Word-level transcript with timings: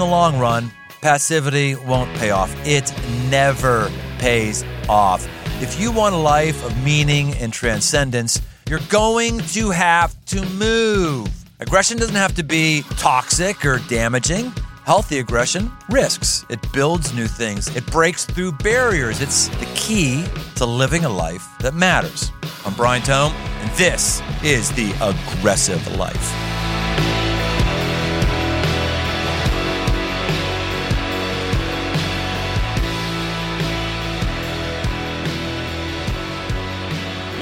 in 0.00 0.06
the 0.06 0.10
long 0.10 0.38
run, 0.38 0.70
passivity 1.02 1.74
won't 1.74 2.10
pay 2.16 2.30
off. 2.30 2.54
It 2.66 2.90
never 3.28 3.90
pays 4.18 4.64
off. 4.88 5.28
If 5.60 5.78
you 5.78 5.92
want 5.92 6.14
a 6.14 6.18
life 6.18 6.64
of 6.64 6.74
meaning 6.82 7.34
and 7.34 7.52
transcendence, 7.52 8.40
you're 8.66 8.80
going 8.88 9.38
to 9.38 9.70
have 9.70 10.14
to 10.26 10.42
move. 10.52 11.28
Aggression 11.60 11.98
doesn't 11.98 12.14
have 12.14 12.34
to 12.36 12.42
be 12.42 12.82
toxic 12.96 13.66
or 13.66 13.78
damaging. 13.88 14.52
Healthy 14.86 15.18
aggression 15.18 15.70
risks. 15.90 16.46
It 16.48 16.60
builds 16.72 17.12
new 17.12 17.26
things. 17.26 17.74
It 17.76 17.84
breaks 17.86 18.24
through 18.24 18.52
barriers. 18.52 19.20
It's 19.20 19.48
the 19.48 19.68
key 19.74 20.24
to 20.56 20.64
living 20.64 21.04
a 21.04 21.10
life 21.10 21.46
that 21.60 21.74
matters. 21.74 22.32
I'm 22.64 22.72
Brian 22.72 23.02
Tome, 23.02 23.32
and 23.34 23.70
this 23.72 24.22
is 24.42 24.70
the 24.72 24.92
aggressive 25.02 25.96
life. 25.96 26.49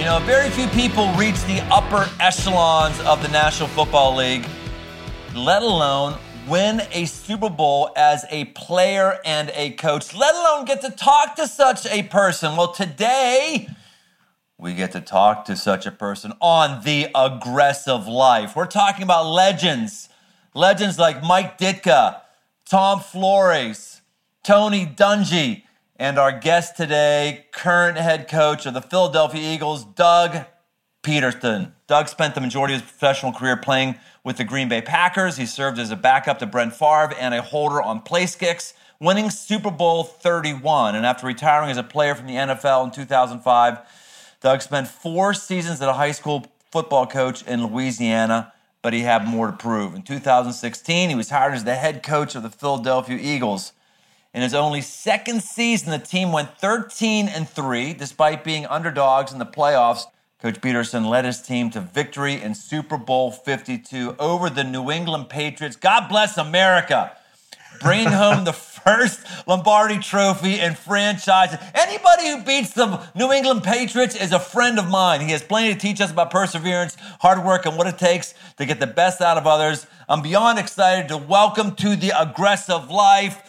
Know, 0.09 0.19
very 0.21 0.49
few 0.49 0.67
people 0.69 1.07
reach 1.17 1.39
the 1.45 1.61
upper 1.71 2.09
echelons 2.19 2.99
of 3.01 3.21
the 3.21 3.29
National 3.29 3.69
Football 3.69 4.17
League, 4.17 4.47
let 5.35 5.61
alone 5.61 6.17
win 6.49 6.81
a 6.93 7.05
Super 7.05 7.51
Bowl 7.51 7.91
as 7.95 8.25
a 8.31 8.47
player 8.47 9.19
and 9.27 9.51
a 9.55 9.73
coach, 9.73 10.15
let 10.15 10.35
alone 10.35 10.65
get 10.65 10.81
to 10.81 10.91
talk 10.91 11.37
to 11.37 11.47
such 11.47 11.85
a 11.85 12.05
person. 12.05 12.57
Well, 12.57 12.73
today, 12.73 13.69
we 14.57 14.73
get 14.73 14.93
to 14.93 15.03
talk 15.03 15.45
to 15.45 15.57
such 15.57 15.85
a 15.85 15.93
person 15.93 16.33
on 16.41 16.85
the 16.85 17.09
aggressive 17.15 18.07
life. 18.07 18.57
We're 18.57 18.65
talking 18.65 19.03
about 19.03 19.27
legends, 19.27 20.09
legends 20.55 20.99
like 20.99 21.23
Mike 21.23 21.59
Ditka, 21.59 22.23
Tom 22.65 23.01
Flores, 23.01 24.01
Tony 24.43 24.87
Dungy, 24.87 25.65
and 25.99 26.19
our 26.19 26.31
guest 26.33 26.77
today, 26.77 27.47
current 27.51 27.99
head 27.99 28.29
coach 28.29 28.67
of 28.67 28.75
the 28.75 28.81
Philadelphia 28.81 29.41
Eagles, 29.41 29.85
Doug 29.85 30.45
Pederson. 31.03 31.73
Doug 31.89 32.09
spent 32.09 32.35
the 32.35 32.41
majority 32.41 32.75
of 32.75 32.81
his 32.81 32.89
professional 32.89 33.33
career 33.33 33.57
playing 33.57 33.97
with 34.23 34.37
the 34.37 34.45
Green 34.45 34.69
Bay 34.69 34.81
Packers. 34.81 35.37
He 35.37 35.47
served 35.47 35.79
as 35.79 35.91
a 35.91 35.97
backup 35.97 36.39
to 36.39 36.47
Brett 36.47 36.73
Favre 36.73 37.15
and 37.19 37.35
a 37.35 37.43
holder 37.43 37.83
on 37.83 38.03
place 38.03 38.37
kicks, 38.37 38.75
winning 39.01 39.31
Super 39.31 39.71
Bowl 39.71 40.05
31. 40.05 40.95
And 40.95 41.05
after 41.05 41.27
retiring 41.27 41.71
as 41.71 41.77
a 41.77 41.83
player 41.83 42.15
from 42.15 42.27
the 42.27 42.35
NFL 42.35 42.85
in 42.85 42.91
2005, 42.93 43.79
Doug 44.41 44.63
spent 44.63 44.87
four 44.87 45.35
seasons 45.35 45.81
as 45.81 45.89
a 45.89 45.95
high 45.95 46.13
school 46.13 46.47
football 46.71 47.07
coach 47.07 47.43
in 47.43 47.67
Louisiana, 47.67 48.53
but 48.83 48.93
he 48.93 49.01
had 49.01 49.27
more 49.27 49.49
to 49.49 49.57
prove. 49.57 49.95
In 49.95 50.03
2016, 50.03 51.09
he 51.09 51.15
was 51.17 51.31
hired 51.31 51.55
as 51.55 51.65
the 51.65 51.75
head 51.75 52.05
coach 52.05 52.37
of 52.37 52.45
the 52.45 52.51
Philadelphia 52.51 53.19
Eagles. 53.21 53.73
In 54.35 54.43
his 54.43 54.53
only 54.53 54.83
second 54.83 55.43
season, 55.43 55.91
the 55.91 55.99
team 55.99 56.33
went 56.33 56.59
13 56.59 57.29
and 57.29 57.49
3, 57.49 57.95
despite 57.95 58.45
being 58.45 58.67
underdogs 58.67 59.33
in 59.33 59.39
the 59.39 59.47
playoffs. 59.47 60.05
Coach 60.43 60.61
Pederson 60.61 61.09
led 61.09 61.25
his 61.25 61.41
team 61.41 61.71
to 61.71 61.81
victory 61.81 62.35
in 62.41 62.55
Super 62.55 62.99
Bowl 62.99 63.31
52 63.33 64.17
over 64.19 64.51
the 64.51 64.65
New 64.65 64.91
England 64.91 65.31
Patriots. 65.31 65.77
God 65.77 66.09
bless 66.09 66.37
America. 66.37 67.13
Bringing 67.81 68.13
home 68.13 68.45
the 68.45 68.53
first 68.53 69.21
Lombardi 69.47 69.99
trophy 69.99 70.61
in 70.61 70.75
franchise. 70.75 71.57
Anybody 71.75 72.29
who 72.29 72.43
beats 72.45 72.73
the 72.73 73.03
New 73.15 73.33
England 73.33 73.65
Patriots 73.65 74.15
is 74.15 74.33
a 74.33 74.39
friend 74.39 74.79
of 74.79 74.89
mine. 74.91 75.23
He 75.23 75.31
has 75.31 75.43
plenty 75.43 75.73
to 75.73 75.81
teach 75.81 76.03
us 76.03 76.11
about 76.11 76.31
perseverance, 76.31 76.99
hard 77.21 77.43
work, 77.45 77.65
and 77.65 77.79
what 77.79 77.87
it 77.87 77.99
takes 77.99 78.35
to 78.59 78.67
get 78.67 78.79
the 78.79 78.87
best 78.87 79.23
out 79.23 79.39
of 79.39 79.47
others. 79.47 79.87
I'm 80.07 80.21
beyond 80.21 80.59
excited 80.59 81.09
to 81.09 81.17
welcome 81.17 81.75
to 81.77 81.97
the 81.97 82.13
aggressive 82.21 82.91
life 82.91 83.48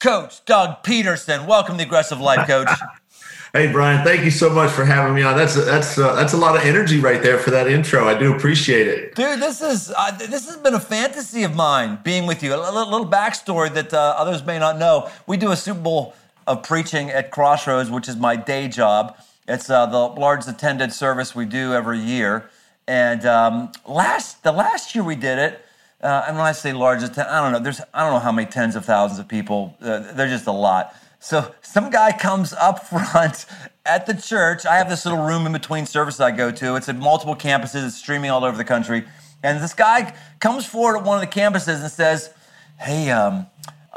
Coach 0.00 0.44
Doug 0.44 0.84
Pederson. 0.84 1.44
Welcome 1.44 1.74
to 1.74 1.78
the 1.78 1.84
Aggressive 1.84 2.20
Life, 2.20 2.46
Coach. 2.46 2.68
hey, 3.52 3.72
Brian. 3.72 4.04
Thank 4.04 4.24
you 4.24 4.30
so 4.30 4.48
much 4.48 4.70
for 4.70 4.84
having 4.84 5.12
me 5.12 5.22
on. 5.22 5.36
That's 5.36 5.56
a, 5.56 5.62
that's 5.62 5.98
a, 5.98 6.02
that's 6.02 6.34
a 6.34 6.36
lot 6.36 6.54
of 6.54 6.62
energy 6.62 7.00
right 7.00 7.20
there 7.20 7.36
for 7.36 7.50
that 7.50 7.66
intro. 7.66 8.06
I 8.06 8.16
do 8.16 8.32
appreciate 8.32 8.86
it, 8.86 9.16
dude. 9.16 9.40
This 9.40 9.60
is 9.60 9.92
uh, 9.96 10.12
this 10.12 10.46
has 10.46 10.56
been 10.58 10.74
a 10.74 10.80
fantasy 10.80 11.42
of 11.42 11.56
mine 11.56 11.98
being 12.04 12.28
with 12.28 12.44
you. 12.44 12.54
A 12.54 12.58
little, 12.58 12.88
little 12.88 13.08
backstory 13.08 13.74
that 13.74 13.92
uh, 13.92 14.14
others 14.16 14.44
may 14.46 14.60
not 14.60 14.78
know. 14.78 15.10
We 15.26 15.36
do 15.36 15.50
a 15.50 15.56
Super 15.56 15.80
Bowl 15.80 16.14
of 16.46 16.62
preaching 16.62 17.10
at 17.10 17.32
Crossroads, 17.32 17.90
which 17.90 18.08
is 18.08 18.14
my 18.14 18.36
day 18.36 18.68
job. 18.68 19.16
It's 19.48 19.68
uh, 19.68 19.86
the 19.86 19.98
largest 19.98 20.48
attended 20.48 20.92
service 20.92 21.34
we 21.34 21.44
do 21.44 21.72
every 21.72 21.98
year. 21.98 22.50
And 22.86 23.26
um, 23.26 23.72
last 23.84 24.44
the 24.44 24.52
last 24.52 24.94
year 24.94 25.02
we 25.02 25.16
did 25.16 25.40
it 25.40 25.60
uh, 26.00 26.24
and 26.28 26.36
when 26.36 26.46
I 26.46 26.52
say 26.52 26.72
largest, 26.72 27.18
I 27.18 27.42
don't 27.42 27.52
know. 27.52 27.58
There's 27.58 27.80
I 27.92 28.04
don't 28.04 28.12
know 28.12 28.20
how 28.20 28.32
many 28.32 28.48
tens 28.48 28.76
of 28.76 28.84
thousands 28.84 29.18
of 29.18 29.26
people. 29.26 29.76
Uh, 29.80 30.12
there's 30.12 30.30
just 30.30 30.46
a 30.46 30.52
lot. 30.52 30.94
So 31.18 31.52
some 31.62 31.90
guy 31.90 32.16
comes 32.16 32.52
up 32.52 32.86
front 32.88 33.46
at 33.84 34.06
the 34.06 34.14
church. 34.14 34.64
I 34.64 34.76
have 34.76 34.88
this 34.88 35.04
little 35.04 35.24
room 35.24 35.46
in 35.46 35.52
between 35.52 35.86
services 35.86 36.20
I 36.20 36.30
go 36.30 36.52
to. 36.52 36.76
It's 36.76 36.88
at 36.88 36.96
multiple 36.96 37.34
campuses. 37.34 37.84
It's 37.86 37.96
streaming 37.96 38.30
all 38.30 38.44
over 38.44 38.56
the 38.56 38.64
country. 38.64 39.04
And 39.42 39.62
this 39.62 39.74
guy 39.74 40.14
comes 40.40 40.66
forward 40.66 40.98
at 40.98 41.04
one 41.04 41.22
of 41.22 41.28
the 41.28 41.40
campuses 41.40 41.80
and 41.80 41.90
says, 41.90 42.32
"Hey, 42.78 43.10
um, 43.10 43.46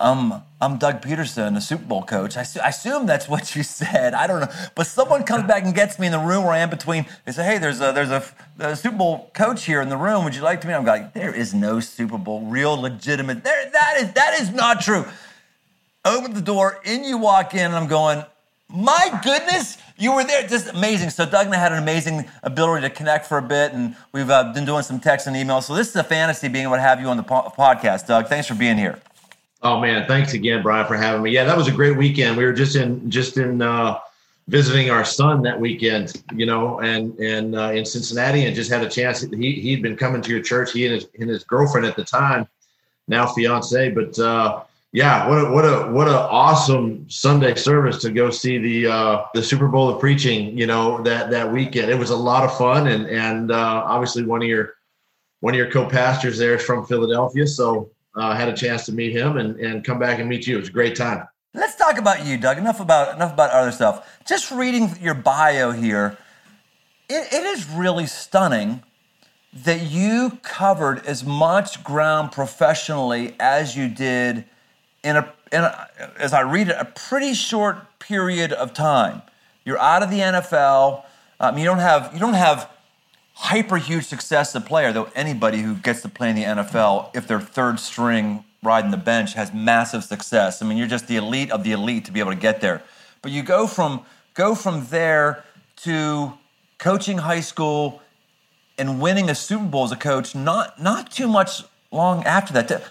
I'm 0.02 0.42
I'm 0.60 0.78
Doug 0.78 1.02
Pederson, 1.02 1.56
a 1.58 1.62
Super 1.62 1.86
Bowl 1.86 2.04
coach. 2.04 2.38
I, 2.38 2.44
su- 2.44 2.60
I, 2.60 2.70
assume 2.70 3.06
that's 3.06 3.28
what 3.28 3.56
you 3.56 3.64
said. 3.64 4.14
I 4.14 4.28
don't 4.28 4.42
know, 4.42 4.48
but 4.76 4.86
someone 4.86 5.24
comes 5.24 5.48
back 5.48 5.64
and 5.64 5.74
gets 5.74 5.98
me 5.98 6.06
in 6.08 6.12
the 6.12 6.20
room 6.20 6.44
where 6.44 6.54
I 6.54 6.60
am 6.60 6.70
between. 6.70 7.06
They 7.26 7.32
say, 7.32 7.44
"Hey, 7.44 7.58
there's 7.58 7.82
a 7.82 7.92
there's 7.92 8.12
a, 8.12 8.24
a 8.60 8.76
Super 8.76 8.98
Bowl 8.98 9.32
coach 9.34 9.66
here 9.66 9.82
in 9.82 9.90
the 9.90 9.98
room. 9.98 10.24
Would 10.24 10.36
you 10.36 10.42
like 10.42 10.62
to 10.62 10.68
meet?" 10.68 10.74
I'm 10.74 10.86
like, 10.86 11.14
"There 11.14 11.34
is 11.34 11.54
no 11.54 11.80
Super 11.80 12.18
Bowl, 12.18 12.42
real 12.42 12.80
legitimate. 12.80 13.44
There 13.44 13.70
that 13.72 13.98
is 14.00 14.14
that 14.14 14.40
is 14.42 14.52
not 14.52 14.82
true." 14.82 15.06
Open 16.04 16.34
the 16.34 16.42
door, 16.42 16.80
in 16.84 17.04
you 17.04 17.20
walk 17.20 17.54
in, 17.54 17.60
and 17.62 17.76
I'm 17.76 17.88
going, 17.88 18.24
"My 18.70 19.20
goodness." 19.24 19.78
You 19.98 20.16
were 20.16 20.24
there, 20.24 20.48
just 20.48 20.68
amazing. 20.68 21.12
So 21.12 21.28
Doug 21.28 21.46
and 21.46 21.54
I 21.54 21.60
had 21.60 21.72
an 21.72 21.78
amazing 21.78 22.28
ability 22.42 22.88
to 22.88 22.90
connect 22.90 23.28
for 23.28 23.38
a 23.38 23.42
bit, 23.42 23.72
and 23.74 23.96
we've 24.14 24.32
uh, 24.32 24.52
been 24.52 24.66
doing 24.66 24.82
some 24.82 25.00
texts 25.00 25.28
and 25.28 25.36
emails. 25.36 25.66
So 25.66 25.76
this 25.76 25.90
is 25.90 25.96
a 25.96 26.04
fantasy 26.04 26.48
being 26.48 26.64
able 26.64 26.78
to 26.78 26.82
have 26.82 27.00
you 27.00 27.06
on 27.06 27.18
the 27.18 27.24
po- 27.24 27.54
podcast, 27.56 28.08
Doug. 28.08 28.26
Thanks 28.26 28.48
for 28.48 28.56
being 28.56 28.80
here. 28.80 29.00
Oh 29.64 29.80
man, 29.80 30.08
thanks 30.08 30.34
again, 30.34 30.64
Brian, 30.64 30.88
for 30.88 30.96
having 30.96 31.22
me. 31.22 31.32
Yeah, 31.32 31.44
that 31.44 31.56
was 31.56 31.68
a 31.68 31.72
great 31.72 31.96
weekend. 31.96 32.36
We 32.36 32.46
were 32.46 32.54
just 32.54 32.76
in 32.76 33.10
just 33.12 33.38
in 33.38 33.62
uh, 33.62 34.00
visiting 34.48 34.90
our 34.90 35.06
son 35.06 35.44
that 35.44 35.60
weekend, 35.60 36.24
you 36.34 36.48
know, 36.48 36.80
and 36.80 37.18
and 37.20 37.56
uh, 37.56 37.72
in 37.72 37.86
Cincinnati, 37.86 38.46
and 38.46 38.56
just 38.56 38.72
had 38.72 38.84
a 38.84 38.90
chance. 38.90 39.22
He 39.22 39.54
he'd 39.54 39.84
been 39.84 39.96
coming 39.96 40.22
to 40.24 40.32
your 40.32 40.42
church. 40.42 40.72
He 40.72 40.86
and 40.86 40.96
his 40.96 41.08
and 41.20 41.30
his 41.30 41.44
girlfriend 41.44 41.86
at 41.86 41.96
the 41.96 42.04
time, 42.04 42.48
now 43.08 43.28
fiance, 43.28 43.92
but 43.92 44.18
uh, 44.18 44.64
yeah, 44.94 45.30
what 45.30 45.38
a 45.38 45.52
what 45.52 45.66
a 45.66 45.92
what 45.92 46.08
a 46.08 46.20
awesome 46.20 47.08
Sunday 47.08 47.54
service 47.54 48.00
to 48.00 48.12
go 48.12 48.32
see 48.32 48.58
the 48.58 48.92
uh, 48.92 49.26
the 49.36 49.44
Super 49.44 49.68
Bowl 49.68 49.90
of 49.90 50.00
preaching. 50.00 50.58
You 50.58 50.66
know 50.66 51.04
that 51.04 51.30
that 51.30 51.52
weekend. 51.52 51.92
It 51.92 52.00
was 52.00 52.10
a 52.10 52.16
lot 52.16 52.44
of 52.44 52.58
fun, 52.58 52.88
and 52.88 53.06
and 53.08 53.52
uh, 53.52 53.84
obviously 53.86 54.24
one 54.24 54.42
of 54.42 54.48
your 54.48 54.74
one 55.42 55.54
of 55.54 55.58
your 55.58 55.70
co-pastors 55.72 56.40
there 56.40 56.56
is 56.56 56.64
from 56.64 56.86
Philadelphia, 56.86 57.46
so 57.46 57.92
uh, 58.16 58.36
had 58.36 58.50
a 58.50 58.54
chance 58.54 58.86
to 58.86 58.92
meet 58.92 59.16
him 59.16 59.38
and, 59.38 59.60
and 59.60 59.84
come 59.84 60.00
back 60.00 60.20
and 60.20 60.28
meet 60.28 60.48
you. 60.48 60.58
It 60.58 60.60
was 60.62 60.70
a 60.70 60.74
great 60.74 60.96
time. 60.96 61.28
Let's 61.54 61.76
talk 61.76 61.98
about 61.98 62.26
you, 62.26 62.38
Doug. 62.38 62.58
Enough 62.58 62.80
about 62.80 63.16
enough 63.16 63.34
about 63.34 63.52
other 63.52 63.72
stuff. 63.72 64.20
Just 64.26 64.52
reading 64.52 64.96
your 65.02 65.14
bio 65.14 65.72
here, 65.72 66.18
it, 67.10 67.34
it 67.34 67.44
is 67.44 67.70
really 67.70 68.08
stunning 68.08 68.84
that 69.54 69.82
you 69.82 70.40
covered 70.44 71.06
as 71.06 71.26
much 71.26 71.84
ground 71.84 72.32
professionally 72.32 73.36
as 73.38 73.76
you 73.76 73.90
did 73.90 74.46
in 75.04 75.18
a, 75.18 75.34
in 75.52 75.64
a 75.64 75.90
as 76.18 76.32
I 76.32 76.42
read 76.42 76.70
it, 76.70 76.76
a 76.80 76.86
pretty 76.86 77.34
short 77.34 78.00
period 78.00 78.54
of 78.54 78.74
time. 78.74 79.22
You're 79.66 79.80
out 79.80 80.04
of 80.04 80.10
the 80.10 80.20
NFL. 80.20 81.04
Um, 81.40 81.58
you 81.58 81.66
don't 81.66 81.80
have 81.80 82.14
you 82.14 82.20
don't 82.20 82.34
have 82.34 82.71
hyper 83.41 83.78
huge 83.78 84.06
success 84.06 84.56
as 84.56 84.62
a 84.62 84.66
player, 84.66 84.93
though 84.93 85.09
anybody 85.16 85.61
who 85.61 85.73
gets 85.73 86.03
to 86.03 86.09
play 86.09 86.29
in 86.29 86.35
the 86.35 86.43
NFL, 86.43 87.09
if 87.16 87.28
they're 87.28 87.41
third 87.41 87.79
string 87.79 88.46
riding 88.61 88.91
the 88.91 88.97
bench, 88.97 89.34
has 89.34 89.52
massive 89.52 90.03
success. 90.03 90.61
I 90.61 90.67
mean, 90.67 90.78
you're 90.78 90.88
just 90.88 91.08
the 91.08 91.16
elite 91.16 91.49
of 91.49 91.64
the 91.64 91.72
elite 91.72 92.05
to 92.05 92.11
be 92.11 92.20
able 92.20 92.32
to 92.32 92.38
get 92.38 92.61
there. 92.61 92.84
But 93.23 93.32
you 93.32 93.41
go 93.41 93.66
from 93.66 94.05
go 94.35 94.53
from 94.53 94.85
there 94.91 95.43
to 95.78 96.34
coaching 96.78 97.17
high 97.17 97.40
school 97.40 98.02
and 98.78 99.02
winning 99.02 99.28
a 99.28 99.35
Super 99.35 99.66
Bowl 99.66 99.85
as 99.85 99.91
a 99.91 99.96
coach, 99.96 100.35
not 100.35 100.79
not 100.79 101.11
too 101.11 101.28
much 101.28 101.64
long 101.91 102.23
after 102.26 102.53
that. 102.53 102.67
To 102.67 102.82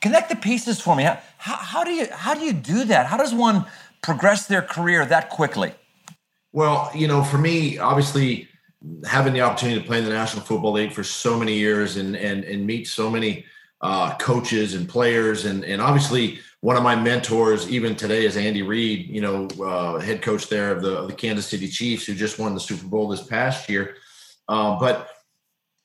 Connect 0.00 0.28
the 0.28 0.36
pieces 0.36 0.80
for 0.80 0.94
me. 0.94 1.02
How, 1.02 1.18
how 1.38 1.84
do 1.84 1.90
you 1.90 2.06
how 2.12 2.34
do 2.34 2.42
you 2.42 2.52
do 2.52 2.84
that? 2.84 3.06
How 3.06 3.16
does 3.16 3.34
one 3.34 3.64
progress 4.02 4.46
their 4.46 4.62
career 4.62 5.04
that 5.04 5.30
quickly? 5.30 5.72
Well, 6.52 6.90
you 6.94 7.08
know, 7.08 7.22
for 7.24 7.38
me, 7.38 7.78
obviously, 7.78 8.48
having 9.04 9.32
the 9.32 9.40
opportunity 9.40 9.80
to 9.80 9.86
play 9.86 9.98
in 9.98 10.04
the 10.04 10.10
National 10.10 10.42
Football 10.42 10.72
League 10.72 10.92
for 10.92 11.04
so 11.04 11.38
many 11.38 11.58
years 11.58 11.96
and 11.96 12.16
and 12.16 12.44
and 12.44 12.66
meet 12.66 12.88
so 12.88 13.10
many 13.10 13.44
uh, 13.80 14.14
coaches 14.16 14.74
and 14.74 14.88
players 14.88 15.44
and 15.44 15.64
and 15.64 15.80
obviously 15.80 16.38
one 16.60 16.76
of 16.76 16.82
my 16.82 16.94
mentors 16.94 17.70
even 17.70 17.96
today 17.96 18.26
is 18.26 18.36
Andy 18.36 18.62
Reid, 18.62 19.08
you 19.08 19.22
know, 19.22 19.48
uh, 19.64 19.98
head 19.98 20.20
coach 20.20 20.48
there 20.48 20.72
of 20.72 20.82
the, 20.82 20.98
of 20.98 21.08
the 21.08 21.14
Kansas 21.14 21.46
City 21.46 21.66
Chiefs 21.66 22.04
who 22.04 22.14
just 22.14 22.38
won 22.38 22.52
the 22.52 22.60
Super 22.60 22.86
Bowl 22.86 23.08
this 23.08 23.22
past 23.22 23.68
year. 23.68 23.96
Uh, 24.46 24.78
but 24.78 25.08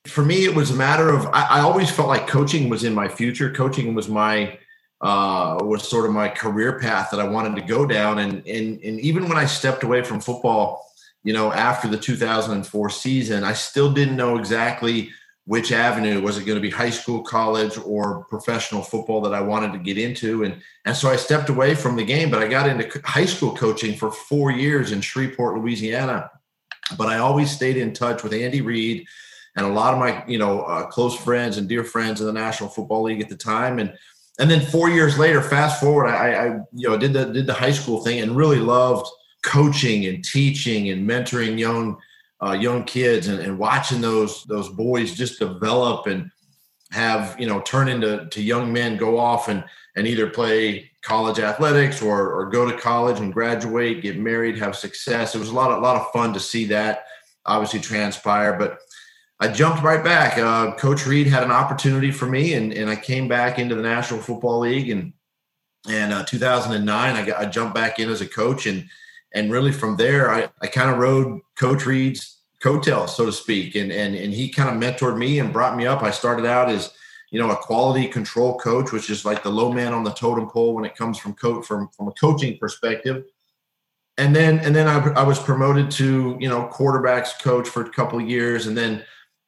for 0.05 0.23
me, 0.23 0.43
it 0.43 0.53
was 0.53 0.71
a 0.71 0.75
matter 0.75 1.09
of 1.09 1.27
I, 1.27 1.47
I, 1.49 1.59
always 1.61 1.89
felt 1.89 2.09
like 2.09 2.27
coaching 2.27 2.67
was 2.67 2.83
in 2.83 2.93
my 2.93 3.07
future. 3.07 3.51
Coaching 3.51 3.95
was 3.95 4.09
my 4.09 4.59
uh, 5.01 5.57
was 5.61 5.87
sort 5.87 6.05
of 6.05 6.11
my 6.11 6.27
career 6.27 6.79
path 6.79 7.09
that 7.11 7.19
I 7.19 7.27
wanted 7.27 7.55
to 7.55 7.61
go 7.61 7.85
down. 7.85 8.19
And, 8.19 8.45
and, 8.47 8.81
and 8.81 8.99
even 8.99 9.27
when 9.27 9.37
I 9.37 9.45
stepped 9.45 9.83
away 9.83 10.03
from 10.03 10.19
football, 10.19 10.85
you 11.25 11.33
know, 11.33 11.51
after 11.51 11.87
the 11.87 11.97
2004 11.97 12.89
season, 12.91 13.43
I 13.43 13.53
still 13.53 13.91
didn't 13.91 14.15
know 14.15 14.37
exactly 14.37 15.09
which 15.45 15.71
avenue 15.71 16.21
was 16.21 16.37
it 16.37 16.45
going 16.45 16.57
to 16.57 16.61
be 16.61 16.69
high 16.69 16.91
school, 16.91 17.23
college, 17.23 17.77
or 17.79 18.25
professional 18.25 18.83
football 18.83 19.21
that 19.21 19.33
I 19.33 19.41
wanted 19.41 19.73
to 19.73 19.79
get 19.79 19.97
into. 19.97 20.43
And, 20.43 20.61
and 20.85 20.95
so 20.95 21.09
I 21.09 21.15
stepped 21.15 21.49
away 21.49 21.73
from 21.73 21.95
the 21.95 22.05
game, 22.05 22.29
but 22.29 22.41
I 22.41 22.47
got 22.47 22.69
into 22.69 23.01
high 23.03 23.25
school 23.25 23.55
coaching 23.55 23.95
for 23.95 24.11
four 24.11 24.51
years 24.51 24.91
in 24.91 25.01
Shreveport, 25.01 25.57
Louisiana. 25.57 26.29
But 26.95 27.07
I 27.09 27.17
always 27.17 27.51
stayed 27.51 27.77
in 27.77 27.93
touch 27.93 28.23
with 28.23 28.33
Andy 28.33 28.61
Reid 28.61 29.07
and 29.55 29.65
a 29.65 29.69
lot 29.69 29.93
of 29.93 29.99
my, 29.99 30.23
you 30.27 30.37
know, 30.37 30.61
uh, 30.61 30.85
close 30.85 31.15
friends 31.15 31.57
and 31.57 31.67
dear 31.67 31.83
friends 31.83 32.21
in 32.21 32.27
the 32.27 32.33
National 32.33 32.69
Football 32.69 33.03
League 33.03 33.21
at 33.21 33.29
the 33.29 33.37
time. 33.37 33.79
And 33.79 33.93
and 34.37 34.51
then 34.51 34.65
four 34.65 34.89
years 34.89 35.17
later, 35.17 35.41
fast 35.41 35.79
forward, 35.79 36.07
I, 36.07 36.33
I 36.33 36.45
you 36.73 36.89
know 36.89 36.97
did 36.97 37.13
the 37.13 37.25
did 37.25 37.47
the 37.47 37.53
high 37.53 37.71
school 37.71 38.03
thing 38.03 38.19
and 38.19 38.35
really 38.35 38.59
loved 38.59 39.07
coaching 39.45 40.07
and 40.07 40.25
teaching 40.25 40.89
and 40.89 41.07
mentoring 41.07 41.57
young 41.57 41.97
uh, 42.43 42.51
young 42.51 42.83
kids 42.83 43.27
and, 43.27 43.39
and 43.39 43.57
watching 43.57 44.01
those 44.01 44.43
those 44.43 44.69
boys 44.69 45.15
just 45.15 45.39
develop 45.39 46.07
and 46.07 46.29
have 46.91 47.35
you 47.39 47.47
know 47.47 47.61
turn 47.61 47.87
into 47.87 48.27
to 48.29 48.41
young 48.41 48.73
men 48.73 48.97
go 48.97 49.17
off 49.17 49.47
and 49.47 49.63
and 49.95 50.07
either 50.07 50.29
play 50.29 50.89
college 51.01 51.39
athletics 51.39 52.01
or 52.01 52.33
or 52.33 52.49
go 52.49 52.69
to 52.69 52.77
college 52.77 53.19
and 53.19 53.33
graduate 53.33 54.01
get 54.01 54.17
married 54.17 54.57
have 54.57 54.75
success 54.75 55.35
it 55.35 55.39
was 55.39 55.49
a 55.49 55.53
lot 55.53 55.71
of, 55.71 55.77
a 55.77 55.81
lot 55.81 55.95
of 55.95 56.11
fun 56.11 56.33
to 56.33 56.39
see 56.39 56.65
that 56.65 57.05
obviously 57.45 57.79
transpire 57.79 58.57
but 58.57 58.79
I 59.39 59.49
jumped 59.49 59.83
right 59.83 60.01
back. 60.01 60.37
Uh, 60.37 60.73
Coach 60.75 61.05
Reid 61.05 61.27
had 61.27 61.43
an 61.43 61.51
opportunity 61.51 62.09
for 62.09 62.25
me, 62.25 62.53
and, 62.53 62.71
and 62.71 62.89
I 62.89 62.95
came 62.95 63.27
back 63.27 63.59
into 63.59 63.75
the 63.75 63.81
National 63.81 64.21
Football 64.21 64.59
League. 64.59 64.89
And 64.89 65.11
and 65.87 66.13
uh, 66.13 66.23
2009, 66.23 67.15
I, 67.15 67.25
got, 67.25 67.39
I 67.39 67.45
jumped 67.45 67.75
back 67.75 67.99
in 67.99 68.09
as 68.09 68.21
a 68.21 68.27
coach, 68.27 68.65
and 68.65 68.87
and 69.35 69.51
really 69.51 69.71
from 69.71 69.97
there, 69.97 70.31
I, 70.31 70.49
I 70.61 70.67
kind 70.67 70.89
of 70.89 70.97
rode 70.97 71.41
Coach 71.55 71.85
Reid's 71.85 72.39
coattails, 72.63 73.15
so 73.15 73.25
to 73.27 73.31
speak, 73.31 73.75
and 73.75 73.91
and 73.91 74.15
and 74.15 74.33
he 74.33 74.49
kind 74.49 74.69
of 74.69 74.75
mentored 74.81 75.17
me 75.17 75.39
and 75.39 75.53
brought 75.53 75.77
me 75.77 75.85
up. 75.85 76.01
I 76.01 76.09
started 76.09 76.45
out 76.45 76.69
as 76.69 76.91
you 77.29 77.39
know 77.39 77.51
a 77.51 77.55
quality 77.55 78.07
control 78.07 78.57
coach, 78.57 78.91
which 78.91 79.09
is 79.09 79.25
like 79.25 79.43
the 79.43 79.51
low 79.51 79.71
man 79.71 79.93
on 79.93 80.03
the 80.03 80.13
totem 80.13 80.49
pole 80.49 80.73
when 80.73 80.85
it 80.85 80.95
comes 80.95 81.19
from 81.19 81.33
coach 81.33 81.65
from 81.65 81.89
from 81.89 82.07
a 82.07 82.13
coaching 82.13 82.57
perspective. 82.57 83.25
And 84.17 84.33
then 84.33 84.59
and 84.59 84.73
then 84.73 84.87
I, 84.87 84.99
I 85.09 85.23
was 85.23 85.37
promoted 85.37 85.91
to 85.91 86.37
you 86.39 86.49
know 86.49 86.69
quarterbacks 86.73 87.39
coach 87.41 87.67
for 87.67 87.83
a 87.83 87.89
couple 87.89 88.19
of 88.19 88.27
years, 88.27 88.67
and 88.67 88.75
then 88.75 89.03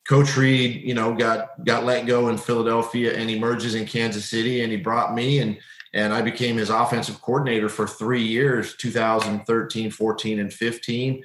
Coach 0.07 0.37
Reid, 0.37 0.83
you 0.83 0.93
know, 0.93 1.13
got 1.13 1.63
got 1.65 1.85
let 1.85 2.05
go 2.05 2.29
in 2.29 2.37
Philadelphia 2.37 3.13
and 3.13 3.29
he 3.29 3.37
merges 3.37 3.75
in 3.75 3.85
Kansas 3.85 4.25
City 4.25 4.61
and 4.61 4.71
he 4.71 4.77
brought 4.77 5.13
me 5.13 5.39
and 5.39 5.57
and 5.93 6.13
I 6.13 6.21
became 6.21 6.57
his 6.57 6.69
offensive 6.69 7.21
coordinator 7.21 7.69
for 7.69 7.87
three 7.87 8.23
years, 8.23 8.75
2013, 8.75 9.91
14, 9.91 10.39
and 10.39 10.53
15. 10.53 11.23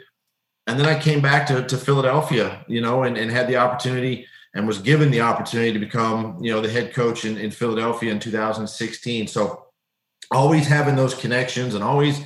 And 0.66 0.78
then 0.78 0.86
I 0.86 0.98
came 0.98 1.20
back 1.20 1.46
to, 1.48 1.66
to 1.66 1.76
Philadelphia, 1.76 2.64
you 2.68 2.80
know, 2.80 3.02
and, 3.02 3.18
and 3.18 3.30
had 3.30 3.48
the 3.48 3.56
opportunity 3.56 4.26
and 4.54 4.66
was 4.66 4.78
given 4.78 5.10
the 5.10 5.20
opportunity 5.20 5.72
to 5.72 5.78
become, 5.78 6.38
you 6.40 6.52
know, 6.52 6.60
the 6.60 6.70
head 6.70 6.94
coach 6.94 7.24
in, 7.24 7.36
in 7.38 7.50
Philadelphia 7.50 8.12
in 8.12 8.20
2016. 8.20 9.26
So 9.26 9.66
always 10.30 10.66
having 10.66 10.94
those 10.94 11.14
connections 11.14 11.74
and 11.74 11.82
always 11.82 12.20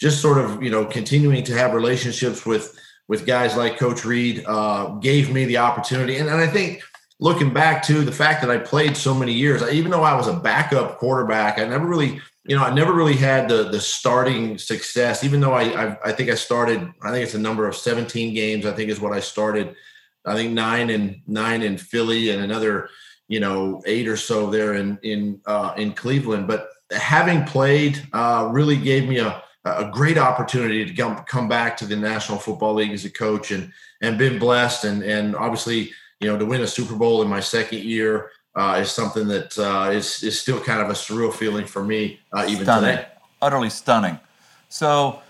just 0.00 0.20
sort 0.20 0.38
of, 0.38 0.62
you 0.62 0.70
know, 0.70 0.84
continuing 0.84 1.44
to 1.44 1.54
have 1.54 1.74
relationships 1.74 2.44
with 2.44 2.78
with 3.08 3.26
guys 3.26 3.56
like 3.56 3.76
Coach 3.76 4.04
Reid 4.04 4.44
uh, 4.46 4.90
gave 5.00 5.32
me 5.32 5.44
the 5.44 5.56
opportunity. 5.56 6.18
And, 6.18 6.28
and 6.28 6.40
I 6.40 6.46
think 6.46 6.80
looking 7.20 7.52
back 7.52 7.82
to 7.84 8.02
the 8.02 8.12
fact 8.12 8.40
that 8.40 8.50
I 8.50 8.58
played 8.58 8.96
so 8.96 9.14
many 9.14 9.32
years, 9.32 9.62
even 9.70 9.90
though 9.90 10.02
I 10.02 10.16
was 10.16 10.26
a 10.26 10.32
backup 10.32 10.98
quarterback, 10.98 11.58
I 11.58 11.66
never 11.66 11.86
really, 11.86 12.20
you 12.46 12.56
know, 12.56 12.64
I 12.64 12.74
never 12.74 12.92
really 12.92 13.16
had 13.16 13.48
the 13.48 13.64
the 13.64 13.80
starting 13.80 14.58
success. 14.58 15.22
Even 15.22 15.40
though 15.40 15.52
I, 15.52 15.62
I, 15.62 15.98
I 16.06 16.12
think 16.12 16.30
I 16.30 16.34
started, 16.34 16.90
I 17.02 17.10
think 17.10 17.22
it's 17.22 17.34
a 17.34 17.38
number 17.38 17.68
of 17.68 17.76
17 17.76 18.34
games. 18.34 18.66
I 18.66 18.72
think 18.72 18.90
is 18.90 19.00
what 19.00 19.12
I 19.12 19.20
started. 19.20 19.76
I 20.24 20.34
think 20.34 20.52
nine 20.52 20.90
and 20.90 21.20
nine 21.26 21.62
in 21.62 21.76
Philly 21.76 22.30
and 22.30 22.42
another, 22.42 22.88
you 23.28 23.40
know, 23.40 23.82
eight 23.86 24.08
or 24.08 24.16
so 24.16 24.50
there 24.50 24.74
in 24.74 24.98
in 25.02 25.40
uh, 25.46 25.74
in 25.76 25.92
Cleveland. 25.92 26.48
But 26.48 26.68
having 26.90 27.44
played 27.44 28.02
uh, 28.12 28.48
really 28.50 28.76
gave 28.76 29.08
me 29.08 29.18
a 29.18 29.42
a 29.66 29.90
great 29.92 30.16
opportunity 30.16 30.86
to 30.86 30.94
come, 30.94 31.16
come 31.24 31.46
back 31.46 31.76
to 31.76 31.84
the 31.84 31.94
National 31.94 32.38
Football 32.38 32.74
League 32.74 32.92
as 32.92 33.04
a 33.04 33.10
coach 33.10 33.50
and 33.50 33.70
and 34.00 34.16
been 34.16 34.38
blessed 34.38 34.84
and 34.84 35.02
and 35.02 35.36
obviously 35.36 35.92
you 36.20 36.28
know 36.28 36.38
to 36.38 36.46
win 36.46 36.60
a 36.60 36.66
Super 36.66 36.94
Bowl 36.94 37.22
in 37.22 37.28
my 37.28 37.40
second 37.40 37.80
year 37.80 38.30
uh, 38.54 38.78
is 38.80 38.90
something 38.90 39.26
that 39.28 39.58
uh, 39.58 39.90
is 39.90 40.22
is 40.22 40.40
still 40.40 40.60
kind 40.60 40.80
of 40.80 40.90
a 40.90 40.92
surreal 40.92 41.32
feeling 41.32 41.66
for 41.66 41.82
me 41.82 42.20
uh, 42.32 42.44
even 42.48 42.64
stunning. 42.64 42.96
today. 42.96 43.08
Utterly 43.42 43.70
stunning. 43.70 44.20
So 44.68 45.20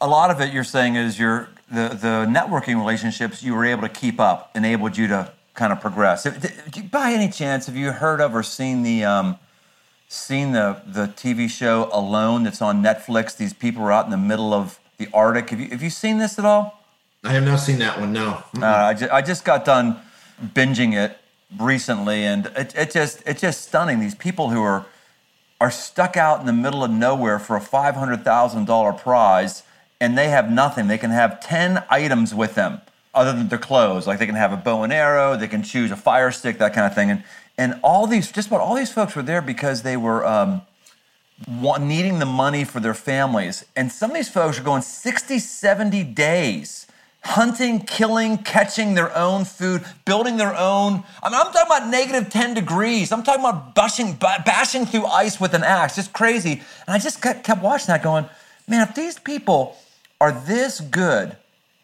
a 0.00 0.06
lot 0.06 0.30
of 0.30 0.40
it 0.40 0.52
you're 0.52 0.64
saying 0.64 0.94
is 0.96 1.18
your 1.18 1.48
the 1.70 1.88
the 1.88 2.26
networking 2.28 2.78
relationships 2.78 3.42
you 3.42 3.54
were 3.54 3.64
able 3.64 3.82
to 3.82 3.88
keep 3.88 4.20
up 4.20 4.50
enabled 4.54 4.96
you 4.96 5.08
to 5.08 5.32
kind 5.54 5.72
of 5.72 5.80
progress. 5.80 6.26
By 6.90 7.12
any 7.12 7.30
chance, 7.30 7.66
have 7.66 7.76
you 7.76 7.90
heard 7.90 8.20
of 8.20 8.34
or 8.34 8.44
seen 8.44 8.82
the 8.82 9.04
um, 9.04 9.38
seen 10.08 10.52
the 10.52 10.82
the 10.86 11.08
TV 11.08 11.50
show 11.50 11.90
Alone 11.92 12.44
that's 12.44 12.62
on 12.62 12.82
Netflix? 12.82 13.36
These 13.36 13.54
people 13.54 13.82
are 13.82 13.92
out 13.92 14.04
in 14.04 14.12
the 14.12 14.16
middle 14.16 14.54
of 14.54 14.78
the 14.98 15.08
Arctic. 15.12 15.50
Have 15.50 15.60
you 15.60 15.68
have 15.70 15.82
you 15.82 15.90
seen 15.90 16.18
this 16.18 16.38
at 16.38 16.44
all? 16.44 16.84
I 17.24 17.32
have 17.32 17.44
not 17.44 17.56
seen 17.56 17.80
that 17.80 17.98
one. 17.98 18.12
No. 18.12 18.44
Uh, 18.56 18.64
I, 18.64 18.94
just, 18.94 19.12
I 19.12 19.20
just 19.22 19.44
got 19.44 19.64
done 19.64 20.00
binging 20.42 20.94
it 20.94 21.18
recently, 21.58 22.24
and 22.24 22.46
it, 22.56 22.74
it 22.76 22.90
just 22.90 23.22
it's 23.26 23.40
just 23.40 23.62
stunning. 23.62 24.00
These 24.00 24.14
people 24.14 24.50
who 24.50 24.62
are 24.62 24.86
are 25.60 25.70
stuck 25.70 26.16
out 26.16 26.40
in 26.40 26.46
the 26.46 26.52
middle 26.52 26.84
of 26.84 26.90
nowhere 26.90 27.38
for 27.38 27.56
a 27.56 27.60
five 27.60 27.94
hundred 27.94 28.24
thousand 28.24 28.66
dollar 28.66 28.92
prize, 28.92 29.62
and 30.00 30.16
they 30.16 30.28
have 30.28 30.50
nothing. 30.50 30.88
They 30.88 30.98
can 30.98 31.10
have 31.10 31.40
ten 31.40 31.84
items 31.90 32.34
with 32.34 32.54
them 32.54 32.80
other 33.14 33.32
than 33.32 33.48
their 33.48 33.58
clothes. 33.58 34.06
Like 34.06 34.18
they 34.18 34.26
can 34.26 34.34
have 34.34 34.52
a 34.52 34.56
bow 34.56 34.82
and 34.82 34.92
arrow, 34.92 35.36
they 35.36 35.48
can 35.48 35.62
choose 35.62 35.90
a 35.90 35.96
fire 35.96 36.30
stick, 36.30 36.58
that 36.58 36.74
kind 36.74 36.86
of 36.86 36.94
thing, 36.94 37.10
and 37.10 37.22
and 37.58 37.80
all 37.82 38.06
these, 38.06 38.30
just 38.30 38.46
about 38.46 38.60
all 38.60 38.76
these 38.76 38.92
folks 38.92 39.16
were 39.16 39.22
there 39.22 39.42
because 39.42 39.82
they 39.82 39.96
were 39.96 40.24
um, 40.24 40.62
needing 41.80 42.20
the 42.20 42.26
money 42.26 42.62
for 42.62 42.78
their 42.78 42.94
families. 42.94 43.64
And 43.74 43.90
some 43.90 44.12
of 44.12 44.16
these 44.16 44.30
folks 44.30 44.60
are 44.60 44.62
going 44.62 44.82
60, 44.82 45.40
70 45.40 46.04
days 46.04 46.86
hunting, 47.22 47.80
killing, 47.80 48.38
catching 48.38 48.94
their 48.94 49.14
own 49.16 49.44
food, 49.44 49.84
building 50.04 50.36
their 50.36 50.54
own. 50.54 51.04
I 51.22 51.28
mean, 51.28 51.38
I'm 51.38 51.52
talking 51.52 51.66
about 51.66 51.88
negative 51.88 52.30
10 52.30 52.54
degrees. 52.54 53.12
I'm 53.12 53.22
talking 53.22 53.44
about 53.44 53.74
bashing, 53.74 54.14
bashing 54.14 54.86
through 54.86 55.06
ice 55.06 55.40
with 55.40 55.54
an 55.54 55.62
axe. 55.62 55.96
Just 55.96 56.12
crazy. 56.12 56.52
And 56.52 56.94
I 56.94 56.98
just 56.98 57.20
kept 57.20 57.62
watching 57.62 57.88
that 57.88 58.02
going, 58.02 58.26
man, 58.66 58.86
if 58.86 58.94
these 58.94 59.18
people 59.18 59.76
are 60.20 60.32
this 60.32 60.80
good, 60.80 61.36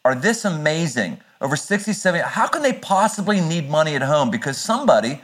are 0.04 0.14
this 0.14 0.44
amazing 0.44 1.20
over 1.44 1.56
60, 1.56 1.92
70, 1.92 2.24
how 2.24 2.46
can 2.46 2.62
they 2.62 2.72
possibly 2.72 3.38
need 3.38 3.68
money 3.68 3.94
at 3.94 4.02
home? 4.02 4.30
Because 4.30 4.56
somebody, 4.56 5.20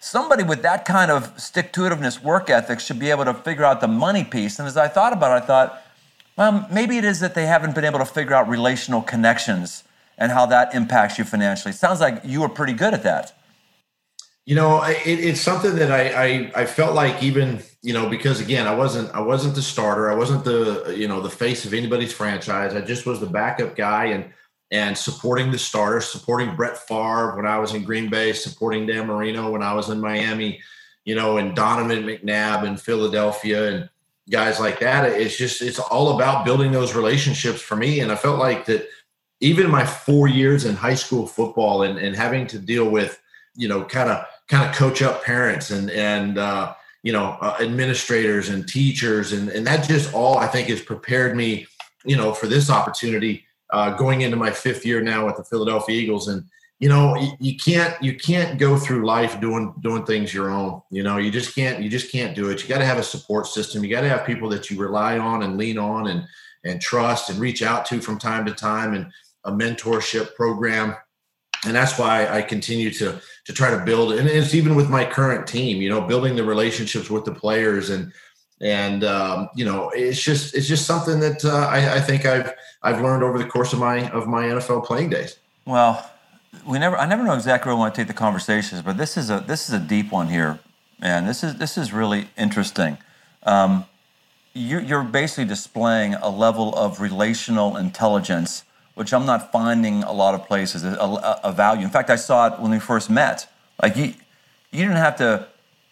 somebody 0.00 0.42
with 0.42 0.62
that 0.62 0.84
kind 0.84 1.12
of 1.12 1.38
stick 1.40 1.72
to 1.74 1.82
itiveness 1.82 2.20
work 2.20 2.50
ethic 2.50 2.80
should 2.80 2.98
be 2.98 3.10
able 3.10 3.24
to 3.24 3.34
figure 3.34 3.64
out 3.64 3.80
the 3.80 3.86
money 3.86 4.24
piece. 4.24 4.58
And 4.58 4.66
as 4.66 4.76
I 4.76 4.88
thought 4.88 5.12
about 5.12 5.30
it, 5.30 5.44
I 5.44 5.46
thought, 5.46 5.83
well, 6.36 6.66
maybe 6.70 6.98
it 6.98 7.04
is 7.04 7.20
that 7.20 7.34
they 7.34 7.46
haven't 7.46 7.74
been 7.74 7.84
able 7.84 7.98
to 7.98 8.04
figure 8.04 8.34
out 8.34 8.48
relational 8.48 9.02
connections 9.02 9.84
and 10.18 10.32
how 10.32 10.46
that 10.46 10.74
impacts 10.74 11.18
you 11.18 11.24
financially. 11.24 11.72
Sounds 11.72 12.00
like 12.00 12.20
you 12.24 12.40
were 12.40 12.48
pretty 12.48 12.72
good 12.72 12.94
at 12.94 13.02
that. 13.02 13.36
You 14.46 14.54
know, 14.54 14.82
it, 14.82 14.98
it's 15.06 15.40
something 15.40 15.74
that 15.76 15.90
I, 15.90 16.24
I 16.26 16.52
I 16.62 16.66
felt 16.66 16.94
like 16.94 17.22
even 17.22 17.62
you 17.80 17.94
know 17.94 18.10
because 18.10 18.40
again 18.40 18.66
I 18.66 18.74
wasn't 18.74 19.10
I 19.14 19.20
wasn't 19.20 19.54
the 19.54 19.62
starter 19.62 20.10
I 20.10 20.14
wasn't 20.14 20.44
the 20.44 20.94
you 20.94 21.08
know 21.08 21.20
the 21.20 21.30
face 21.30 21.64
of 21.64 21.72
anybody's 21.72 22.12
franchise 22.12 22.74
I 22.74 22.82
just 22.82 23.06
was 23.06 23.20
the 23.20 23.26
backup 23.26 23.74
guy 23.74 24.06
and 24.06 24.30
and 24.70 24.98
supporting 24.98 25.50
the 25.52 25.58
starters, 25.58 26.06
supporting 26.06 26.56
Brett 26.56 26.76
Favre 26.76 27.36
when 27.36 27.46
I 27.46 27.58
was 27.58 27.74
in 27.74 27.84
Green 27.84 28.10
Bay, 28.10 28.32
supporting 28.32 28.86
Dan 28.86 29.06
Marino 29.06 29.50
when 29.50 29.62
I 29.62 29.72
was 29.72 29.88
in 29.88 30.00
Miami, 30.00 30.60
you 31.04 31.14
know, 31.14 31.36
and 31.36 31.54
Donovan 31.54 32.02
McNabb 32.02 32.64
in 32.64 32.76
Philadelphia 32.76 33.72
and 33.72 33.90
guys 34.30 34.58
like 34.58 34.80
that. 34.80 35.04
It's 35.12 35.36
just, 35.36 35.62
it's 35.62 35.78
all 35.78 36.16
about 36.16 36.44
building 36.44 36.72
those 36.72 36.94
relationships 36.94 37.60
for 37.60 37.76
me. 37.76 38.00
And 38.00 38.10
I 38.10 38.16
felt 38.16 38.38
like 38.38 38.64
that 38.66 38.88
even 39.40 39.70
my 39.70 39.84
four 39.84 40.28
years 40.28 40.64
in 40.64 40.74
high 40.74 40.94
school 40.94 41.26
football 41.26 41.82
and, 41.82 41.98
and 41.98 42.16
having 42.16 42.46
to 42.48 42.58
deal 42.58 42.88
with, 42.88 43.20
you 43.54 43.68
know, 43.68 43.84
kind 43.84 44.10
of, 44.10 44.24
kind 44.48 44.68
of 44.68 44.74
coach 44.74 45.02
up 45.02 45.22
parents 45.22 45.70
and, 45.70 45.90
and, 45.90 46.38
uh, 46.38 46.74
you 47.02 47.12
know, 47.12 47.36
uh, 47.42 47.56
administrators 47.60 48.48
and 48.48 48.66
teachers. 48.66 49.32
And, 49.32 49.50
and 49.50 49.66
that 49.66 49.86
just 49.86 50.14
all 50.14 50.38
I 50.38 50.46
think 50.46 50.68
has 50.68 50.80
prepared 50.80 51.36
me, 51.36 51.66
you 52.04 52.16
know, 52.16 52.32
for 52.32 52.46
this 52.46 52.70
opportunity 52.70 53.44
uh, 53.70 53.90
going 53.96 54.22
into 54.22 54.36
my 54.36 54.50
fifth 54.50 54.86
year 54.86 55.02
now 55.02 55.26
with 55.26 55.36
the 55.36 55.44
Philadelphia 55.44 55.96
Eagles, 55.96 56.28
and 56.28 56.44
you 56.80 56.88
know 56.88 57.16
you, 57.40 57.56
can't 57.56 58.00
you 58.02 58.16
can't 58.16 58.58
go 58.58 58.76
through 58.76 59.06
life 59.06 59.40
doing 59.40 59.72
doing 59.80 60.04
things 60.04 60.34
your 60.34 60.50
own. 60.50 60.82
You 60.90 61.02
know 61.02 61.18
you 61.18 61.30
just 61.30 61.54
can't 61.54 61.82
you 61.82 61.88
just 61.88 62.10
can't 62.10 62.34
do 62.34 62.50
it. 62.50 62.62
You 62.62 62.68
got 62.68 62.78
to 62.78 62.86
have 62.86 62.98
a 62.98 63.02
support 63.02 63.46
system. 63.46 63.84
You 63.84 63.90
got 63.90 64.02
to 64.02 64.08
have 64.08 64.26
people 64.26 64.48
that 64.50 64.70
you 64.70 64.78
rely 64.78 65.18
on 65.18 65.42
and 65.42 65.56
lean 65.56 65.78
on 65.78 66.08
and 66.08 66.26
and 66.64 66.80
trust 66.80 67.30
and 67.30 67.38
reach 67.38 67.62
out 67.62 67.86
to 67.86 68.00
from 68.00 68.18
time 68.18 68.44
to 68.46 68.52
time, 68.52 68.94
and 68.94 69.06
a 69.44 69.52
mentorship 69.52 70.34
program. 70.34 70.96
and 71.66 71.74
that's 71.74 71.98
why 71.98 72.26
I 72.26 72.42
continue 72.42 72.90
to 72.92 73.20
to 73.44 73.52
try 73.52 73.70
to 73.70 73.84
build. 73.84 74.12
And 74.12 74.28
it's 74.28 74.54
even 74.54 74.74
with 74.74 74.90
my 74.90 75.04
current 75.04 75.46
team, 75.46 75.80
you 75.80 75.88
know, 75.88 76.00
building 76.00 76.34
the 76.34 76.44
relationships 76.44 77.10
with 77.10 77.24
the 77.24 77.34
players 77.34 77.90
and 77.90 78.12
and 78.60 79.04
um, 79.04 79.48
you 79.54 79.64
know, 79.64 79.90
it's 79.90 80.20
just 80.20 80.54
it's 80.54 80.66
just 80.66 80.86
something 80.86 81.20
that 81.20 81.44
uh, 81.44 81.66
I, 81.70 81.96
I 81.96 82.00
think 82.00 82.24
I've 82.24 82.52
I've 82.82 83.00
learned 83.00 83.22
over 83.22 83.38
the 83.38 83.46
course 83.46 83.72
of 83.72 83.78
my 83.78 84.10
of 84.10 84.26
my 84.26 84.44
NFL 84.44 84.84
playing 84.84 85.10
days. 85.10 85.38
Well, 85.66 86.10
we 86.66 86.78
never 86.78 86.96
I 86.96 87.06
never 87.06 87.22
know 87.22 87.34
exactly 87.34 87.70
where 87.70 87.76
I 87.76 87.78
want 87.78 87.94
to 87.94 88.00
take 88.00 88.08
the 88.08 88.14
conversations, 88.14 88.82
but 88.82 88.96
this 88.96 89.16
is 89.16 89.30
a 89.30 89.40
this 89.40 89.68
is 89.68 89.74
a 89.74 89.80
deep 89.80 90.12
one 90.12 90.28
here, 90.28 90.58
man. 91.00 91.26
This 91.26 91.44
is 91.44 91.56
this 91.56 91.76
is 91.76 91.92
really 91.92 92.28
interesting. 92.36 92.98
Um, 93.42 93.84
you're, 94.56 94.80
you're 94.80 95.02
basically 95.02 95.46
displaying 95.46 96.14
a 96.14 96.28
level 96.28 96.74
of 96.76 97.00
relational 97.00 97.76
intelligence 97.76 98.64
which 98.94 99.12
I'm 99.12 99.26
not 99.26 99.52
finding 99.52 100.02
a 100.04 100.12
lot 100.12 100.34
of 100.34 100.46
places 100.46 100.84
a, 100.84 100.90
a, 100.90 101.40
a, 101.44 101.52
value. 101.52 101.84
In 101.84 101.90
fact, 101.90 102.10
I 102.10 102.16
saw 102.16 102.46
it 102.46 102.60
when 102.60 102.70
we 102.70 102.78
first 102.78 103.10
met. 103.10 103.50
Like 103.82 103.96
you, 103.96 104.14
you 104.70 104.82
didn't 104.82 104.96
have 104.96 105.16
to 105.16 105.48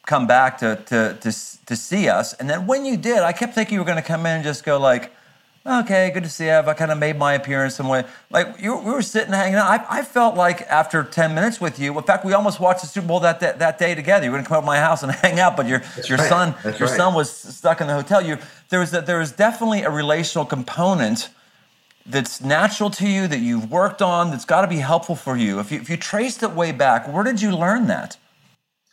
come 0.07 0.27
back 0.27 0.59
to, 0.59 0.77
to, 0.87 1.19
to, 1.21 1.33
to 1.67 1.77
see 1.77 2.09
us. 2.09 2.33
And 2.35 2.49
then 2.49 2.67
when 2.67 2.85
you 2.85 2.97
did, 2.97 3.19
I 3.19 3.33
kept 3.33 3.55
thinking 3.55 3.75
you 3.75 3.81
were 3.81 3.87
going 3.87 4.01
to 4.01 4.07
come 4.07 4.21
in 4.21 4.37
and 4.37 4.45
just 4.45 4.65
go 4.65 4.79
like, 4.79 5.13
okay, 5.65 6.11
good 6.11 6.25
to 6.25 6.29
see 6.29 6.47
you. 6.47 6.53
I 6.53 6.75
kind 6.75 6.91
of 6.91 6.99
made 6.99 7.17
my 7.19 7.35
appearance 7.35 7.75
some 7.75 7.89
way. 7.89 8.05
Like 8.31 8.61
you, 8.61 8.77
we 8.77 8.91
were 8.91 9.03
sitting 9.03 9.33
hanging 9.33 9.57
out. 9.57 9.67
I, 9.67 9.99
I, 9.99 10.03
felt 10.03 10.37
like 10.37 10.63
after 10.63 11.05
10 11.05 11.35
minutes 11.35 11.61
with 11.61 11.79
you, 11.79 11.97
in 11.97 12.05
fact, 12.05 12.25
we 12.25 12.33
almost 12.33 12.61
watched 12.61 12.83
the 12.83 12.87
Super 12.87 13.07
Bowl 13.07 13.21
that, 13.21 13.41
that, 13.41 13.59
that 13.59 13.79
day 13.79 13.95
together. 13.95 14.25
You 14.25 14.31
were 14.31 14.37
going 14.37 14.45
to 14.45 14.49
come 14.49 14.59
over 14.59 14.65
to 14.65 14.67
my 14.67 14.79
house 14.79 15.03
and 15.03 15.13
hang 15.23 15.41
out, 15.41 15.57
but 15.57 15.67
your, 15.67 15.81
That's 15.81 16.09
your 16.09 16.19
right. 16.19 16.29
son, 16.29 16.55
That's 16.63 16.79
your 16.79 16.89
right. 16.89 16.97
son 16.97 17.15
was 17.15 17.31
stuck 17.31 17.81
in 17.81 17.87
the 17.87 17.95
hotel. 17.95 18.21
You, 18.21 18.39
there 18.69 18.81
was, 18.81 18.93
a, 18.95 19.01
there 19.01 19.19
was 19.19 19.33
definitely 19.33 19.83
a 19.83 19.91
relational 19.91 20.45
component 20.45 21.29
that's 22.05 22.41
natural 22.41 22.91
to 22.91 23.09
you, 23.09 23.29
that 23.29 23.39
you've 23.39 23.71
worked 23.71 24.03
on, 24.03 24.31
that's 24.31 24.45
got 24.45 24.63
to 24.63 24.69
be 24.69 24.79
helpful 24.79 25.15
for 25.15 25.37
you. 25.37 25.61
If 25.61 25.71
you, 25.71 25.81
if 25.81 25.89
you 25.89 25.97
traced 25.97 26.43
it 26.43 26.51
way 26.51 26.73
back, 26.73 27.07
where 27.13 27.23
did 27.23 27.41
you 27.41 27.57
learn 27.57 27.87
that? 27.87 28.17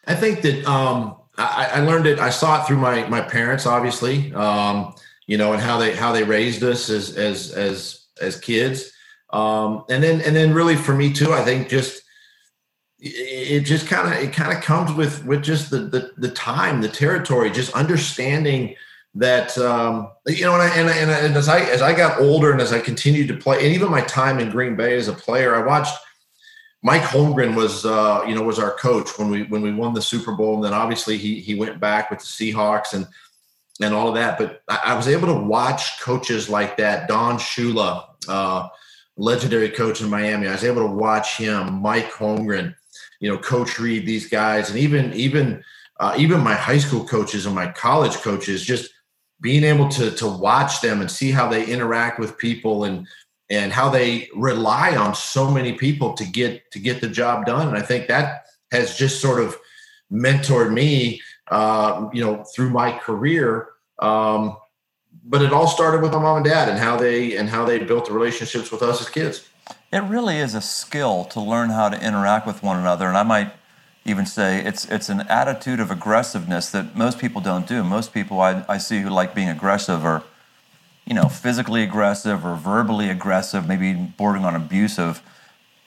I 0.08 0.16
think 0.16 0.42
that 0.42 0.66
um, 0.66 1.16
I, 1.38 1.70
I, 1.76 1.80
learned 1.82 2.08
it. 2.08 2.20
I 2.20 2.30
saw 2.30 2.62
it 2.62 2.68
through 2.68 2.78
my 2.78 3.08
my 3.08 3.22
parents, 3.22 3.66
obviously, 3.66 4.34
um, 4.34 4.94
you 5.30 5.38
know, 5.38 5.54
and 5.54 5.62
how 5.62 5.78
they 5.78 5.96
how 5.96 6.12
they 6.12 6.24
raised 6.24 6.64
us 6.64 6.90
as 6.90 7.16
as 7.16 7.52
as 7.52 8.08
as 8.20 8.40
kids, 8.40 8.92
um, 9.30 9.86
and 9.88 10.04
then 10.04 10.22
and 10.22 10.36
then 10.36 10.56
really 10.56 10.76
for 10.76 10.96
me 10.96 11.14
too. 11.14 11.32
I 11.32 11.44
think 11.44 11.70
just 11.70 12.02
it 12.98 13.60
just 13.60 13.86
kind 13.86 14.12
of 14.12 14.24
it 14.24 14.34
kind 14.34 14.52
of 14.52 14.64
comes 14.64 14.92
with 14.92 15.24
with 15.26 15.44
just 15.44 15.70
the, 15.70 15.82
the 15.82 16.14
the 16.18 16.32
time, 16.32 16.82
the 16.82 16.90
territory, 16.90 17.52
just 17.52 17.72
understanding 17.74 18.74
that 19.14 19.56
um, 19.60 20.10
you 20.26 20.46
know, 20.46 20.56
and, 20.56 20.64
I, 20.64 20.76
and, 20.76 20.90
and, 20.90 21.12
and 21.12 21.38
as 21.38 21.48
I 21.48 21.60
as 21.60 21.84
I 21.84 21.94
got 21.94 22.20
older 22.20 22.52
and 22.52 22.60
as 22.60 22.74
I 22.74 22.80
continued 22.80 23.28
to 23.28 23.38
play, 23.38 23.58
and 23.58 23.76
even 23.76 23.92
my 23.92 24.02
time 24.02 24.40
in 24.40 24.50
Green 24.50 24.76
Bay 24.76 24.98
as 24.98 25.10
a 25.10 25.14
player, 25.14 25.56
I 25.56 25.64
watched 25.64 25.96
Mike 26.82 27.04
Holmgren 27.04 27.54
was 27.54 27.86
uh, 27.86 28.24
you 28.28 28.34
know 28.34 28.42
was 28.42 28.58
our 28.58 28.72
coach 28.72 29.20
when 29.20 29.30
we 29.30 29.44
when 29.44 29.62
we 29.62 29.72
won 29.72 29.94
the 29.94 30.02
Super 30.02 30.32
Bowl, 30.32 30.56
and 30.56 30.64
then 30.64 30.74
obviously 30.74 31.18
he 31.18 31.40
he 31.40 31.54
went 31.54 31.80
back 31.80 32.10
with 32.10 32.18
the 32.18 32.26
Seahawks 32.26 32.94
and 32.94 33.06
and 33.82 33.94
all 33.94 34.10
of 34.10 34.16
that. 34.16 34.38
But 34.38 34.62
I, 34.68 34.80
I 34.86 34.96
was 34.96 35.08
able 35.08 35.28
to 35.28 35.42
watch 35.42 36.00
coaches 36.02 36.50
like 36.50 36.78
that, 36.78 37.08
Don 37.08 37.38
Shula, 37.38 38.06
uh, 38.28 38.68
legendary 39.18 39.70
coach 39.70 40.02
in 40.02 40.10
Miami. 40.10 40.48
I 40.48 40.54
was 40.54 40.64
able 40.64 40.88
to 40.88 40.94
watch 40.94 41.38
him, 41.38 41.82
Mike 41.82 42.12
Holmgren, 42.12 42.76
you 43.20 43.30
know, 43.30 43.38
Coach 43.38 43.80
Reid, 43.80 44.06
these 44.06 44.30
guys, 44.30 44.70
and 44.70 44.80
even 44.80 45.14
even 45.14 45.64
uh, 46.00 46.16
even 46.18 46.42
my 46.42 46.54
high 46.56 46.78
school 46.78 47.06
coaches 47.06 47.46
and 47.46 47.56
my 47.56 47.72
college 47.72 48.16
coaches 48.18 48.66
just 48.66 48.92
being 49.42 49.64
able 49.64 49.88
to 49.90 50.12
to 50.12 50.28
watch 50.28 50.82
them 50.82 51.02
and 51.02 51.12
see 51.12 51.32
how 51.32 51.48
they 51.48 51.66
interact 51.66 52.20
with 52.20 52.38
people 52.38 52.86
and 52.86 53.08
and 53.50 53.72
how 53.72 53.90
they 53.90 54.30
rely 54.36 54.96
on 54.96 55.16
so 55.16 55.50
many 55.50 55.74
people 55.74 56.14
to 56.14 56.26
get 56.26 56.70
to 56.72 56.80
get 56.80 57.02
the 57.02 57.08
job 57.08 57.46
done 57.46 57.68
and 57.68 57.78
i 57.78 57.82
think 57.82 58.08
that 58.08 58.46
has 58.72 58.98
just 58.98 59.22
sort 59.22 59.42
of 59.42 59.58
mentored 60.12 60.74
me 60.74 61.22
uh, 61.52 62.10
you 62.14 62.24
know 62.24 62.44
through 62.56 62.70
my 62.70 62.92
career 62.92 63.70
um, 64.00 64.58
but 65.24 65.42
it 65.42 65.52
all 65.52 65.68
started 65.68 66.02
with 66.02 66.12
my 66.12 66.20
mom 66.20 66.38
and 66.38 66.46
dad 66.46 66.70
and 66.70 66.80
how 66.80 66.98
they 66.98 67.36
and 67.36 67.50
how 67.50 67.66
they 67.66 67.80
built 67.80 68.06
the 68.06 68.14
relationships 68.14 68.72
with 68.72 68.82
us 68.82 69.02
as 69.02 69.10
kids 69.10 69.50
it 69.92 70.04
really 70.04 70.38
is 70.38 70.56
a 70.56 70.62
skill 70.62 71.26
to 71.26 71.40
learn 71.40 71.70
how 71.70 71.90
to 71.90 72.06
interact 72.06 72.46
with 72.48 72.64
one 72.64 72.78
another 72.78 73.08
and 73.08 73.18
i 73.18 73.24
might 73.24 73.52
even 74.10 74.26
say 74.26 74.64
it's 74.66 74.86
it's 74.86 75.10
an 75.10 75.22
attitude 75.22 75.80
of 75.80 75.92
aggressiveness 75.92 76.70
that 76.72 76.96
most 76.96 77.20
people 77.20 77.42
don't 77.42 77.68
do. 77.68 77.84
Most 77.84 78.14
people 78.14 78.40
I, 78.40 78.66
I 78.68 78.78
see 78.78 79.02
who 79.02 79.10
like 79.10 79.36
being 79.36 79.50
aggressive 79.50 80.04
are, 80.04 80.24
you 81.06 81.14
know, 81.14 81.30
physically 81.30 81.84
aggressive 81.84 82.46
or 82.46 82.56
verbally 82.56 83.10
aggressive, 83.10 83.68
maybe 83.68 83.94
bordering 83.94 84.46
on 84.46 84.56
abusive. 84.56 85.22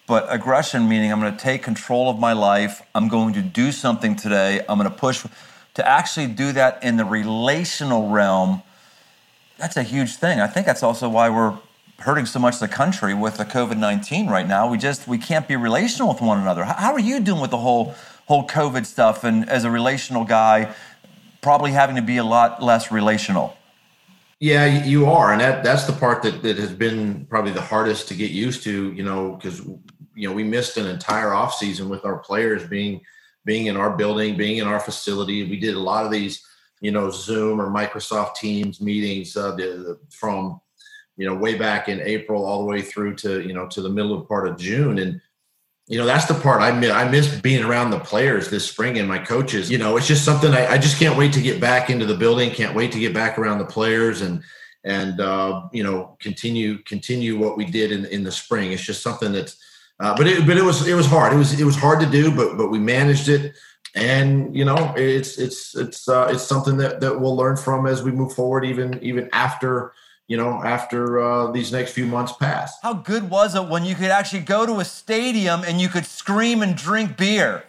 But 0.06 0.26
aggression 0.28 0.88
meaning 0.88 1.12
I'm 1.12 1.20
going 1.20 1.34
to 1.34 1.42
take 1.42 1.62
control 1.62 2.10
of 2.10 2.18
my 2.18 2.32
life. 2.32 2.82
I'm 2.94 3.08
going 3.08 3.34
to 3.34 3.42
do 3.42 3.72
something 3.72 4.14
today. 4.14 4.60
I'm 4.68 4.78
going 4.78 4.90
to 4.90 4.96
push 4.96 5.24
to 5.74 5.88
actually 5.88 6.26
do 6.26 6.52
that 6.52 6.82
in 6.82 6.96
the 6.96 7.04
relational 7.04 8.10
realm. 8.10 8.62
That's 9.58 9.76
a 9.76 9.82
huge 9.82 10.16
thing. 10.16 10.40
I 10.40 10.46
think 10.46 10.66
that's 10.66 10.82
also 10.82 11.08
why 11.08 11.30
we're 11.30 11.56
hurting 11.98 12.26
so 12.26 12.38
much 12.38 12.58
the 12.58 12.68
country 12.68 13.14
with 13.14 13.36
the 13.36 13.44
COVID 13.44 13.78
nineteen 13.78 14.28
right 14.28 14.46
now. 14.46 14.68
We 14.68 14.78
just 14.78 15.06
we 15.06 15.18
can't 15.18 15.46
be 15.46 15.56
relational 15.56 16.12
with 16.12 16.20
one 16.20 16.40
another. 16.40 16.64
How, 16.64 16.92
are 16.92 17.00
you 17.00 17.20
doing 17.20 17.40
with 17.40 17.50
the 17.50 17.58
whole 17.58 17.94
whole 18.26 18.46
COVID 18.46 18.86
stuff? 18.86 19.24
And 19.24 19.48
as 19.48 19.64
a 19.64 19.70
relational 19.70 20.24
guy, 20.24 20.74
probably 21.40 21.72
having 21.72 21.96
to 21.96 22.02
be 22.02 22.16
a 22.16 22.24
lot 22.24 22.62
less 22.62 22.90
relational. 22.90 23.56
Yeah, 24.40 24.84
you 24.84 25.06
are, 25.06 25.30
and 25.30 25.40
that 25.40 25.62
that's 25.62 25.84
the 25.84 25.92
part 25.92 26.22
that 26.24 26.42
that 26.42 26.58
has 26.58 26.72
been 26.72 27.26
probably 27.26 27.52
the 27.52 27.62
hardest 27.62 28.08
to 28.08 28.14
get 28.14 28.32
used 28.32 28.64
to. 28.64 28.92
You 28.92 29.04
know, 29.04 29.36
because 29.36 29.60
you 29.60 30.28
know 30.28 30.32
we 30.32 30.42
missed 30.42 30.76
an 30.76 30.86
entire 30.86 31.32
off 31.32 31.54
season 31.54 31.88
with 31.88 32.04
our 32.04 32.18
players 32.18 32.66
being 32.66 33.02
being 33.44 33.66
in 33.66 33.76
our 33.76 33.96
building, 33.96 34.36
being 34.36 34.58
in 34.58 34.66
our 34.66 34.80
facility. 34.80 35.48
We 35.48 35.58
did 35.58 35.74
a 35.74 35.80
lot 35.80 36.04
of 36.04 36.12
these, 36.12 36.44
you 36.80 36.90
know, 36.90 37.10
Zoom 37.10 37.60
or 37.60 37.70
Microsoft 37.70 38.36
Teams 38.36 38.80
meetings 38.80 39.36
uh, 39.36 39.54
the, 39.56 39.98
from 40.10 40.60
you 41.16 41.26
know, 41.26 41.34
way 41.34 41.54
back 41.56 41.88
in 41.88 42.00
April 42.00 42.44
all 42.44 42.60
the 42.60 42.64
way 42.64 42.80
through 42.80 43.14
to, 43.14 43.46
you 43.46 43.52
know, 43.52 43.66
to 43.68 43.82
the 43.82 43.88
middle 43.88 44.18
of 44.18 44.26
part 44.26 44.48
of 44.48 44.56
June. 44.56 44.98
And, 44.98 45.20
you 45.86 45.98
know, 45.98 46.06
that's 46.06 46.24
the 46.24 46.34
part 46.34 46.62
I 46.62 46.72
miss. 46.72 46.90
I 46.90 47.06
miss 47.06 47.40
being 47.40 47.62
around 47.62 47.90
the 47.90 48.00
players 48.00 48.48
this 48.48 48.68
spring 48.68 48.98
and 48.98 49.06
my 49.06 49.18
coaches. 49.18 49.70
You 49.70 49.76
know, 49.76 49.96
it's 49.96 50.06
just 50.06 50.24
something 50.24 50.52
I, 50.54 50.66
I 50.66 50.78
just 50.78 50.98
can't 50.98 51.18
wait 51.18 51.32
to 51.34 51.42
get 51.42 51.60
back 51.60 51.90
into 51.90 52.06
the 52.06 52.16
building. 52.16 52.50
Can't 52.50 52.74
wait 52.74 52.92
to 52.92 52.98
get 52.98 53.12
back 53.12 53.38
around 53.38 53.58
the 53.58 53.66
players 53.66 54.22
and, 54.22 54.42
and, 54.84 55.20
uh, 55.20 55.68
you 55.70 55.84
know, 55.84 56.16
continue, 56.18 56.78
continue 56.84 57.38
what 57.38 57.58
we 57.58 57.66
did 57.66 57.92
in, 57.92 58.06
in 58.06 58.24
the 58.24 58.32
spring. 58.32 58.72
It's 58.72 58.82
just 58.82 59.02
something 59.02 59.32
that's, 59.32 59.56
uh, 60.02 60.16
but 60.16 60.26
it, 60.26 60.46
but 60.46 60.56
it 60.56 60.62
was, 60.62 60.86
it 60.86 60.94
was 60.94 61.06
hard. 61.06 61.32
It 61.32 61.36
was, 61.36 61.58
it 61.60 61.64
was 61.64 61.76
hard 61.76 62.00
to 62.00 62.06
do, 62.06 62.34
but, 62.34 62.56
but 62.56 62.68
we 62.68 62.78
managed 62.78 63.28
it 63.28 63.54
and 63.94 64.56
you 64.56 64.64
know 64.64 64.94
it's 64.96 65.36
it's 65.36 65.76
it's 65.76 66.08
uh, 66.08 66.26
it's 66.32 66.42
something 66.42 66.78
that 66.78 67.00
that 67.00 67.20
we'll 67.20 67.36
learn 67.36 67.58
from 67.58 67.86
as 67.86 68.02
we 68.02 68.10
move 68.10 68.32
forward 68.32 68.64
even 68.64 68.98
even 69.02 69.28
after 69.34 69.92
you 70.32 70.38
know, 70.38 70.62
after 70.64 71.20
uh, 71.20 71.50
these 71.50 71.72
next 71.72 71.92
few 71.92 72.06
months 72.06 72.32
pass. 72.32 72.80
How 72.80 72.94
good 72.94 73.28
was 73.28 73.54
it 73.54 73.68
when 73.68 73.84
you 73.84 73.94
could 73.94 74.10
actually 74.10 74.40
go 74.40 74.64
to 74.64 74.80
a 74.80 74.84
stadium 74.84 75.62
and 75.62 75.78
you 75.78 75.88
could 75.88 76.06
scream 76.06 76.62
and 76.62 76.74
drink 76.74 77.18
beer? 77.18 77.64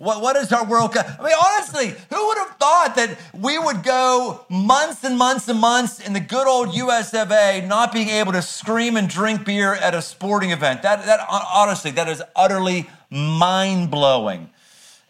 What, 0.00 0.22
what 0.22 0.34
is 0.36 0.50
our 0.50 0.64
World? 0.64 0.96
I 0.96 1.22
mean, 1.22 1.34
honestly, 1.44 1.88
who 2.08 2.26
would 2.28 2.38
have 2.38 2.56
thought 2.56 2.94
that 2.96 3.18
we 3.34 3.58
would 3.58 3.82
go 3.82 4.46
months 4.48 5.04
and 5.04 5.18
months 5.18 5.46
and 5.46 5.60
months 5.60 6.00
in 6.00 6.14
the 6.14 6.20
good 6.20 6.46
old 6.46 6.74
US 6.74 7.12
of 7.12 7.30
A 7.30 7.62
not 7.66 7.92
being 7.92 8.08
able 8.08 8.32
to 8.32 8.40
scream 8.40 8.96
and 8.96 9.10
drink 9.10 9.44
beer 9.44 9.74
at 9.74 9.94
a 9.94 10.00
sporting 10.00 10.52
event? 10.52 10.80
That, 10.80 11.04
that 11.04 11.20
honestly, 11.28 11.90
that 11.90 12.08
is 12.08 12.22
utterly 12.34 12.88
mind 13.10 13.90
blowing. 13.90 14.48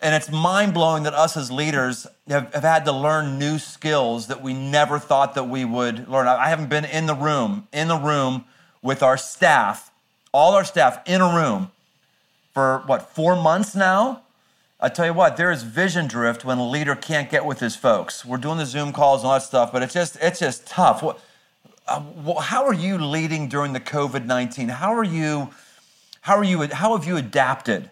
And 0.03 0.13
it's 0.13 0.29
mind 0.29 0.75
blowing 0.75 1.05
that 1.05 1.15
us 1.15 1.37
as 1.37 1.53
leaders 1.53 2.09
have, 2.27 2.53
have, 2.53 2.65
had 2.65 2.85
to 2.87 2.93
learn 2.93 3.39
new 3.39 3.61
skills 3.61 4.27
that 4.27 4.43
we 4.43 4.55
never 4.55 4.99
thought 4.99 5.37
that 5.37 5.45
we 5.45 5.65
would 5.65 6.09
learn. 6.09 6.27
I 6.27 6.49
haven't 6.49 6.69
been 6.69 6.85
in 6.85 7.07
the 7.07 7.15
room, 7.15 7.69
in 7.73 7.87
the 7.87 7.97
room 7.97 8.45
with 8.83 9.05
our 9.05 9.17
staff, 9.17 9.93
all 10.33 10.55
our 10.55 10.65
staff 10.65 11.01
in 11.07 11.21
a 11.21 11.33
room 11.33 11.71
for 12.53 12.83
what, 12.87 13.15
four 13.15 13.41
months 13.41 13.77
now? 13.77 14.23
I 14.83 14.89
tell 14.89 15.05
you 15.05 15.13
what, 15.13 15.37
there 15.37 15.51
is 15.51 15.63
vision 15.63 16.07
drift 16.07 16.45
when 16.45 16.57
a 16.57 16.67
leader 16.67 16.95
can't 16.95 17.31
get 17.31 17.45
with 17.45 17.61
his 17.61 17.77
folks. 17.77 18.25
We're 18.25 18.39
doing 18.39 18.57
the 18.57 18.65
Zoom 18.65 18.93
calls 18.93 19.21
and 19.21 19.29
all 19.29 19.35
that 19.35 19.43
stuff, 19.43 19.73
but 19.73 19.83
it's 19.83 19.93
just 19.93 20.17
it's 20.23 20.39
just 20.39 20.67
tough. 20.67 21.03
What, 21.03 21.21
uh, 21.87 22.41
how 22.41 22.65
are 22.65 22.73
you 22.73 22.97
leading 22.97 23.49
during 23.49 23.75
the 23.75 23.81
COVID 23.81 24.25
nineteen? 24.25 24.69
How 24.69 24.95
are 24.95 25.05
you? 25.05 25.51
How 26.23 26.37
are 26.37 26.45
you? 26.45 26.63
How 26.63 26.97
have 26.97 27.07
you 27.07 27.19
adapted? 27.19 27.91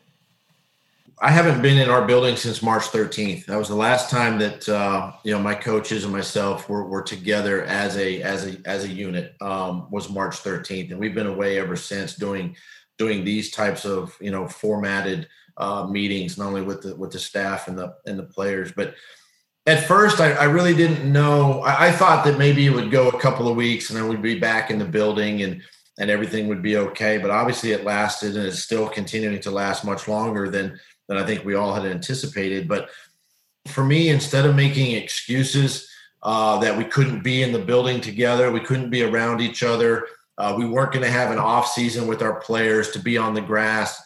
I 1.21 1.31
haven't 1.31 1.61
been 1.61 1.79
in 1.79 1.91
our 1.91 2.07
building 2.07 2.37
since 2.37 2.63
March 2.63 2.85
13th. 2.85 3.47
That 3.47 3.57
was 3.57 3.67
the 3.67 3.75
last 3.75 4.09
time 4.09 4.39
that 4.39 4.69
uh, 4.69 5.13
you 5.25 5.33
know 5.33 5.41
my 5.41 5.55
coaches 5.55 6.05
and 6.05 6.13
myself 6.13 6.69
were, 6.71 6.85
were 6.85 7.03
together 7.03 7.65
as 7.65 7.99
a 7.99 8.23
as 8.23 8.47
a 8.47 8.57
as 8.65 8.85
a 8.85 8.89
unit. 8.89 9.35
Um, 9.43 9.91
was 9.91 10.09
March 10.09 10.37
13th, 10.37 10.91
and 10.91 10.99
we've 10.99 11.15
been 11.15 11.27
away 11.27 11.59
ever 11.59 11.77
since 11.77 12.15
doing 12.15 12.57
doing 12.97 13.25
these 13.25 13.51
types 13.51 13.85
of 13.85 14.17
you 14.23 14.31
know 14.31 14.49
formatted 14.49 15.29
uh, 15.59 15.87
meetings, 15.87 16.39
not 16.39 16.49
only 16.49 16.63
with 16.63 16.83
the 16.83 16.97
with 16.97 17.11
the 17.11 17.19
staff 17.19 17.69
and 17.69 17.79
the 17.79 17.95
and 18.07 18.19
the 18.19 18.25
players, 18.25 18.73
but 18.73 18.95
at 19.67 19.85
first 19.87 20.21
I, 20.21 20.33
I 20.33 20.45
really 20.45 20.75
didn't 20.75 21.11
know. 21.11 21.61
I, 21.61 21.89
I, 21.89 21.93
thought 21.93 22.25
that 22.25 22.39
maybe 22.39 22.65
it 22.65 22.71
would 22.71 22.91
go 22.91 23.09
a 23.09 23.21
couple 23.21 23.49
of 23.49 23.57
weeks 23.57 23.91
and 23.91 23.99
then 23.99 24.09
we'd 24.09 24.23
be 24.23 24.39
back 24.39 24.71
in 24.71 24.79
the 24.79 24.85
building 24.85 25.43
and 25.43 25.61
and 25.99 26.11
everything 26.11 26.49
would 26.49 26.63
be 26.63 26.77
okay. 26.77 27.19
But 27.19 27.31
obviously, 27.31 27.73
it 27.73 27.85
lasted, 27.85 28.37
and 28.37 28.47
it's 28.47 28.61
still 28.61 28.89
continuing 28.89 29.41
to 29.41 29.51
last 29.51 29.85
much 29.85 30.09
longer 30.09 30.49
than 30.49 30.79
than 31.09 31.19
I 31.19 31.27
think 31.27 31.45
we 31.45 31.55
all 31.55 31.75
had 31.75 31.85
anticipated. 31.85 32.69
But 32.69 32.89
for 33.67 33.85
me, 33.85 34.09
instead 34.09 34.47
of 34.47 34.55
making 34.55 34.93
excuses 34.93 35.89
uh, 36.23 36.59
that 36.59 36.77
we 36.77 36.85
couldn't 36.85 37.23
be 37.23 37.43
in 37.43 37.53
the 37.53 37.59
building 37.59 38.01
together, 38.01 38.51
we 38.51 38.61
couldn't 38.61 38.91
be 38.91 39.03
around 39.03 39.41
each 39.41 39.63
other, 39.63 40.07
uh, 40.39 40.55
we 40.57 40.67
weren't 40.67 40.93
going 40.93 41.05
to 41.05 41.11
have 41.11 41.31
an 41.31 41.39
off 41.39 41.69
season 41.69 42.07
with 42.07 42.23
our 42.23 42.41
players 42.41 42.91
to 42.93 42.99
be 42.99 43.19
on 43.19 43.35
the 43.35 43.41
grass. 43.41 44.01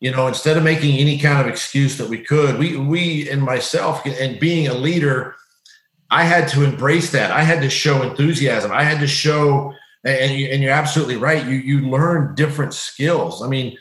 You 0.00 0.10
know, 0.10 0.26
instead 0.26 0.56
of 0.56 0.64
making 0.64 0.96
any 0.98 1.18
kind 1.18 1.40
of 1.40 1.46
excuse 1.46 1.98
that 1.98 2.08
we 2.08 2.18
could, 2.18 2.58
we 2.58 2.76
we 2.76 3.28
and 3.30 3.42
myself 3.42 4.04
and 4.06 4.40
being 4.40 4.66
a 4.66 4.74
leader, 4.74 5.36
I 6.10 6.24
had 6.24 6.48
to 6.48 6.64
embrace 6.64 7.12
that. 7.12 7.30
I 7.30 7.42
had 7.42 7.60
to 7.62 7.70
show 7.70 8.02
enthusiasm. 8.02 8.72
I 8.72 8.82
had 8.82 9.00
to 9.00 9.06
show, 9.06 9.74
and 10.04 10.32
you, 10.32 10.48
and 10.48 10.62
you're 10.62 10.72
absolutely 10.72 11.16
right. 11.16 11.44
You 11.44 11.56
you 11.56 11.88
learn 11.88 12.34
different 12.34 12.72
skills. 12.72 13.42
I 13.42 13.48
mean, 13.48 13.76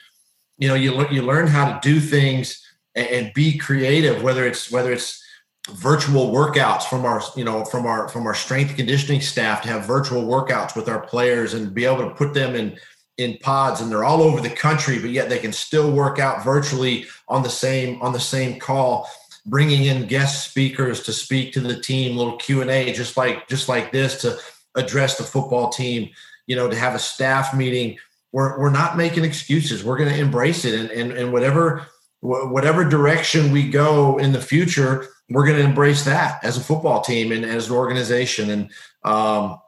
you 0.57 0.67
know, 0.67 0.75
you 0.75 1.07
you 1.09 1.21
learn 1.21 1.47
how 1.47 1.71
to 1.71 1.79
do 1.81 2.01
things 2.01 2.61
and, 2.95 3.07
and 3.07 3.33
be 3.33 3.57
creative. 3.57 4.21
Whether 4.21 4.45
it's 4.45 4.69
whether 4.69 4.91
it's 4.91 5.23
virtual 5.71 6.31
workouts 6.31 6.83
from 6.83 7.05
our 7.05 7.21
you 7.35 7.43
know 7.43 7.63
from 7.63 7.85
our 7.85 8.07
from 8.09 8.27
our 8.27 8.33
strength 8.33 8.75
conditioning 8.75 9.21
staff 9.21 9.61
to 9.61 9.69
have 9.69 9.85
virtual 9.85 10.23
workouts 10.23 10.75
with 10.75 10.89
our 10.89 10.99
players 10.99 11.53
and 11.53 11.73
be 11.73 11.85
able 11.85 12.09
to 12.09 12.15
put 12.15 12.33
them 12.33 12.55
in 12.55 12.77
in 13.19 13.37
pods 13.37 13.81
and 13.81 13.91
they're 13.91 14.03
all 14.03 14.21
over 14.21 14.41
the 14.41 14.49
country 14.49 14.97
but 14.99 15.11
yet 15.11 15.29
they 15.29 15.37
can 15.37 15.51
still 15.51 15.91
work 15.91 16.17
out 16.17 16.43
virtually 16.43 17.05
on 17.27 17.43
the 17.43 17.49
same 17.49 18.01
on 18.01 18.13
the 18.13 18.19
same 18.19 18.59
call 18.59 19.07
bringing 19.49 19.85
in 19.85 20.07
guest 20.07 20.49
speakers 20.49 21.01
to 21.03 21.13
speak 21.13 21.53
to 21.53 21.59
the 21.59 21.79
team, 21.79 22.15
little 22.15 22.37
Q 22.37 22.61
and 22.61 22.69
A, 22.69 22.93
just 22.93 23.17
like 23.17 23.47
just 23.47 23.67
like 23.67 23.91
this 23.91 24.21
to 24.21 24.37
address 24.75 25.17
the 25.17 25.23
football 25.23 25.69
team. 25.69 26.09
You 26.47 26.55
know, 26.55 26.69
to 26.69 26.75
have 26.75 26.95
a 26.95 26.99
staff 26.99 27.53
meeting. 27.53 27.97
We're 28.31 28.59
we're 28.59 28.69
not 28.69 28.97
making 28.97 29.23
excuses. 29.23 29.83
We're 29.83 29.97
going 29.97 30.09
to 30.09 30.19
embrace 30.19 30.65
it, 30.65 30.79
and 30.79 30.89
and 30.91 31.11
and 31.11 31.33
whatever 31.33 31.87
whatever 32.21 32.83
direction 32.83 33.51
we 33.51 33.69
go 33.69 34.17
in 34.17 34.33
the 34.33 34.41
future, 34.41 35.07
we're 35.29 35.45
going 35.45 35.57
to 35.57 35.63
embrace 35.63 36.03
that 36.03 36.43
as 36.43 36.57
a 36.57 36.61
football 36.61 37.01
team 37.01 37.31
and 37.31 37.45
as 37.45 37.69
an 37.69 37.75
organization. 37.75 38.49
And 38.49 38.71
um, 39.05 39.59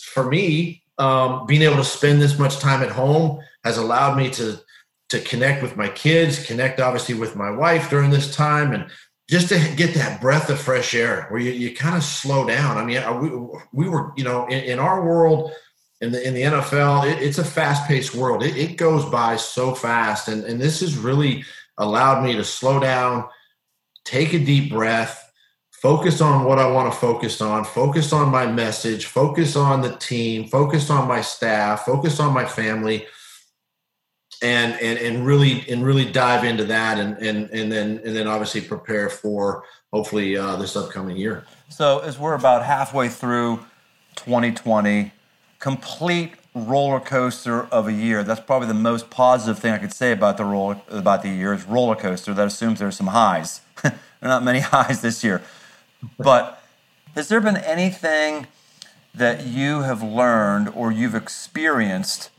for 0.00 0.24
me, 0.24 0.84
um, 0.98 1.46
being 1.46 1.62
able 1.62 1.76
to 1.76 1.84
spend 1.84 2.20
this 2.20 2.38
much 2.38 2.58
time 2.58 2.82
at 2.82 2.90
home 2.90 3.40
has 3.64 3.76
allowed 3.78 4.16
me 4.16 4.30
to 4.30 4.60
to 5.08 5.20
connect 5.20 5.62
with 5.62 5.76
my 5.76 5.88
kids, 5.88 6.44
connect 6.44 6.80
obviously 6.80 7.14
with 7.14 7.36
my 7.36 7.50
wife 7.50 7.88
during 7.90 8.10
this 8.10 8.34
time, 8.34 8.72
and 8.72 8.90
just 9.28 9.48
to 9.48 9.74
get 9.76 9.94
that 9.94 10.20
breath 10.20 10.50
of 10.50 10.60
fresh 10.60 10.94
air 10.94 11.26
where 11.28 11.40
you, 11.40 11.52
you 11.52 11.74
kind 11.74 11.96
of 11.96 12.02
slow 12.02 12.46
down. 12.46 12.76
I 12.76 12.84
mean, 12.84 13.02
we, 13.20 13.58
we 13.72 13.88
were, 13.88 14.12
you 14.16 14.24
know, 14.24 14.46
in, 14.46 14.64
in 14.64 14.78
our 14.78 15.04
world, 15.04 15.52
in 16.00 16.12
the 16.12 16.26
in 16.26 16.34
the 16.34 16.42
NFL, 16.42 17.10
it, 17.10 17.22
it's 17.22 17.38
a 17.38 17.44
fast 17.44 17.86
paced 17.86 18.14
world. 18.14 18.42
It, 18.42 18.56
it, 18.56 18.76
goes 18.76 19.04
by 19.06 19.36
so 19.36 19.74
fast, 19.74 20.28
and 20.28 20.44
and 20.44 20.60
this 20.60 20.80
has 20.80 20.96
really 20.96 21.44
allowed 21.78 22.22
me 22.22 22.34
to 22.34 22.44
slow 22.44 22.80
down, 22.80 23.28
take 24.04 24.32
a 24.32 24.38
deep 24.38 24.70
breath, 24.70 25.25
focus 25.80 26.20
on 26.20 26.44
what 26.44 26.58
I 26.58 26.66
want 26.66 26.92
to 26.92 26.98
focus 26.98 27.40
on, 27.40 27.64
focus 27.64 28.12
on 28.12 28.30
my 28.30 28.46
message, 28.46 29.06
focus 29.06 29.56
on 29.56 29.82
the 29.82 29.96
team, 29.96 30.48
focus 30.48 30.90
on 30.90 31.06
my 31.06 31.20
staff, 31.20 31.84
focus 31.84 32.20
on 32.20 32.32
my 32.32 32.44
family, 32.44 33.06
and 34.42 34.74
and 34.80 34.98
and 34.98 35.26
really 35.26 35.64
and 35.70 35.84
really 35.84 36.10
dive 36.10 36.44
into 36.44 36.64
that 36.64 36.98
and 36.98 37.16
and 37.18 37.50
and 37.50 37.72
then 37.72 38.00
and 38.04 38.14
then 38.14 38.26
obviously 38.26 38.60
prepare 38.60 39.08
for 39.08 39.64
hopefully 39.92 40.36
uh, 40.36 40.56
this 40.56 40.76
upcoming 40.76 41.16
year. 41.16 41.44
So 41.68 42.00
as 42.00 42.18
we're 42.18 42.34
about 42.34 42.64
halfway 42.64 43.08
through 43.08 43.64
2020, 44.16 45.12
complete 45.58 46.32
roller 46.54 47.00
coaster 47.00 47.64
of 47.66 47.86
a 47.86 47.92
year. 47.92 48.24
That's 48.24 48.40
probably 48.40 48.68
the 48.68 48.74
most 48.74 49.10
positive 49.10 49.58
thing 49.58 49.72
I 49.72 49.78
could 49.78 49.92
say 49.92 50.12
about 50.12 50.36
the 50.38 50.44
roller 50.44 50.80
about 50.88 51.22
the 51.22 51.28
year 51.28 51.52
is 51.52 51.64
roller 51.64 51.96
coaster. 51.96 52.32
That 52.32 52.46
assumes 52.46 52.78
there's 52.78 52.96
some 52.96 53.08
highs. 53.08 53.60
there 53.82 53.92
are 54.22 54.28
not 54.28 54.42
many 54.42 54.60
highs 54.74 55.02
this 55.02 55.22
year, 55.22 55.42
but 56.18 56.62
has 57.14 57.28
there 57.28 57.40
been 57.40 57.56
anything 57.56 58.46
that 59.14 59.46
you 59.46 59.82
have 59.82 60.02
learned 60.02 60.68
or 60.68 60.92
you've 60.92 61.14
experienced? 61.14 62.30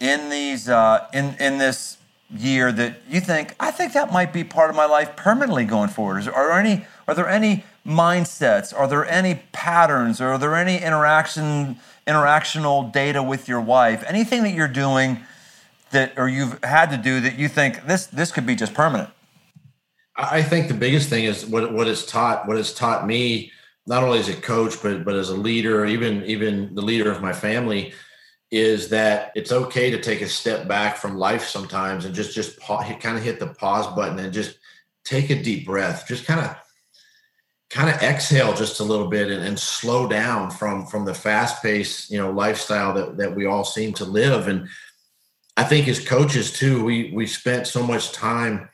in 0.00 0.30
these 0.30 0.68
uh, 0.68 1.06
in 1.12 1.36
in 1.38 1.58
this 1.58 1.98
year 2.34 2.72
that 2.72 3.02
you 3.08 3.20
think 3.20 3.54
I 3.60 3.70
think 3.70 3.92
that 3.92 4.12
might 4.12 4.32
be 4.32 4.42
part 4.42 4.70
of 4.70 4.76
my 4.76 4.86
life 4.86 5.14
permanently 5.14 5.64
going 5.64 5.90
forward? 5.90 6.26
Are 6.28 6.48
there 6.48 6.58
any 6.58 6.86
are 7.06 7.14
there 7.14 7.28
any 7.28 7.64
mindsets? 7.86 8.76
Are 8.76 8.88
there 8.88 9.06
any 9.06 9.42
patterns? 9.52 10.20
Are 10.20 10.38
there 10.38 10.56
any 10.56 10.78
interaction 10.82 11.76
interactional 12.06 12.90
data 12.90 13.22
with 13.22 13.46
your 13.46 13.60
wife? 13.60 14.02
Anything 14.06 14.42
that 14.42 14.54
you're 14.54 14.68
doing 14.68 15.20
that 15.90 16.14
or 16.16 16.28
you've 16.28 16.62
had 16.64 16.90
to 16.90 16.96
do 16.96 17.20
that 17.20 17.38
you 17.38 17.48
think 17.48 17.86
this 17.86 18.06
this 18.06 18.32
could 18.32 18.46
be 18.46 18.54
just 18.54 18.72
permanent? 18.74 19.10
I 20.30 20.42
think 20.42 20.68
the 20.68 20.74
biggest 20.74 21.08
thing 21.08 21.24
is 21.24 21.46
what 21.46 21.72
what 21.72 21.88
it's 21.88 22.04
taught 22.04 22.46
what 22.46 22.58
it's 22.58 22.72
taught 22.72 23.06
me 23.06 23.52
not 23.86 24.02
only 24.02 24.18
as 24.18 24.28
a 24.28 24.34
coach 24.34 24.82
but 24.82 25.04
but 25.04 25.14
as 25.14 25.30
a 25.30 25.36
leader 25.36 25.86
even 25.86 26.24
even 26.24 26.74
the 26.74 26.82
leader 26.82 27.10
of 27.10 27.22
my 27.22 27.32
family 27.32 27.92
is 28.50 28.88
that 28.88 29.30
it's 29.36 29.52
okay 29.52 29.90
to 29.90 30.00
take 30.00 30.20
a 30.20 30.28
step 30.28 30.66
back 30.66 30.96
from 30.96 31.16
life 31.16 31.46
sometimes 31.46 32.04
and 32.04 32.14
just 32.14 32.34
just 32.34 32.60
kind 32.60 33.16
of 33.16 33.22
hit 33.22 33.38
the 33.38 33.46
pause 33.46 33.86
button 33.94 34.18
and 34.18 34.32
just 34.32 34.58
take 35.04 35.30
a 35.30 35.40
deep 35.40 35.66
breath. 35.66 36.06
Just 36.06 36.24
kind 36.24 36.40
of 36.40 36.56
kind 37.70 37.88
of 37.88 38.02
exhale 38.02 38.52
just 38.52 38.80
a 38.80 38.84
little 38.84 39.06
bit 39.06 39.30
and, 39.30 39.44
and 39.44 39.58
slow 39.58 40.08
down 40.08 40.50
from 40.50 40.86
from 40.86 41.04
the 41.04 41.14
fast 41.14 41.62
paced 41.62 42.10
you 42.10 42.18
know 42.18 42.32
lifestyle 42.32 42.92
that 42.94 43.16
that 43.16 43.34
we 43.34 43.46
all 43.46 43.64
seem 43.64 43.92
to 43.94 44.04
live. 44.04 44.48
And 44.48 44.68
i 45.56 45.64
think 45.64 45.88
as 45.88 46.04
coaches 46.04 46.52
too 46.52 46.84
we 46.84 47.12
we 47.12 47.26
spent 47.26 47.66
so 47.66 47.82
much 47.82 48.12
time 48.12 48.68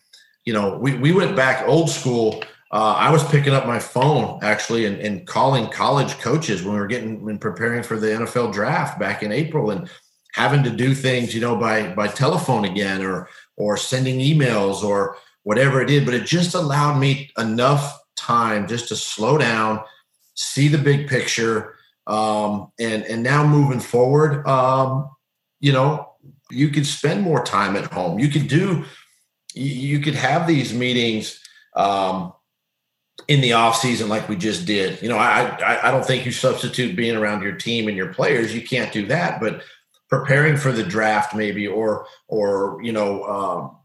you 0.47 0.53
know 0.53 0.79
we 0.79 0.95
we 0.95 1.13
went 1.13 1.37
back 1.37 1.69
old 1.69 1.91
school 1.91 2.43
uh, 2.73 2.95
I 2.95 3.11
was 3.11 3.23
picking 3.29 3.55
up 3.55 3.67
my 3.67 3.79
phone 3.79 4.41
actually 4.43 4.87
and, 4.87 4.99
and, 4.99 5.25
calling 5.25 5.69
college 5.69 6.19
coaches 6.19 6.65
when 6.65 6.75
we 6.75 6.81
were 6.81 6.89
getting 6.89 7.29
and 7.31 7.41
preparing 7.41 7.85
for 7.85 7.97
the 7.97 8.09
NFL 8.09 8.53
draft 8.53 8.99
back 8.99 9.23
in 9.23 9.31
April 9.31 9.71
and 9.71 9.89
having 10.35 10.65
to 10.65 10.71
do 10.71 10.93
things, 10.95 11.35
you 11.35 11.41
know, 11.41 11.57
by 11.57 11.95
by 11.95 12.09
telephone 12.09 12.65
again 12.65 13.03
or 13.03 13.29
or 13.57 13.77
sending 13.77 14.19
emails 14.19 14.83
or 14.83 15.17
whatever 15.45 15.81
it 15.81 15.87
did. 15.87 16.05
But 16.05 16.15
it 16.15 16.27
just 16.27 16.55
allowed 16.55 16.99
me 16.99 17.31
enough 17.39 17.99
time 18.17 18.67
just 18.67 18.89
to 18.89 18.97
slow 18.97 19.39
down, 19.39 19.81
see 20.35 20.67
the 20.69 20.79
big 20.79 21.09
picture, 21.09 21.77
um, 22.07 22.73
and 22.79 23.05
and 23.05 23.23
now 23.23 23.47
moving 23.47 23.81
forward, 23.81 24.47
um, 24.47 25.09
you 25.61 25.73
know, 25.73 26.15
you 26.51 26.69
could 26.69 26.87
spend 26.87 27.23
more 27.23 27.45
time 27.45 27.77
at 27.77 27.93
home. 27.93 28.19
You 28.19 28.29
could 28.29 28.49
do, 28.49 28.85
you 29.63 30.01
could 30.01 30.15
have 30.15 30.47
these 30.47 30.73
meetings. 30.73 31.41
Um, 31.75 32.33
in 33.29 33.41
the 33.41 33.55
off 33.55 33.77
season 33.77 34.09
like 34.09 34.29
we 34.29 34.37
just 34.37 34.67
did. 34.67 35.01
You 35.03 35.09
know, 35.09 35.17
I, 35.17 35.89
I 35.89 35.91
don't 35.91 36.05
think 36.05 36.27
you 36.27 36.33
substitute 36.33 36.95
being 36.95 37.17
around 37.17 37.43
your 37.43 37.57
team 37.57 37.89
and 37.89 37.97
your 37.97 38.13
players. 38.13 38.55
You 38.55 38.63
can't 38.63 38.93
do 38.93 39.07
that, 39.07 39.41
but 39.41 39.63
preparing 40.09 40.57
for 40.57 40.71
the 40.71 40.85
draft 40.85 41.35
maybe 41.35 41.67
or 41.67 42.07
or 42.29 42.79
you 42.83 42.93
know 42.93 43.25
um, 43.25 43.77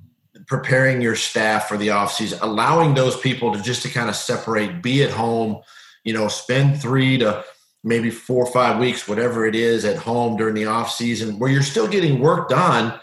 preparing 0.47 1.01
your 1.01 1.15
staff 1.15 1.67
for 1.67 1.77
the 1.77 1.89
off 1.89 2.13
season, 2.13 2.39
allowing 2.41 2.93
those 2.93 3.17
people 3.19 3.53
to 3.53 3.61
just 3.61 3.81
to 3.83 3.89
kind 3.89 4.09
of 4.09 4.15
separate, 4.15 4.81
be 4.81 5.03
at 5.03 5.11
home, 5.11 5.61
you 6.03 6.13
know, 6.13 6.27
spend 6.27 6.81
three 6.81 7.17
to 7.17 7.43
maybe 7.83 8.09
four 8.09 8.45
or 8.45 8.51
five 8.51 8.79
weeks, 8.79 9.07
whatever 9.07 9.45
it 9.45 9.55
is, 9.55 9.85
at 9.85 9.97
home 9.97 10.37
during 10.37 10.53
the 10.53 10.65
off 10.65 10.91
season, 10.91 11.39
where 11.39 11.49
you're 11.49 11.63
still 11.63 11.87
getting 11.87 12.19
work 12.19 12.49
done, 12.49 12.99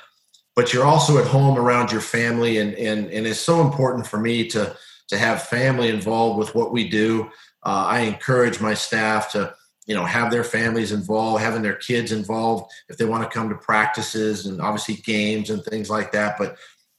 but 0.59 0.73
you're 0.73 0.85
also 0.85 1.19
at 1.19 1.25
home 1.25 1.57
around 1.57 1.93
your 1.93 2.01
family, 2.01 2.59
and 2.59 2.75
and 2.75 3.13
and 3.13 3.29
it's 3.29 3.39
so 3.39 3.61
important 3.61 4.05
for 4.05 4.19
me 4.19 4.45
to 4.49 4.77
to 5.07 5.17
have 5.17 5.45
family 5.45 5.89
involved 5.89 6.37
with 6.37 6.53
what 6.53 6.73
we 6.73 6.89
do. 6.89 7.31
Uh, 7.63 7.85
I 7.87 8.01
encourage 8.01 8.61
my 8.61 8.75
staff 8.75 9.31
to, 9.33 9.55
you 9.87 9.95
know, 9.95 10.05
have 10.05 10.33
their 10.33 10.43
families 10.43 10.91
involved, 10.91 11.45
having 11.45 11.63
their 11.63 11.77
kids 11.77 12.11
involved 12.11 12.73
if 12.89 12.97
they 12.97 13.05
want 13.05 13.23
to 13.23 13.31
come 13.31 13.49
to 13.49 13.55
practices 13.55 14.47
and 14.47 14.61
obviously 14.61 14.97
games 14.97 15.51
and 15.51 15.63
things 15.63 15.91
like 15.91 16.11
that. 16.11 16.37
But 16.37 16.57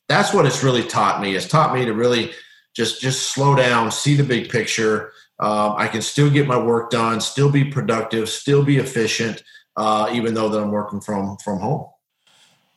that's 0.07 0.33
what 0.33 0.45
it's 0.45 0.63
really 0.63 0.83
taught 0.83 1.21
me. 1.21 1.35
It's 1.35 1.45
taught 1.45 1.75
me 1.75 1.83
to 1.83 1.93
really 1.93 2.31
just 2.73 3.01
just 3.01 3.33
slow 3.33 3.57
down, 3.57 3.91
see 3.91 4.15
the 4.15 4.23
big 4.23 4.49
picture. 4.49 5.11
Um, 5.37 5.75
I 5.77 5.89
can 5.89 6.01
still 6.01 6.29
get 6.29 6.47
my 6.47 6.57
work 6.57 6.91
done, 6.91 7.19
still 7.19 7.51
be 7.51 7.65
productive, 7.65 8.29
still 8.29 8.63
be 8.63 8.77
efficient, 8.77 9.43
uh, 9.75 10.09
even 10.13 10.33
though 10.33 10.47
that 10.47 10.61
I'm 10.63 10.71
working 10.71 11.01
from 11.01 11.35
from 11.43 11.59
home. 11.59 11.87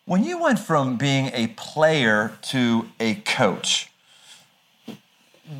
When 0.04 0.24
you 0.24 0.42
went 0.42 0.58
from 0.58 0.96
being 0.96 1.30
a 1.32 1.46
player 1.56 2.32
to 2.42 2.88
a 2.98 3.14
coach, 3.14 3.88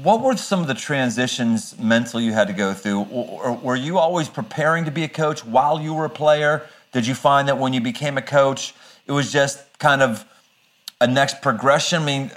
what 0.03 0.21
were 0.21 0.37
some 0.37 0.61
of 0.61 0.67
the 0.67 0.75
transitions 0.75 1.79
mentally 1.79 2.25
you 2.25 2.33
had 2.33 2.49
to 2.49 2.53
go 2.53 2.75
through? 2.75 3.03
Or 3.03 3.53
were 3.53 3.77
you 3.77 3.99
always 3.99 4.29
preparing 4.29 4.85
to 4.85 4.91
be 4.91 5.05
a 5.05 5.09
coach 5.09 5.45
while 5.45 5.81
you 5.81 5.95
were 5.95 6.07
a 6.07 6.11
player? 6.11 6.67
Did 6.91 7.07
you 7.07 7.15
find 7.15 7.47
that 7.47 7.59
when 7.59 7.73
you 7.73 7.81
became 7.81 8.19
a 8.19 8.23
coach, 8.23 8.75
it 9.07 9.13
was 9.13 9.33
just 9.33 9.79
kind 9.79 10.03
of 10.03 10.25
a 11.01 11.07
next 11.07 11.41
progression? 11.41 12.03
I 12.03 12.05
mean, 12.05 12.31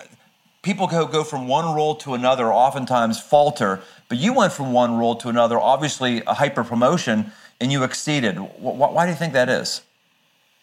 people 0.62 0.86
go, 0.86 1.08
go 1.08 1.24
from 1.24 1.48
one 1.48 1.74
role 1.74 1.96
to 1.96 2.14
another, 2.14 2.54
oftentimes 2.54 3.20
falter, 3.20 3.82
but 4.10 4.20
you 4.20 4.32
went 4.32 4.54
from 4.54 4.74
one 4.74 4.96
role 4.96 5.16
to 5.16 5.30
another, 5.30 5.60
obviously 5.60 6.22
a 6.28 6.36
hyper 6.36 6.64
promotion, 6.64 7.32
and 7.60 7.72
you 7.72 7.84
exceeded. 7.84 8.36
Why 8.36 9.06
do 9.06 9.12
you 9.12 9.18
think 9.18 9.34
that 9.34 9.50
is? 9.50 9.82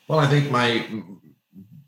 Well, 0.06 0.20
I 0.20 0.28
think 0.28 0.50
my 0.50 0.86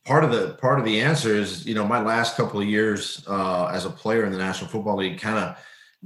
part 0.04 0.24
of 0.24 0.30
the 0.30 0.54
part 0.60 0.78
of 0.78 0.84
the 0.84 1.00
answer 1.00 1.34
is 1.34 1.66
you 1.66 1.74
know 1.74 1.86
my 1.86 2.00
last 2.00 2.36
couple 2.36 2.60
of 2.60 2.66
years 2.66 3.24
uh, 3.26 3.66
as 3.66 3.84
a 3.84 3.90
player 3.90 4.24
in 4.24 4.32
the 4.32 4.38
National 4.38 4.68
Football 4.70 4.96
League 4.96 5.18
kind 5.18 5.38
of 5.38 5.56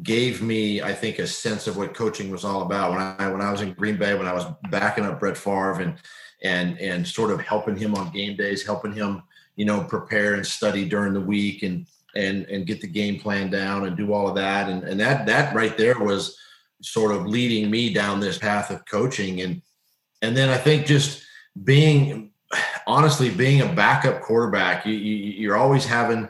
gave 0.02 0.42
me 0.42 0.80
I 0.80 0.92
think 0.92 1.18
a 1.18 1.26
sense 1.26 1.66
of 1.66 1.76
what 1.76 1.94
coaching 1.94 2.30
was 2.30 2.44
all 2.44 2.62
about. 2.62 2.92
When 2.92 3.00
I 3.00 3.30
when 3.30 3.40
I 3.40 3.50
was 3.50 3.60
in 3.60 3.72
Green 3.72 3.96
Bay 3.96 4.14
when 4.14 4.28
I 4.28 4.32
was 4.32 4.46
backing 4.70 5.04
up 5.04 5.18
Brett 5.18 5.36
Favre 5.36 5.80
and 5.80 5.96
and 6.42 6.78
and 6.78 7.06
sort 7.06 7.30
of 7.30 7.40
helping 7.40 7.76
him 7.76 7.94
on 7.94 8.12
game 8.12 8.36
days, 8.36 8.64
helping 8.64 8.92
him 8.92 9.22
you 9.56 9.64
know 9.64 9.82
prepare 9.82 10.34
and 10.34 10.46
study 10.46 10.88
during 10.88 11.12
the 11.12 11.20
week 11.20 11.62
and 11.62 11.86
and 12.14 12.44
and 12.46 12.66
get 12.66 12.80
the 12.80 12.86
game 12.86 13.18
plan 13.18 13.50
down 13.50 13.86
and 13.86 13.96
do 13.96 14.12
all 14.12 14.28
of 14.28 14.36
that. 14.36 14.68
And 14.68 14.84
and 14.84 15.00
that 15.00 15.26
that 15.26 15.54
right 15.54 15.76
there 15.76 15.98
was 15.98 16.36
sort 16.80 17.12
of 17.12 17.26
leading 17.26 17.70
me 17.70 17.92
down 17.92 18.20
this 18.20 18.38
path 18.38 18.70
of 18.70 18.84
coaching. 18.86 19.40
And 19.40 19.62
and 20.22 20.36
then 20.36 20.48
I 20.48 20.56
think 20.56 20.86
just 20.86 21.24
being 21.64 22.30
honestly 22.86 23.30
being 23.30 23.60
a 23.60 23.72
backup 23.74 24.20
quarterback 24.22 24.86
you, 24.86 24.94
you 24.94 25.14
you're 25.32 25.56
always 25.56 25.84
having 25.84 26.28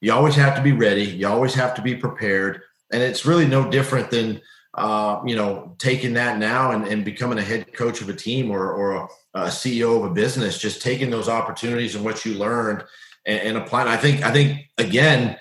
you 0.00 0.12
always 0.12 0.34
have 0.34 0.54
to 0.56 0.62
be 0.62 0.72
ready 0.72 1.04
you 1.04 1.26
always 1.26 1.54
have 1.54 1.74
to 1.74 1.82
be 1.82 1.94
prepared 1.94 2.62
and 2.92 3.02
it's 3.02 3.26
really 3.26 3.46
no 3.46 3.70
different 3.70 4.10
than 4.10 4.40
uh, 4.74 5.20
you 5.26 5.34
know 5.34 5.74
taking 5.78 6.14
that 6.14 6.38
now 6.38 6.70
and, 6.70 6.86
and 6.86 7.04
becoming 7.04 7.38
a 7.38 7.42
head 7.42 7.72
coach 7.72 8.00
of 8.00 8.08
a 8.08 8.14
team 8.14 8.50
or, 8.50 8.72
or 8.72 8.92
a, 8.92 9.08
a, 9.34 9.40
CEO 9.46 9.96
of 9.96 10.10
a 10.10 10.14
business, 10.14 10.58
just 10.58 10.82
taking 10.82 11.10
those 11.10 11.28
opportunities 11.28 11.94
and 11.94 12.04
what 12.04 12.24
you 12.24 12.34
learned 12.34 12.84
and, 13.26 13.40
and 13.40 13.56
applying. 13.56 13.88
I 13.88 13.96
think 13.96 14.22
I 14.22 14.30
think 14.30 14.70
again, 14.78 15.36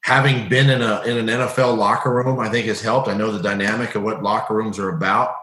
having 0.00 0.48
been 0.48 0.70
in 0.70 0.80
a 0.80 1.02
in 1.02 1.18
an 1.18 1.26
NFL 1.26 1.76
locker 1.76 2.14
room, 2.14 2.40
I 2.40 2.48
think 2.48 2.66
has 2.66 2.80
helped. 2.80 3.08
I 3.08 3.16
know 3.16 3.30
the 3.30 3.42
dynamic 3.42 3.94
of 3.94 4.02
what 4.02 4.22
locker 4.22 4.54
rooms 4.54 4.78
are 4.78 4.90
about. 4.90 5.34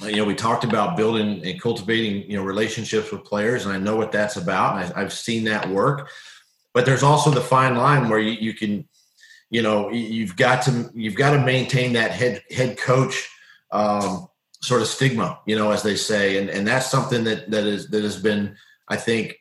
You 0.00 0.16
know, 0.16 0.24
we 0.24 0.34
talked 0.34 0.64
about 0.64 0.96
building 0.96 1.44
and 1.44 1.60
cultivating 1.60 2.30
you 2.30 2.36
know 2.36 2.44
relationships 2.44 3.10
with 3.10 3.24
players, 3.24 3.66
and 3.66 3.74
I 3.74 3.78
know 3.78 3.96
what 3.96 4.12
that's 4.12 4.36
about. 4.36 4.74
I, 4.74 4.92
I've 5.00 5.12
seen 5.12 5.44
that 5.44 5.68
work. 5.68 6.08
But 6.72 6.86
there's 6.86 7.02
also 7.02 7.30
the 7.30 7.40
fine 7.40 7.76
line 7.76 8.08
where 8.08 8.20
you, 8.20 8.32
you 8.32 8.54
can 8.54 8.88
you 9.50 9.62
know 9.62 9.90
you've 9.90 10.36
got 10.36 10.62
to 10.62 10.90
you've 10.94 11.14
got 11.14 11.32
to 11.32 11.44
maintain 11.44 11.94
that 11.94 12.10
head 12.10 12.42
head 12.50 12.76
coach 12.78 13.28
um, 13.72 14.28
sort 14.62 14.80
of 14.80 14.88
stigma 14.88 15.40
you 15.46 15.56
know 15.56 15.70
as 15.70 15.82
they 15.82 15.96
say 15.96 16.38
and 16.38 16.50
and 16.50 16.66
that's 16.66 16.90
something 16.90 17.24
that 17.24 17.50
that 17.50 17.64
is 17.64 17.88
that 17.88 18.02
has 18.02 18.20
been 18.20 18.56
i 18.88 18.96
think 18.96 19.36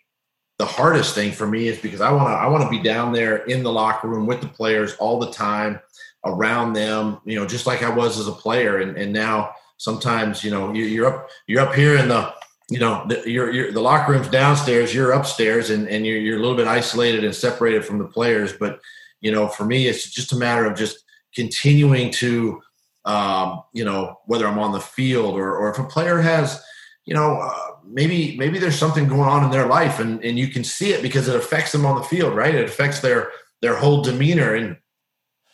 the 0.58 0.66
hardest 0.66 1.16
thing 1.16 1.32
for 1.32 1.48
me 1.48 1.68
is 1.68 1.80
because 1.80 2.02
i 2.02 2.12
want 2.12 2.28
to 2.28 2.34
i 2.34 2.48
want 2.48 2.64
to 2.64 2.70
be 2.70 2.82
down 2.82 3.12
there 3.12 3.38
in 3.46 3.64
the 3.64 3.72
locker 3.72 4.08
room 4.08 4.26
with 4.26 4.42
the 4.42 4.48
players 4.48 4.96
all 4.96 5.20
the 5.20 5.32
time 5.32 5.80
around 6.26 6.74
them 6.74 7.20
you 7.26 7.38
know 7.38 7.46
just 7.46 7.66
like 7.66 7.84
i 7.84 7.90
was 7.90 8.20
as 8.20 8.28
a 8.28 8.32
player 8.32 8.78
and 8.80 8.98
and 8.98 9.12
now 9.12 9.52
sometimes 9.78 10.44
you 10.44 10.52
know 10.52 10.74
you, 10.74 11.04
are 11.04 11.08
up 11.08 11.30
you're 11.48 11.62
up 11.62 11.74
here 11.74 11.98
in 11.98 12.08
the 12.08 12.34
you 12.70 12.80
know 12.80 13.06
the, 13.08 13.24
you're, 13.26 13.52
you're, 13.52 13.72
the 13.72 13.82
locker 13.82 14.12
room's 14.12 14.28
downstairs 14.28 14.94
you're 14.94 15.12
upstairs 15.12 15.70
and, 15.70 15.88
and 15.88 16.06
you're, 16.06 16.18
you're 16.18 16.38
a 16.38 16.42
little 16.42 16.58
bit 16.58 16.68
isolated 16.68 17.24
and 17.24 17.34
separated 17.34 17.86
from 17.86 17.98
the 17.98 18.06
players 18.06 18.54
but 18.54 18.82
you 19.22 19.32
know, 19.32 19.48
for 19.48 19.66
me, 19.66 19.88
it's 19.88 20.10
just 20.10 20.32
a 20.32 20.38
matter 20.38 20.66
of 20.66 20.78
just 20.78 21.04
continuing 21.34 22.12
to, 22.12 22.62
um, 23.06 23.64
you 23.74 23.86
know, 23.86 24.20
whether 24.26 24.48
I'm 24.48 24.60
on 24.60 24.72
the 24.72 24.80
field 24.80 25.36
or, 25.36 25.56
or 25.56 25.72
if 25.72 25.80
a 25.80 25.84
player 25.84 26.20
has, 26.20 26.62
you 27.06 27.14
know, 27.14 27.40
uh, 27.40 27.76
maybe 27.86 28.36
maybe 28.38 28.60
there's 28.60 28.78
something 28.78 29.08
going 29.08 29.30
on 29.30 29.46
in 29.46 29.50
their 29.52 29.68
life, 29.68 30.00
and 30.00 30.24
and 30.24 30.38
you 30.38 30.50
can 30.50 30.64
see 30.64 30.92
it 30.92 31.02
because 31.02 31.30
it 31.30 31.36
affects 31.36 31.72
them 31.72 31.86
on 31.86 31.96
the 31.96 32.04
field, 32.04 32.36
right? 32.36 32.54
It 32.54 32.66
affects 32.66 33.00
their 33.00 33.32
their 33.62 33.76
whole 33.76 34.02
demeanor, 34.02 34.56
and 34.56 34.78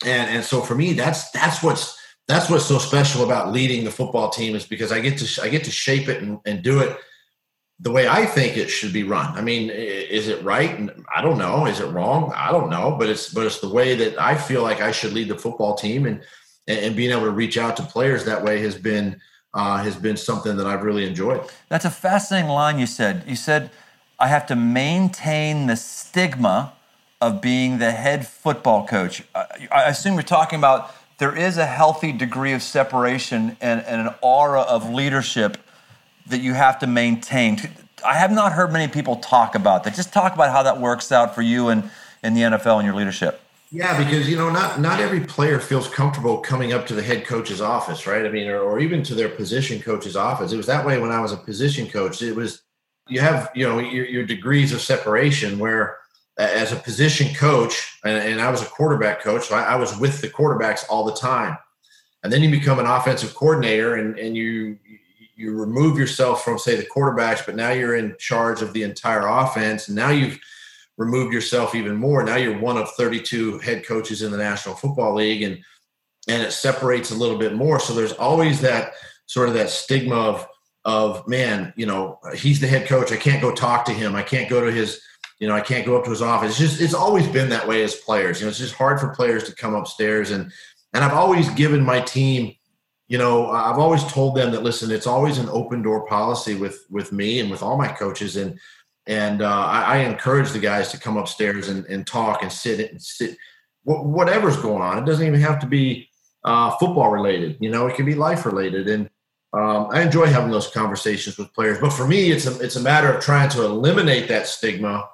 and 0.04 0.30
and 0.30 0.44
so 0.44 0.60
for 0.60 0.74
me, 0.74 0.94
that's 0.94 1.30
that's 1.30 1.62
what's 1.62 1.96
that's 2.26 2.48
what's 2.48 2.66
so 2.66 2.78
special 2.78 3.24
about 3.24 3.52
leading 3.52 3.84
the 3.84 3.90
football 3.90 4.30
team 4.30 4.54
is 4.56 4.64
because 4.66 4.92
I 4.92 5.00
get 5.00 5.18
to 5.18 5.42
I 5.42 5.48
get 5.48 5.64
to 5.64 5.70
shape 5.70 6.08
it 6.08 6.22
and, 6.22 6.38
and 6.46 6.62
do 6.62 6.80
it 6.80 6.96
the 7.80 7.90
way 7.90 8.08
I 8.08 8.24
think 8.24 8.56
it 8.56 8.68
should 8.68 8.92
be 8.92 9.02
run. 9.02 9.36
I 9.36 9.40
mean, 9.40 9.68
is 9.68 10.28
it 10.28 10.42
right? 10.42 10.88
I 11.14 11.20
don't 11.20 11.38
know. 11.38 11.66
Is 11.66 11.80
it 11.80 11.86
wrong? 11.86 12.32
I 12.34 12.50
don't 12.52 12.70
know. 12.70 12.96
But 12.98 13.08
it's 13.08 13.32
but 13.32 13.46
it's 13.46 13.60
the 13.60 13.68
way 13.68 13.94
that 13.96 14.18
I 14.18 14.36
feel 14.36 14.62
like 14.62 14.80
I 14.80 14.92
should 14.92 15.12
lead 15.12 15.28
the 15.28 15.38
football 15.38 15.74
team, 15.74 16.06
and 16.06 16.22
and 16.66 16.96
being 16.96 17.10
able 17.10 17.24
to 17.24 17.30
reach 17.30 17.58
out 17.58 17.76
to 17.76 17.82
players 17.82 18.24
that 18.24 18.42
way 18.42 18.60
has 18.60 18.74
been 18.74 19.20
uh, 19.52 19.78
has 19.78 19.96
been 19.96 20.16
something 20.16 20.56
that 20.56 20.66
I've 20.66 20.82
really 20.82 21.06
enjoyed. 21.06 21.42
That's 21.68 21.84
a 21.84 21.90
fascinating 21.90 22.50
line 22.50 22.78
you 22.78 22.86
said. 22.86 23.24
You 23.26 23.36
said 23.36 23.70
I 24.18 24.28
have 24.28 24.46
to 24.46 24.56
maintain 24.56 25.66
the 25.66 25.76
stigma 25.76 26.72
of 27.20 27.40
being 27.40 27.78
the 27.78 27.90
head 27.90 28.26
football 28.26 28.86
coach. 28.86 29.22
I, 29.34 29.68
I 29.72 29.82
assume 29.84 30.14
you're 30.14 30.22
talking 30.22 30.58
about 30.58 30.94
there 31.18 31.36
is 31.36 31.58
a 31.58 31.66
healthy 31.66 32.12
degree 32.12 32.52
of 32.52 32.62
separation 32.62 33.56
and, 33.60 33.82
and 33.82 34.08
an 34.08 34.14
aura 34.20 34.62
of 34.62 34.90
leadership 34.90 35.58
that 36.26 36.40
you 36.40 36.54
have 36.54 36.78
to 36.80 36.86
maintain. 36.86 37.58
I 38.04 38.14
have 38.14 38.32
not 38.32 38.52
heard 38.52 38.72
many 38.72 38.90
people 38.90 39.16
talk 39.16 39.54
about 39.54 39.84
that. 39.84 39.94
Just 39.94 40.12
talk 40.12 40.34
about 40.34 40.50
how 40.50 40.62
that 40.64 40.80
works 40.80 41.12
out 41.12 41.34
for 41.34 41.42
you 41.42 41.68
and 41.68 41.90
in 42.22 42.34
the 42.34 42.40
NFL 42.40 42.76
and 42.76 42.86
your 42.86 42.94
leadership. 42.94 43.40
Yeah, 43.70 43.98
because 44.02 44.28
you 44.28 44.36
know, 44.36 44.50
not 44.50 44.80
not 44.80 45.00
every 45.00 45.20
player 45.20 45.58
feels 45.58 45.88
comfortable 45.88 46.38
coming 46.38 46.72
up 46.72 46.86
to 46.86 46.94
the 46.94 47.02
head 47.02 47.26
coach's 47.26 47.60
office, 47.60 48.06
right? 48.06 48.24
I 48.24 48.28
mean, 48.28 48.46
or, 48.46 48.60
or 48.60 48.78
even 48.78 49.02
to 49.02 49.14
their 49.16 49.28
position 49.28 49.80
coach's 49.80 50.14
office. 50.14 50.52
It 50.52 50.56
was 50.56 50.66
that 50.66 50.86
way 50.86 50.98
when 51.00 51.10
I 51.10 51.20
was 51.20 51.32
a 51.32 51.36
position 51.36 51.88
coach. 51.88 52.22
It 52.22 52.36
was 52.36 52.62
you 53.08 53.20
have 53.20 53.50
you 53.54 53.66
know 53.66 53.80
your, 53.80 54.06
your 54.06 54.24
degrees 54.24 54.72
of 54.72 54.80
separation 54.80 55.58
where 55.58 55.98
as 56.36 56.72
a 56.72 56.76
position 56.76 57.34
coach, 57.34 57.98
and, 58.04 58.16
and 58.16 58.40
I 58.40 58.50
was 58.50 58.62
a 58.62 58.66
quarterback 58.66 59.22
coach, 59.22 59.48
so 59.48 59.54
I, 59.54 59.62
I 59.62 59.76
was 59.76 59.96
with 59.98 60.20
the 60.20 60.28
quarterbacks 60.28 60.84
all 60.88 61.04
the 61.04 61.14
time. 61.14 61.56
And 62.22 62.32
then 62.32 62.42
you 62.42 62.50
become 62.50 62.78
an 62.78 62.86
offensive 62.86 63.34
coordinator, 63.34 63.94
and 63.94 64.18
and 64.18 64.36
you 64.36 64.78
you 65.36 65.52
remove 65.52 65.98
yourself 65.98 66.44
from 66.44 66.58
say 66.58 66.76
the 66.76 66.86
quarterbacks, 66.86 67.44
but 67.44 67.56
now 67.56 67.70
you're 67.70 67.96
in 67.96 68.16
charge 68.18 68.62
of 68.62 68.72
the 68.72 68.82
entire 68.82 69.26
offense. 69.26 69.88
And 69.88 69.96
now 69.96 70.10
you've 70.10 70.38
removed 70.96 71.34
yourself 71.34 71.74
even 71.74 71.96
more. 71.96 72.22
Now 72.22 72.36
you're 72.36 72.58
one 72.58 72.78
of 72.78 72.90
32 72.92 73.58
head 73.58 73.84
coaches 73.84 74.22
in 74.22 74.30
the 74.30 74.38
National 74.38 74.74
Football 74.74 75.14
League, 75.14 75.42
and 75.42 75.58
and 76.28 76.42
it 76.42 76.52
separates 76.52 77.10
a 77.10 77.16
little 77.16 77.38
bit 77.38 77.54
more. 77.54 77.78
So 77.78 77.92
there's 77.92 78.12
always 78.12 78.60
that 78.62 78.94
sort 79.26 79.48
of 79.48 79.54
that 79.54 79.70
stigma 79.70 80.16
of 80.16 80.48
of 80.84 81.26
man, 81.26 81.72
you 81.76 81.86
know, 81.86 82.18
he's 82.34 82.60
the 82.60 82.66
head 82.66 82.86
coach. 82.86 83.10
I 83.10 83.16
can't 83.16 83.40
go 83.40 83.54
talk 83.54 83.84
to 83.86 83.92
him. 83.92 84.14
I 84.14 84.22
can't 84.22 84.50
go 84.50 84.64
to 84.64 84.70
his, 84.70 85.00
you 85.38 85.48
know, 85.48 85.54
I 85.54 85.60
can't 85.60 85.86
go 85.86 85.96
up 85.96 86.04
to 86.04 86.10
his 86.10 86.22
office. 86.22 86.50
It's 86.50 86.58
just 86.58 86.80
it's 86.80 86.94
always 86.94 87.26
been 87.26 87.48
that 87.50 87.66
way 87.66 87.82
as 87.82 87.94
players. 87.96 88.40
You 88.40 88.46
know, 88.46 88.50
it's 88.50 88.58
just 88.58 88.74
hard 88.74 89.00
for 89.00 89.14
players 89.14 89.44
to 89.44 89.54
come 89.54 89.74
upstairs. 89.74 90.30
And 90.30 90.52
and 90.92 91.04
I've 91.04 91.12
always 91.12 91.48
given 91.50 91.82
my 91.82 92.00
team 92.00 92.54
you 93.08 93.18
know 93.18 93.50
i've 93.50 93.78
always 93.78 94.02
told 94.04 94.34
them 94.34 94.50
that 94.50 94.62
listen 94.62 94.90
it's 94.90 95.06
always 95.06 95.38
an 95.38 95.48
open 95.50 95.82
door 95.82 96.06
policy 96.06 96.54
with 96.54 96.86
with 96.90 97.12
me 97.12 97.40
and 97.40 97.50
with 97.50 97.62
all 97.62 97.76
my 97.76 97.88
coaches. 97.88 98.36
And 98.36 98.58
and 99.06 99.42
uh, 99.42 99.66
I, 99.66 99.82
I, 99.82 99.96
encourage 99.98 100.52
the 100.52 100.58
guys 100.58 100.90
to 100.90 100.98
come 100.98 101.18
upstairs 101.18 101.68
and, 101.68 101.84
and 101.86 102.06
talk 102.06 102.42
and 102.42 102.50
sit 102.50 102.90
and 102.90 103.02
sit 103.02 103.36
whatever's 103.82 104.56
going 104.56 104.80
on. 104.80 104.96
It 104.96 105.04
doesn't 105.04 105.26
even 105.26 105.40
have 105.40 105.58
to 105.58 105.66
be 105.66 106.08
uh, 106.42 106.70
football 106.78 107.10
related 107.10 107.58
you 107.60 107.70
know 107.70 107.86
it 107.86 107.96
can 107.96 108.06
be 108.06 108.14
life 108.14 108.46
related. 108.46 108.88
And 108.88 109.10
um, 109.52 109.88
i 109.92 110.00
enjoy 110.00 110.26
having 110.26 110.50
those 110.50 110.70
conversations 110.70 111.36
with 111.36 111.52
players. 111.52 111.78
But 111.78 111.92
for 111.92 112.08
me 112.08 112.30
it's 112.30 112.46
a, 112.46 112.58
it's 112.60 112.76
a 112.76 112.80
matter 112.80 113.12
of 113.12 113.22
trying 113.22 113.50
to 113.50 113.64
eliminate 113.64 114.28
that 114.28 114.46
stigma 114.46 115.08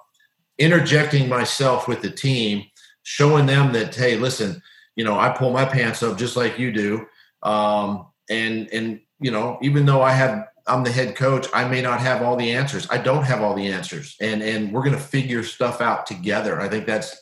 interjecting 0.61 1.29
myself 1.29 1.89
with 1.89 2.01
the 2.03 2.11
team 2.11 2.63
showing 3.03 3.47
them 3.47 3.73
that 3.73 3.95
hey 3.95 4.17
listen 4.17 4.63
you 4.95 5.03
know 5.03 5.19
i 5.19 5.29
pull 5.29 5.51
my 5.51 5.65
pants 5.65 6.03
up 6.03 6.17
just 6.17 6.37
like 6.37 6.59
you 6.59 6.71
do 6.71 7.05
um, 7.43 8.07
and 8.29 8.69
and 8.73 9.01
you 9.21 9.31
know, 9.31 9.59
even 9.63 9.87
though 9.87 10.03
I 10.03 10.13
have 10.13 10.47
I'm 10.67 10.85
the 10.85 10.93
head 10.93 11.17
coach, 11.17 11.47
I 11.53 11.67
may 11.69 11.83
not 11.83 12.01
have 12.01 12.23
all 12.23 12.37
the 12.37 12.53
answers. 12.53 12.87
I 12.91 12.99
don't 12.99 13.25
have 13.25 13.43
all 13.43 13.55
the 13.55 13.69
answers. 13.69 14.17
And 14.21 14.43
and 14.43 14.73
we're 14.73 14.85
gonna 14.85 14.99
figure 14.99 15.43
stuff 15.43 15.81
out 15.81 16.07
together. 16.07 16.61
I 16.61 16.69
think 16.69 16.87
that's 16.87 17.17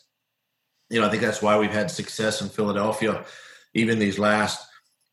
you 0.90 1.01
know, 1.01 1.07
I 1.07 1.11
think 1.11 1.22
that's 1.22 1.42
why 1.42 1.59
we've 1.59 1.70
had 1.70 1.90
success 1.90 2.40
in 2.40 2.48
Philadelphia, 2.48 3.24
even 3.74 3.98
these 3.98 4.18
last 4.18 4.66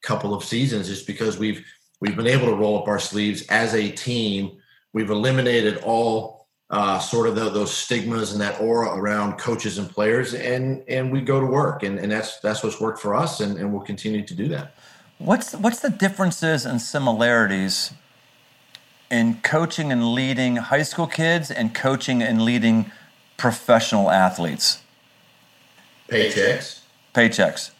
couple 0.04 0.34
of 0.34 0.44
seasons, 0.44 0.90
is 0.90 1.04
because 1.04 1.38
we've 1.38 1.66
we've 2.02 2.16
been 2.16 2.28
able 2.28 2.48
to 2.48 2.56
roll 2.56 2.80
up 2.82 2.88
our 2.88 3.00
sleeves 3.00 3.46
as 3.48 3.74
a 3.74 3.92
team. 3.92 4.58
We've 4.94 5.10
eliminated 5.10 5.78
all 5.84 6.35
uh, 6.70 7.00
sort 7.00 7.28
of 7.28 7.36
the, 7.36 7.50
those 7.50 7.72
stigmas 7.72 8.32
and 8.32 8.42
that 8.42 8.60
aura 8.60 8.98
around 8.98 9.38
coaches 9.38 9.78
and 9.78 9.90
players, 9.90 10.34
and 10.34 10.84
and 10.88 11.12
we 11.12 11.22
go 11.22 11.40
to 11.40 11.46
work, 11.46 11.84
and, 11.84 12.00
and 12.00 12.12
that's 12.12 12.40
that's 12.40 12.64
what's 12.64 12.80
worked 12.82 13.00
for 13.00 13.14
us, 13.14 13.40
and, 13.40 13.58
and 13.58 13.72
we'll 13.72 13.84
continue 13.84 14.24
to 14.24 14.34
do 14.34 14.48
that. 14.48 14.76
What's 15.18 15.54
what's 15.54 15.80
the 15.80 15.90
differences 15.90 16.66
and 16.66 16.82
similarities 16.82 17.94
in 19.12 19.36
coaching 19.44 19.92
and 19.92 20.14
leading 20.14 20.56
high 20.58 20.84
school 20.84 21.08
kids 21.08 21.52
and 21.52 21.74
coaching 21.74 22.24
and 22.24 22.42
leading 22.42 22.92
professional 23.38 24.10
athletes? 24.10 24.82
Paychecks. 26.10 26.82
Paychecks. 27.14 27.72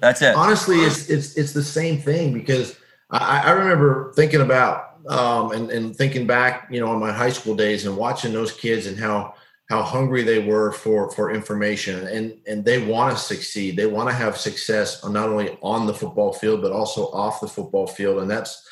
That's 0.00 0.22
it. 0.22 0.34
Honestly, 0.34 0.78
it's 0.78 1.08
it's 1.08 1.36
it's 1.36 1.52
the 1.52 1.62
same 1.62 1.98
thing 2.00 2.32
because 2.32 2.76
I, 3.10 3.42
I 3.42 3.50
remember 3.50 4.12
thinking 4.16 4.40
about 4.40 4.91
um, 5.08 5.52
and, 5.52 5.70
and 5.70 5.96
thinking 5.96 6.26
back, 6.26 6.68
you 6.70 6.80
know, 6.80 6.88
on 6.88 7.00
my 7.00 7.12
high 7.12 7.30
school 7.30 7.54
days 7.54 7.86
and 7.86 7.96
watching 7.96 8.32
those 8.32 8.52
kids 8.52 8.86
and 8.86 8.98
how 8.98 9.34
how 9.70 9.82
hungry 9.82 10.22
they 10.22 10.38
were 10.38 10.72
for 10.72 11.10
for 11.12 11.30
information 11.30 12.06
and 12.08 12.36
and 12.46 12.64
they 12.64 12.84
want 12.84 13.16
to 13.16 13.22
succeed 13.22 13.74
they 13.74 13.86
want 13.86 14.06
to 14.06 14.14
have 14.14 14.36
success 14.36 15.02
not 15.08 15.30
only 15.30 15.56
on 15.62 15.86
the 15.86 15.94
football 15.94 16.30
field 16.32 16.60
but 16.60 16.72
also 16.72 17.04
off 17.12 17.40
the 17.40 17.48
football 17.48 17.86
field 17.86 18.20
and 18.20 18.30
that's 18.30 18.68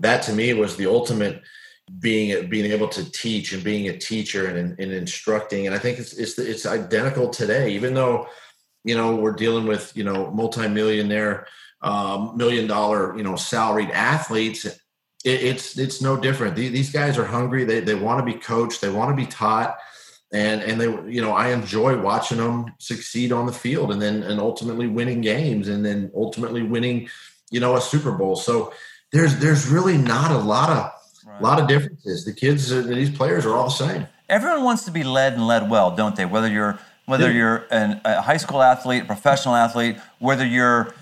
that 0.00 0.22
to 0.22 0.32
me 0.34 0.52
was 0.52 0.76
the 0.76 0.86
ultimate 0.86 1.40
being 2.00 2.48
being 2.48 2.70
able 2.70 2.88
to 2.88 3.10
teach 3.10 3.52
and 3.52 3.64
being 3.64 3.88
a 3.88 3.96
teacher 3.96 4.46
and, 4.46 4.78
and 4.78 4.92
instructing. 4.92 5.66
And 5.66 5.74
I 5.74 5.78
think 5.78 5.98
it's 5.98 6.12
it's 6.14 6.38
it's 6.38 6.66
identical 6.66 7.30
today, 7.30 7.70
even 7.70 7.94
though 7.94 8.26
you 8.84 8.96
know 8.96 9.16
we're 9.16 9.32
dealing 9.32 9.66
with 9.66 9.96
you 9.96 10.04
know 10.04 10.30
multimillionaire, 10.30 11.46
um, 11.82 12.36
million 12.36 12.66
dollar 12.66 13.16
you 13.16 13.24
know 13.24 13.36
salaried 13.36 13.90
athletes. 13.90 14.66
It, 15.28 15.42
it's 15.42 15.78
it's 15.78 16.00
no 16.00 16.16
different. 16.16 16.56
These 16.56 16.90
guys 16.90 17.18
are 17.18 17.24
hungry. 17.24 17.64
They 17.64 17.80
they 17.80 17.94
want 17.94 18.18
to 18.20 18.24
be 18.24 18.38
coached. 18.38 18.80
They 18.80 18.90
want 18.90 19.10
to 19.10 19.16
be 19.16 19.26
taught. 19.26 19.78
And 20.32 20.62
and 20.62 20.80
they 20.80 20.86
you 21.10 21.22
know 21.22 21.32
I 21.32 21.48
enjoy 21.48 22.00
watching 22.00 22.38
them 22.38 22.72
succeed 22.78 23.32
on 23.32 23.46
the 23.46 23.52
field 23.52 23.92
and 23.92 24.00
then 24.00 24.22
and 24.22 24.40
ultimately 24.40 24.86
winning 24.86 25.20
games 25.20 25.68
and 25.68 25.84
then 25.84 26.10
ultimately 26.14 26.62
winning 26.62 27.08
you 27.50 27.60
know 27.60 27.76
a 27.76 27.80
Super 27.80 28.12
Bowl. 28.12 28.36
So 28.36 28.72
there's 29.12 29.36
there's 29.38 29.66
really 29.66 29.96
not 29.96 30.30
a 30.30 30.38
lot 30.38 30.70
of 30.70 30.92
right. 31.26 31.40
a 31.40 31.42
lot 31.42 31.60
of 31.60 31.68
differences. 31.68 32.24
The 32.24 32.32
kids, 32.32 32.72
uh, 32.72 32.82
these 32.82 33.10
players 33.10 33.46
are 33.46 33.54
all 33.54 33.64
the 33.64 33.70
same. 33.70 34.06
Everyone 34.28 34.64
wants 34.64 34.84
to 34.84 34.90
be 34.90 35.04
led 35.04 35.32
and 35.34 35.46
led 35.46 35.70
well, 35.70 35.94
don't 35.96 36.14
they? 36.14 36.26
Whether 36.26 36.48
you're 36.48 36.78
whether 37.06 37.32
you're 37.32 37.64
an, 37.70 38.02
a 38.04 38.20
high 38.20 38.36
school 38.36 38.62
athlete, 38.62 39.04
a 39.04 39.06
professional 39.06 39.54
athlete, 39.54 39.96
whether 40.18 40.44
you're 40.46 40.94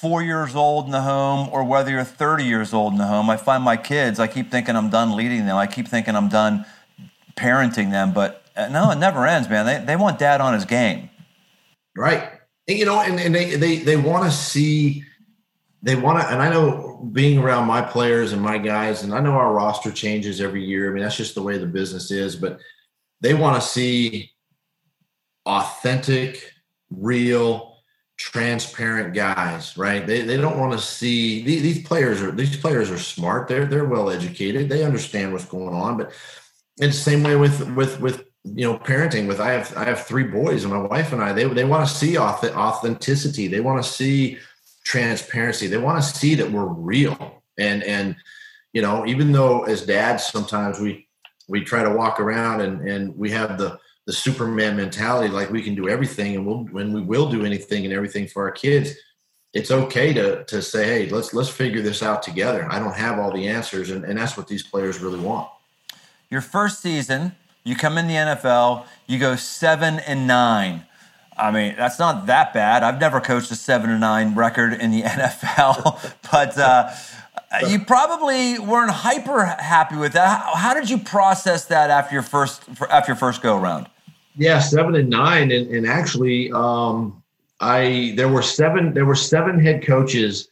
four 0.00 0.22
years 0.22 0.54
old 0.54 0.84
in 0.84 0.90
the 0.90 1.00
home 1.00 1.48
or 1.52 1.64
whether 1.64 1.90
you're 1.90 2.04
30 2.04 2.44
years 2.44 2.74
old 2.74 2.92
in 2.92 2.98
the 2.98 3.06
home. 3.06 3.30
I 3.30 3.38
find 3.38 3.64
my 3.64 3.78
kids, 3.78 4.20
I 4.20 4.26
keep 4.26 4.50
thinking 4.50 4.76
I'm 4.76 4.90
done 4.90 5.16
leading 5.16 5.46
them. 5.46 5.56
I 5.56 5.66
keep 5.66 5.88
thinking 5.88 6.14
I'm 6.14 6.28
done 6.28 6.66
parenting 7.34 7.90
them, 7.90 8.12
but 8.12 8.44
uh, 8.56 8.68
no, 8.68 8.90
it 8.90 8.96
never 8.96 9.26
ends, 9.26 9.48
man. 9.48 9.64
They, 9.64 9.82
they 9.82 9.96
want 9.96 10.18
dad 10.18 10.42
on 10.42 10.52
his 10.52 10.66
game. 10.66 11.08
Right. 11.96 12.30
And, 12.68 12.78
you 12.78 12.84
know, 12.84 13.00
and, 13.00 13.18
and 13.18 13.34
they, 13.34 13.56
they, 13.56 13.78
they 13.78 13.96
want 13.96 14.24
to 14.24 14.30
see 14.30 15.02
they 15.82 15.94
want 15.94 16.20
to, 16.20 16.26
and 16.26 16.42
I 16.42 16.50
know 16.50 17.08
being 17.12 17.38
around 17.38 17.66
my 17.66 17.80
players 17.80 18.32
and 18.32 18.42
my 18.42 18.58
guys, 18.58 19.02
and 19.02 19.14
I 19.14 19.20
know 19.20 19.32
our 19.32 19.52
roster 19.52 19.92
changes 19.92 20.40
every 20.40 20.64
year. 20.64 20.90
I 20.90 20.92
mean, 20.92 21.02
that's 21.02 21.16
just 21.16 21.34
the 21.34 21.42
way 21.42 21.58
the 21.58 21.66
business 21.66 22.10
is, 22.10 22.34
but 22.34 22.58
they 23.20 23.34
want 23.34 23.62
to 23.62 23.66
see 23.66 24.32
authentic, 25.46 26.52
real, 26.90 27.75
transparent 28.16 29.14
guys, 29.14 29.76
right? 29.76 30.06
They, 30.06 30.22
they 30.22 30.36
don't 30.36 30.58
want 30.58 30.72
to 30.72 30.78
see 30.78 31.42
these, 31.44 31.62
these 31.62 31.86
players 31.86 32.22
are 32.22 32.30
these 32.30 32.56
players 32.56 32.90
are 32.90 32.98
smart. 32.98 33.48
They're 33.48 33.66
they're 33.66 33.84
well 33.84 34.10
educated. 34.10 34.68
They 34.68 34.84
understand 34.84 35.32
what's 35.32 35.44
going 35.44 35.74
on. 35.74 35.98
But 35.98 36.12
it's 36.78 36.96
the 36.96 37.10
same 37.10 37.22
way 37.22 37.36
with 37.36 37.68
with 37.74 38.00
with 38.00 38.24
you 38.44 38.66
know 38.66 38.78
parenting. 38.78 39.26
With 39.26 39.40
I 39.40 39.52
have 39.52 39.76
I 39.76 39.84
have 39.84 40.06
three 40.06 40.24
boys 40.24 40.64
and 40.64 40.72
my 40.72 40.80
wife 40.80 41.12
and 41.12 41.22
I. 41.22 41.32
They 41.32 41.44
they 41.44 41.64
want 41.64 41.86
to 41.86 41.94
see 41.94 42.18
authenticity. 42.18 43.48
They 43.48 43.60
want 43.60 43.84
to 43.84 43.90
see 43.90 44.38
transparency. 44.84 45.66
They 45.66 45.78
want 45.78 46.02
to 46.02 46.08
see 46.08 46.34
that 46.36 46.50
we're 46.50 46.66
real. 46.66 47.42
And 47.58 47.82
and 47.84 48.16
you 48.72 48.80
know, 48.80 49.06
even 49.06 49.32
though 49.32 49.64
as 49.64 49.84
dads 49.84 50.24
sometimes 50.24 50.80
we 50.80 51.06
we 51.48 51.62
try 51.62 51.82
to 51.82 51.94
walk 51.94 52.18
around 52.18 52.62
and 52.62 52.88
and 52.88 53.16
we 53.16 53.30
have 53.30 53.58
the 53.58 53.78
the 54.06 54.12
Superman 54.12 54.76
mentality, 54.76 55.28
like 55.28 55.50
we 55.50 55.62
can 55.62 55.74
do 55.74 55.88
everything 55.88 56.36
and 56.36 56.46
we'll 56.46 56.64
when 56.66 56.92
we 56.92 57.00
will 57.00 57.28
do 57.28 57.44
anything 57.44 57.84
and 57.84 57.92
everything 57.92 58.26
for 58.26 58.44
our 58.44 58.52
kids. 58.52 58.94
It's 59.52 59.70
okay 59.70 60.12
to 60.12 60.44
to 60.44 60.62
say, 60.62 60.84
hey, 60.84 61.08
let's 61.08 61.34
let's 61.34 61.48
figure 61.48 61.82
this 61.82 62.02
out 62.02 62.22
together. 62.22 62.66
I 62.70 62.78
don't 62.78 62.94
have 62.94 63.18
all 63.18 63.32
the 63.32 63.48
answers, 63.48 63.90
and, 63.90 64.04
and 64.04 64.18
that's 64.18 64.36
what 64.36 64.46
these 64.48 64.62
players 64.62 65.00
really 65.00 65.18
want. 65.18 65.48
Your 66.30 66.40
first 66.40 66.80
season, 66.80 67.34
you 67.64 67.74
come 67.74 67.98
in 67.98 68.06
the 68.06 68.14
NFL, 68.14 68.86
you 69.06 69.18
go 69.18 69.34
seven 69.34 69.98
and 70.00 70.26
nine. 70.26 70.84
I 71.36 71.50
mean, 71.50 71.74
that's 71.76 71.98
not 71.98 72.26
that 72.26 72.54
bad. 72.54 72.82
I've 72.82 73.00
never 73.00 73.20
coached 73.20 73.50
a 73.50 73.56
seven 73.56 73.90
to 73.90 73.98
nine 73.98 74.34
record 74.34 74.72
in 74.72 74.90
the 74.90 75.02
NFL, 75.02 76.14
but 76.30 76.58
uh, 76.58 76.90
you 77.68 77.80
probably 77.80 78.58
weren't 78.58 78.90
hyper 78.90 79.44
happy 79.44 79.96
with 79.96 80.12
that. 80.12 80.42
How, 80.42 80.54
how, 80.54 80.74
did 80.74 80.88
you 80.88 80.98
process 80.98 81.64
that 81.66 81.90
after 81.90 82.14
your 82.14 82.22
first 82.22 82.62
after 82.90 83.12
your 83.12 83.16
first 83.16 83.42
go 83.42 83.58
around? 83.58 83.88
Yeah, 84.36 84.60
seven 84.60 84.94
and 84.96 85.08
nine, 85.08 85.50
and, 85.50 85.66
and 85.68 85.86
actually, 85.86 86.52
um, 86.52 87.22
I 87.60 88.12
there 88.16 88.28
were 88.28 88.42
seven 88.42 88.92
there 88.92 89.06
were 89.06 89.14
seven 89.14 89.58
head 89.58 89.82
coaches 89.84 90.48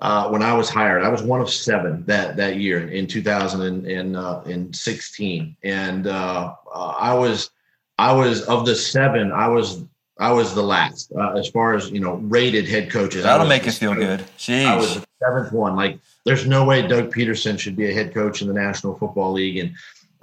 uh, 0.00 0.28
when 0.28 0.42
I 0.42 0.52
was 0.54 0.68
hired. 0.68 1.02
I 1.02 1.08
was 1.08 1.22
one 1.22 1.40
of 1.40 1.48
seven 1.50 2.04
that 2.06 2.36
that 2.36 2.56
year 2.56 2.86
in 2.88 3.06
2016, 3.06 5.56
and 5.62 6.06
uh, 6.06 6.54
uh, 6.74 6.94
I 6.98 7.14
was 7.14 7.50
I 7.98 8.12
was 8.12 8.42
of 8.42 8.66
the 8.66 8.76
seven. 8.76 9.32
I 9.32 9.48
was 9.48 9.82
I 10.18 10.32
was 10.32 10.54
the 10.54 10.62
last 10.62 11.10
uh, 11.16 11.32
as 11.32 11.48
far 11.48 11.74
as 11.74 11.90
you 11.90 12.00
know 12.00 12.16
rated 12.16 12.68
head 12.68 12.90
coaches. 12.90 13.24
That'll 13.24 13.46
make 13.46 13.64
you 13.66 13.72
feel 13.72 13.94
good. 13.94 14.20
Jeez. 14.38 14.66
I 14.66 14.76
was 14.76 14.96
the 14.96 15.06
seventh 15.22 15.52
one. 15.52 15.76
Like, 15.76 15.98
there's 16.24 16.46
no 16.46 16.64
way 16.64 16.86
Doug 16.86 17.12
Pederson 17.12 17.58
should 17.58 17.76
be 17.76 17.90
a 17.90 17.94
head 17.94 18.14
coach 18.14 18.40
in 18.42 18.48
the 18.48 18.54
National 18.54 18.96
Football 18.96 19.32
League. 19.32 19.56
And 19.56 19.74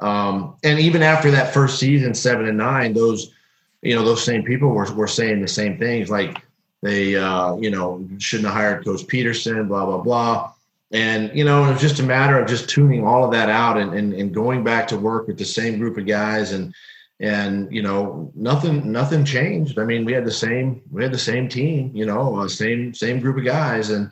um, 0.02 0.56
and 0.64 0.80
even 0.80 1.04
after 1.04 1.32
that 1.32 1.54
first 1.54 1.80
season, 1.80 2.14
seven 2.14 2.48
and 2.48 2.58
nine, 2.58 2.94
those 2.94 3.34
you 3.82 3.96
know 3.96 4.04
those 4.04 4.24
same 4.24 4.44
people 4.44 4.70
were 4.70 4.92
were 4.94 5.08
saying 5.08 5.42
the 5.42 5.48
same 5.48 5.78
things. 5.78 6.10
Like 6.10 6.38
they 6.82 7.16
uh, 7.16 7.56
you 7.58 7.70
know 7.70 8.08
shouldn't 8.18 8.48
have 8.48 8.58
hired 8.58 8.86
Coach 8.86 9.06
Pederson, 9.08 9.68
Blah 9.68 9.86
blah 9.86 10.00
blah. 10.00 10.52
And 10.92 11.32
you 11.38 11.46
know 11.46 11.66
it 11.66 11.74
was 11.74 11.82
just 11.82 12.00
a 12.00 12.04
matter 12.04 12.38
of 12.38 12.50
just 12.50 12.70
tuning 12.70 13.06
all 13.06 13.24
of 13.24 13.32
that 13.32 13.50
out 13.50 13.78
and, 13.78 13.94
and 13.94 14.14
and 14.14 14.34
going 14.34 14.64
back 14.64 14.88
to 14.90 14.98
work 14.98 15.28
with 15.28 15.38
the 15.38 15.46
same 15.46 15.78
group 15.78 15.98
of 15.98 16.06
guys 16.06 16.52
and 16.52 16.74
and 17.22 17.72
you 17.72 17.84
know 17.84 18.32
nothing 18.34 18.92
nothing 18.92 19.24
changed 19.24 19.78
i 19.78 19.86
mean 19.86 20.04
we 20.04 20.12
had 20.12 20.26
the 20.26 20.32
same 20.32 20.82
we 20.92 21.04
had 21.04 21.14
the 21.14 21.18
same 21.18 21.48
team 21.48 21.92
you 21.94 22.06
know 22.06 22.36
uh, 22.36 22.48
same 22.48 22.94
same 22.96 23.20
group 23.20 23.38
of 23.38 23.46
guys 23.46 23.92
and 23.92 24.12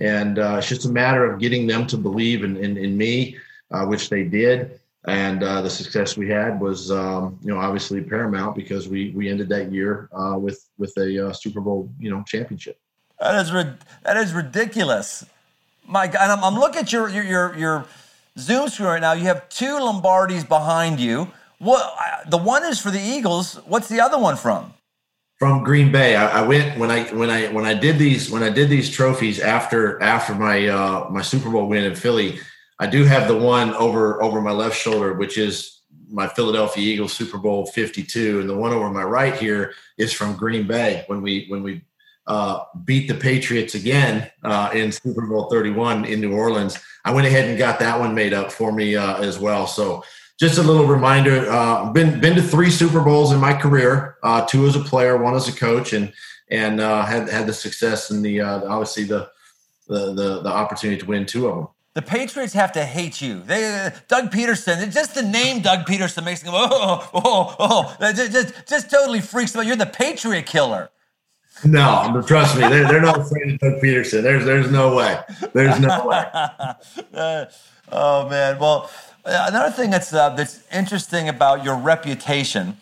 and 0.00 0.40
uh, 0.40 0.56
it's 0.58 0.68
just 0.68 0.84
a 0.84 0.90
matter 0.90 1.24
of 1.24 1.38
getting 1.38 1.68
them 1.68 1.86
to 1.86 1.96
believe 1.96 2.42
in 2.42 2.56
in, 2.56 2.76
in 2.76 2.96
me 2.96 3.36
uh, 3.70 3.86
which 3.86 4.10
they 4.10 4.24
did 4.24 4.80
and 5.08 5.42
uh, 5.42 5.60
the 5.62 5.70
success 5.70 6.16
we 6.16 6.28
had 6.28 6.60
was 6.60 6.90
um, 6.90 7.38
you 7.42 7.52
know 7.52 7.58
obviously 7.58 8.02
paramount 8.02 8.54
because 8.54 8.88
we 8.88 9.10
we 9.10 9.28
ended 9.28 9.48
that 9.48 9.72
year 9.72 10.08
uh, 10.12 10.36
with 10.38 10.68
with 10.78 10.96
a 10.98 11.28
uh, 11.28 11.32
super 11.32 11.60
bowl 11.60 11.90
you 11.98 12.10
know 12.10 12.22
championship 12.26 12.78
that 13.20 13.34
is 13.34 13.50
that 14.02 14.16
is 14.16 14.32
ridiculous 14.32 15.24
my 15.86 16.06
god 16.06 16.30
I'm, 16.30 16.44
I'm 16.44 16.54
looking 16.54 16.80
at 16.80 16.92
your 16.92 17.08
your 17.08 17.24
your, 17.24 17.56
your 17.56 17.86
zoom 18.38 18.68
screen 18.68 18.88
right 18.88 19.00
now 19.00 19.12
you 19.12 19.24
have 19.24 19.48
two 19.48 19.78
lombardis 19.78 20.48
behind 20.48 21.00
you 21.00 21.32
what 21.58 22.24
the 22.28 22.38
one 22.38 22.64
is 22.64 22.80
for 22.80 22.90
the 22.90 23.00
Eagles. 23.00 23.56
What's 23.66 23.88
the 23.88 24.00
other 24.00 24.18
one 24.18 24.36
from? 24.36 24.72
From 25.38 25.62
Green 25.62 25.92
Bay. 25.92 26.16
I, 26.16 26.40
I, 26.40 26.46
went 26.46 26.78
when 26.78 26.90
I 26.90 27.04
when 27.14 27.30
I 27.30 27.48
when 27.52 27.64
I 27.64 27.74
did 27.74 27.98
these 27.98 28.30
when 28.30 28.42
I 28.42 28.50
did 28.50 28.68
these 28.68 28.90
trophies 28.90 29.38
after 29.38 30.02
after 30.02 30.34
my 30.34 30.66
uh, 30.66 31.08
my 31.10 31.22
Super 31.22 31.50
Bowl 31.50 31.68
win 31.68 31.84
in 31.84 31.94
Philly. 31.94 32.38
I 32.78 32.86
do 32.86 33.04
have 33.04 33.28
the 33.28 33.36
one 33.36 33.74
over 33.74 34.22
over 34.22 34.40
my 34.40 34.52
left 34.52 34.76
shoulder, 34.76 35.14
which 35.14 35.38
is 35.38 35.80
my 36.10 36.26
Philadelphia 36.26 36.82
Eagles 36.82 37.12
Super 37.12 37.38
Bowl 37.38 37.66
52, 37.66 38.40
and 38.40 38.48
the 38.48 38.56
one 38.56 38.72
over 38.72 38.88
my 38.90 39.02
right 39.02 39.34
here 39.34 39.74
is 39.98 40.12
from 40.12 40.36
Green 40.36 40.66
Bay 40.66 41.04
when 41.06 41.22
we 41.22 41.46
when 41.48 41.62
we 41.62 41.82
uh, 42.26 42.64
beat 42.84 43.08
the 43.08 43.14
Patriots 43.14 43.74
again 43.74 44.30
uh, 44.44 44.70
in 44.74 44.92
Super 44.92 45.26
Bowl 45.26 45.48
31 45.50 46.04
in 46.04 46.20
New 46.20 46.34
Orleans. 46.34 46.78
I 47.04 47.12
went 47.12 47.26
ahead 47.26 47.48
and 47.48 47.58
got 47.58 47.78
that 47.80 47.98
one 47.98 48.14
made 48.14 48.34
up 48.34 48.52
for 48.52 48.70
me 48.70 48.96
uh, 48.96 49.16
as 49.22 49.38
well. 49.38 49.66
So 49.66 50.04
just 50.38 50.58
a 50.58 50.62
little 50.62 50.86
reminder 50.86 51.50
uh, 51.50 51.90
been 51.90 52.20
been 52.20 52.36
to 52.36 52.42
three 52.42 52.70
super 52.70 53.00
bowls 53.00 53.32
in 53.32 53.40
my 53.40 53.52
career 53.52 54.16
uh, 54.22 54.46
two 54.46 54.66
as 54.66 54.76
a 54.76 54.80
player 54.80 55.16
one 55.16 55.34
as 55.34 55.48
a 55.48 55.52
coach 55.52 55.92
and 55.92 56.12
and 56.50 56.80
uh, 56.80 57.04
had 57.04 57.28
had 57.28 57.46
the 57.46 57.52
success 57.52 58.10
and 58.10 58.24
the 58.24 58.40
uh, 58.40 58.64
obviously 58.68 59.04
the, 59.04 59.28
the, 59.88 60.14
the 60.14 60.42
the 60.42 60.48
opportunity 60.48 61.00
to 61.00 61.06
win 61.06 61.26
two 61.26 61.48
of 61.48 61.56
them 61.56 61.68
the 61.98 62.02
Patriots 62.02 62.52
have 62.52 62.70
to 62.72 62.84
hate 62.84 63.20
you. 63.20 63.42
They, 63.42 63.90
Doug 64.06 64.30
Pederson, 64.30 64.92
just 64.94 65.16
the 65.16 65.22
name 65.22 65.62
Doug 65.62 65.84
Pederson 65.84 66.24
makes 66.24 66.42
them, 66.42 66.52
oh, 66.54 67.10
oh, 67.12 67.56
oh, 67.58 67.96
oh. 68.00 68.12
Just, 68.12 68.68
just 68.68 68.88
totally 68.88 69.20
freaks 69.20 69.50
them 69.50 69.62
out. 69.62 69.66
You're 69.66 69.74
the 69.74 69.86
Patriot 69.86 70.46
killer. 70.46 70.90
No, 71.64 72.08
but 72.14 72.28
trust 72.28 72.54
me, 72.54 72.60
they're, 72.60 72.86
they're 72.86 73.00
not 73.00 73.18
afraid 73.18 73.54
of 73.54 73.58
Doug 73.58 73.82
Pederson. 73.82 74.22
There's, 74.22 74.44
there's 74.44 74.70
no 74.70 74.94
way. 74.94 75.18
There's 75.52 75.80
no 75.80 76.06
way. 77.14 77.46
oh, 77.90 78.28
man. 78.28 78.60
Well, 78.60 78.88
Another 79.24 79.70
thing 79.74 79.90
that's 79.90 80.14
uh, 80.14 80.30
that's 80.30 80.62
interesting 80.72 81.28
about 81.28 81.62
your 81.62 81.76
reputation 81.76 82.78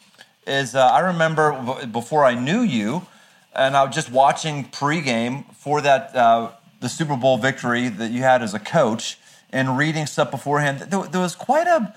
is 0.46 0.76
uh, 0.76 0.86
I 0.86 1.00
remember 1.00 1.86
before 1.86 2.24
I 2.24 2.34
knew 2.34 2.60
you, 2.60 3.06
and 3.54 3.76
I 3.76 3.82
was 3.82 3.94
just 3.94 4.12
watching 4.12 4.66
pregame 4.66 5.52
for 5.56 5.80
that 5.80 6.14
uh, 6.14 6.52
the 6.80 6.88
Super 6.88 7.16
Bowl 7.16 7.38
victory 7.38 7.88
that 7.88 8.10
you 8.10 8.22
had 8.22 8.42
as 8.42 8.54
a 8.54 8.58
coach, 8.58 9.18
and 9.50 9.78
reading 9.78 10.06
stuff 10.06 10.30
beforehand. 10.30 10.80
There, 10.80 11.02
there 11.04 11.20
was 11.20 11.34
quite 11.34 11.66
a 11.66 11.94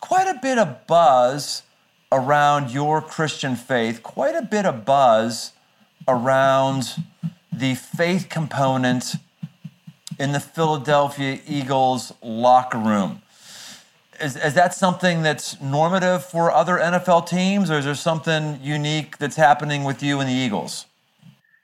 quite 0.00 0.26
a 0.26 0.38
bit 0.40 0.58
of 0.58 0.86
buzz 0.86 1.62
around 2.10 2.70
your 2.70 3.00
Christian 3.00 3.56
faith, 3.56 4.02
quite 4.02 4.34
a 4.34 4.42
bit 4.42 4.66
of 4.66 4.84
buzz 4.84 5.52
around 6.08 7.02
the 7.52 7.74
faith 7.74 8.28
component 8.28 9.14
in 10.18 10.32
the 10.32 10.40
Philadelphia 10.40 11.40
Eagles 11.46 12.12
locker 12.22 12.78
room 12.78 13.22
is, 14.22 14.36
is 14.36 14.54
that 14.54 14.74
something 14.74 15.22
that's 15.22 15.60
normative 15.60 16.24
for 16.24 16.50
other 16.50 16.76
NFL 16.76 17.26
teams, 17.28 17.70
or 17.70 17.78
is 17.78 17.84
there 17.84 17.94
something 17.94 18.58
unique 18.62 19.18
that's 19.18 19.36
happening 19.36 19.84
with 19.84 20.02
you 20.02 20.20
and 20.20 20.28
the 20.28 20.34
Eagles? 20.34 20.86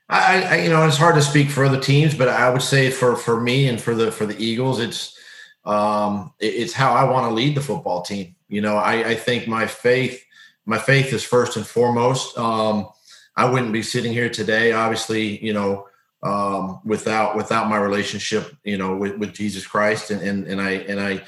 I, 0.09 0.43
I, 0.43 0.57
you 0.63 0.71
know, 0.71 0.87
it's 0.87 0.97
hard 0.97 1.17
to 1.17 1.23
speak 1.23 1.51
for 1.51 1.65
other 1.65 1.81
teams, 1.81 2.15
but 2.15 2.29
I 2.29 2.51
would 2.51 2.63
say 2.63 2.91
for 2.91 3.15
for 3.15 3.41
me 3.41 3.69
and 3.69 3.81
for 3.81 3.95
the 3.95 4.11
for 4.11 4.25
the 4.25 4.43
Eagles, 4.43 4.81
it's 4.81 5.19
um, 5.65 6.33
it, 6.41 6.55
it's 6.55 6.73
how 6.73 6.93
I 6.93 7.05
want 7.05 7.29
to 7.29 7.35
lead 7.35 7.55
the 7.55 7.61
football 7.61 8.03
team. 8.03 8.35
You 8.49 8.63
know, 8.63 8.77
I, 8.77 9.11
I 9.11 9.15
think 9.15 9.47
my 9.47 9.67
faith, 9.67 10.25
my 10.65 10.79
faith 10.79 11.13
is 11.13 11.23
first 11.23 11.57
and 11.57 11.67
foremost. 11.67 12.39
Um, 12.39 12.89
I 13.37 13.51
wouldn't 13.51 13.73
be 13.73 13.83
sitting 13.83 14.13
here 14.13 14.31
today, 14.31 14.73
obviously, 14.73 15.45
you 15.45 15.53
know, 15.53 15.87
um, 16.23 16.81
without 16.85 17.37
without 17.37 17.69
my 17.69 17.77
relationship, 17.77 18.57
you 18.65 18.79
know, 18.79 18.97
with, 18.97 19.19
with 19.19 19.35
Jesus 19.35 19.67
Christ, 19.67 20.11
and, 20.11 20.23
and 20.23 20.47
and 20.47 20.61
I 20.61 20.71
and 20.71 20.99
I, 20.99 21.23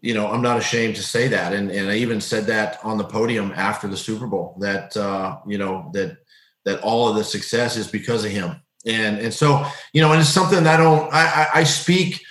you 0.00 0.14
know, 0.14 0.26
I'm 0.26 0.42
not 0.42 0.58
ashamed 0.58 0.96
to 0.96 1.02
say 1.02 1.28
that, 1.28 1.52
and 1.52 1.70
and 1.70 1.88
I 1.88 1.96
even 1.96 2.20
said 2.20 2.46
that 2.46 2.80
on 2.82 2.98
the 2.98 3.04
podium 3.04 3.52
after 3.54 3.86
the 3.86 3.96
Super 3.96 4.26
Bowl 4.26 4.56
that 4.58 4.96
uh, 4.96 5.38
you 5.46 5.58
know 5.58 5.90
that 5.94 6.18
that 6.64 6.80
all 6.82 7.08
of 7.08 7.16
the 7.16 7.24
success 7.24 7.76
is 7.76 7.88
because 7.88 8.24
of 8.24 8.30
him, 8.30 8.60
and 8.86 9.18
and 9.18 9.32
so 9.32 9.66
you 9.92 10.00
know, 10.00 10.12
and 10.12 10.20
it's 10.20 10.30
something 10.30 10.66
I 10.66 10.76
don't 10.76 11.12
I 11.12 11.24
I, 11.24 11.60
I 11.60 11.64
speak 11.64 12.22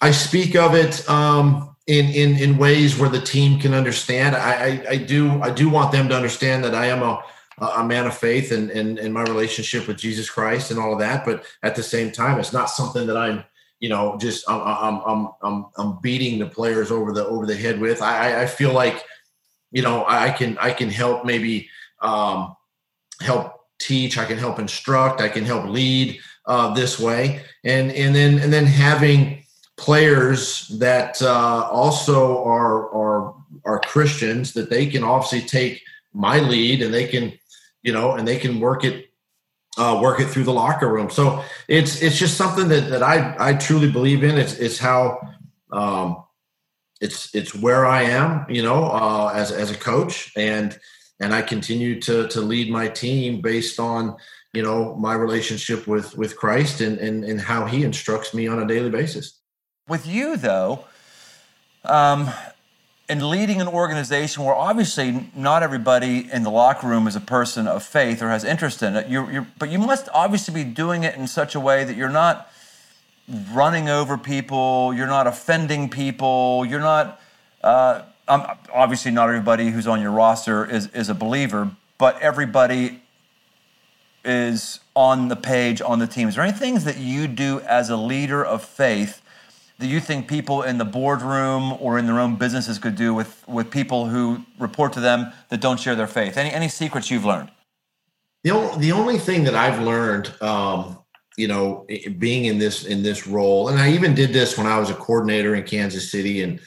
I 0.00 0.10
speak 0.10 0.56
of 0.56 0.74
it 0.74 1.08
um, 1.08 1.74
in 1.86 2.06
in 2.06 2.38
in 2.38 2.58
ways 2.58 2.98
where 2.98 3.08
the 3.08 3.20
team 3.20 3.58
can 3.60 3.74
understand. 3.74 4.36
I, 4.36 4.52
I 4.52 4.86
I 4.90 4.96
do 4.96 5.40
I 5.42 5.50
do 5.50 5.68
want 5.68 5.92
them 5.92 6.08
to 6.08 6.16
understand 6.16 6.64
that 6.64 6.74
I 6.74 6.86
am 6.86 7.02
a 7.02 7.22
a 7.58 7.84
man 7.84 8.06
of 8.06 8.16
faith 8.16 8.52
and, 8.52 8.70
and, 8.70 8.98
and 8.98 9.12
my 9.14 9.22
relationship 9.22 9.88
with 9.88 9.96
Jesus 9.96 10.28
Christ 10.28 10.70
and 10.70 10.78
all 10.78 10.92
of 10.92 10.98
that. 10.98 11.24
But 11.24 11.44
at 11.62 11.74
the 11.74 11.82
same 11.82 12.12
time, 12.12 12.38
it's 12.38 12.52
not 12.52 12.68
something 12.68 13.06
that 13.06 13.16
I'm, 13.16 13.44
you 13.80 13.88
know, 13.88 14.18
just 14.18 14.48
I'm, 14.48 15.00
I'm, 15.06 15.28
I'm, 15.42 15.66
I'm, 15.76 15.98
beating 16.02 16.38
the 16.38 16.46
players 16.46 16.90
over 16.90 17.12
the, 17.12 17.26
over 17.26 17.46
the 17.46 17.56
head 17.56 17.80
with. 17.80 18.02
I, 18.02 18.42
I 18.42 18.46
feel 18.46 18.72
like, 18.72 19.02
you 19.70 19.80
know, 19.80 20.04
I 20.06 20.30
can, 20.30 20.58
I 20.58 20.70
can 20.70 20.90
help 20.90 21.24
maybe 21.24 21.70
um, 22.02 22.56
help 23.22 23.54
teach. 23.78 24.18
I 24.18 24.24
can 24.24 24.38
help 24.38 24.58
instruct. 24.58 25.20
I 25.20 25.28
can 25.28 25.44
help 25.44 25.66
lead 25.66 26.18
uh, 26.46 26.74
this 26.74 26.98
way. 26.98 27.42
And, 27.64 27.92
and 27.92 28.14
then, 28.14 28.38
and 28.38 28.52
then 28.52 28.66
having 28.66 29.44
players 29.76 30.68
that 30.78 31.20
uh, 31.20 31.68
also 31.70 32.42
are, 32.44 32.88
are, 32.94 33.34
are 33.64 33.80
Christians 33.80 34.52
that 34.54 34.70
they 34.70 34.86
can 34.86 35.04
obviously 35.04 35.42
take 35.42 35.82
my 36.14 36.38
lead 36.38 36.82
and 36.82 36.94
they 36.94 37.06
can 37.06 37.32
you 37.86 37.92
know, 37.92 38.16
and 38.16 38.26
they 38.26 38.36
can 38.36 38.58
work 38.58 38.84
it 38.84 39.06
uh, 39.78 40.00
work 40.02 40.18
it 40.20 40.26
through 40.26 40.42
the 40.42 40.52
locker 40.52 40.92
room. 40.92 41.08
So 41.08 41.44
it's 41.68 42.02
it's 42.02 42.18
just 42.18 42.36
something 42.36 42.68
that, 42.68 42.90
that 42.90 43.02
I 43.02 43.36
I 43.38 43.54
truly 43.54 43.90
believe 43.90 44.24
in. 44.24 44.36
It's 44.36 44.54
it's 44.54 44.78
how 44.78 45.20
um, 45.70 46.24
it's 47.00 47.32
it's 47.32 47.54
where 47.54 47.86
I 47.86 48.02
am, 48.02 48.44
you 48.48 48.62
know, 48.62 48.86
uh, 48.86 49.32
as 49.34 49.52
as 49.52 49.70
a 49.70 49.76
coach, 49.76 50.32
and 50.36 50.76
and 51.20 51.34
I 51.34 51.42
continue 51.42 52.00
to 52.02 52.28
to 52.28 52.40
lead 52.40 52.70
my 52.70 52.88
team 52.88 53.40
based 53.40 53.80
on 53.80 54.16
you 54.52 54.62
know 54.62 54.94
my 54.96 55.14
relationship 55.14 55.86
with 55.86 56.16
with 56.16 56.36
Christ 56.36 56.80
and 56.80 56.98
and 56.98 57.24
and 57.24 57.40
how 57.40 57.66
He 57.66 57.84
instructs 57.84 58.34
me 58.34 58.46
on 58.46 58.62
a 58.62 58.66
daily 58.66 58.90
basis. 58.90 59.40
With 59.88 60.06
you 60.06 60.36
though, 60.36 60.84
um, 61.84 62.28
and 63.08 63.28
leading 63.28 63.60
an 63.60 63.68
organization 63.68 64.44
where 64.44 64.54
obviously 64.54 65.30
not 65.34 65.62
everybody 65.62 66.28
in 66.32 66.42
the 66.42 66.50
locker 66.50 66.88
room 66.88 67.06
is 67.06 67.14
a 67.14 67.20
person 67.20 67.68
of 67.68 67.82
faith 67.82 68.20
or 68.20 68.28
has 68.28 68.42
interest 68.42 68.82
in 68.82 68.96
it, 68.96 69.08
you're, 69.08 69.30
you're, 69.30 69.46
but 69.58 69.70
you 69.70 69.78
must 69.78 70.08
obviously 70.12 70.52
be 70.52 70.64
doing 70.64 71.04
it 71.04 71.14
in 71.14 71.28
such 71.28 71.54
a 71.54 71.60
way 71.60 71.84
that 71.84 71.96
you're 71.96 72.08
not 72.08 72.50
running 73.52 73.88
over 73.88 74.18
people, 74.18 74.92
you're 74.94 75.06
not 75.06 75.26
offending 75.26 75.88
people, 75.88 76.64
you're 76.66 76.80
not. 76.80 77.20
Uh, 77.62 78.02
um, 78.28 78.46
obviously, 78.72 79.10
not 79.10 79.28
everybody 79.28 79.70
who's 79.70 79.86
on 79.86 80.00
your 80.00 80.10
roster 80.10 80.68
is, 80.68 80.88
is 80.88 81.08
a 81.08 81.14
believer, 81.14 81.70
but 81.98 82.20
everybody 82.20 83.02
is 84.24 84.80
on 84.94 85.28
the 85.28 85.36
page 85.36 85.80
on 85.80 85.98
the 85.98 86.06
team. 86.06 86.28
Is 86.28 86.34
there 86.34 86.44
any 86.44 86.56
things 86.56 86.84
that 86.84 86.98
you 86.98 87.28
do 87.28 87.60
as 87.60 87.90
a 87.90 87.96
leader 87.96 88.44
of 88.44 88.64
faith 88.64 89.22
that 89.78 89.86
you 89.86 90.00
think 90.00 90.26
people 90.26 90.62
in 90.62 90.78
the 90.78 90.84
boardroom 90.84 91.76
or 91.80 91.98
in 91.98 92.06
their 92.06 92.18
own 92.18 92.36
businesses 92.36 92.78
could 92.78 92.96
do 92.96 93.14
with, 93.14 93.44
with 93.46 93.70
people 93.70 94.08
who 94.08 94.44
report 94.58 94.92
to 94.94 95.00
them 95.00 95.32
that 95.50 95.60
don't 95.60 95.78
share 95.78 95.94
their 95.94 96.06
faith? 96.06 96.36
Any, 96.36 96.50
any 96.50 96.68
secrets 96.68 97.10
you've 97.10 97.24
learned? 97.24 97.50
The 98.42 98.50
only, 98.52 98.78
the 98.78 98.92
only 98.92 99.18
thing 99.18 99.44
that 99.44 99.54
I've 99.54 99.80
learned, 99.80 100.32
um, 100.40 100.98
you 101.36 101.46
know, 101.46 101.86
being 102.18 102.46
in 102.46 102.58
this 102.58 102.84
in 102.84 103.02
this 103.02 103.26
role, 103.26 103.68
and 103.68 103.78
I 103.78 103.92
even 103.92 104.14
did 104.14 104.32
this 104.32 104.56
when 104.56 104.66
I 104.66 104.78
was 104.78 104.88
a 104.88 104.94
coordinator 104.94 105.54
in 105.54 105.64
Kansas 105.64 106.10
City, 106.10 106.42
and 106.42 106.60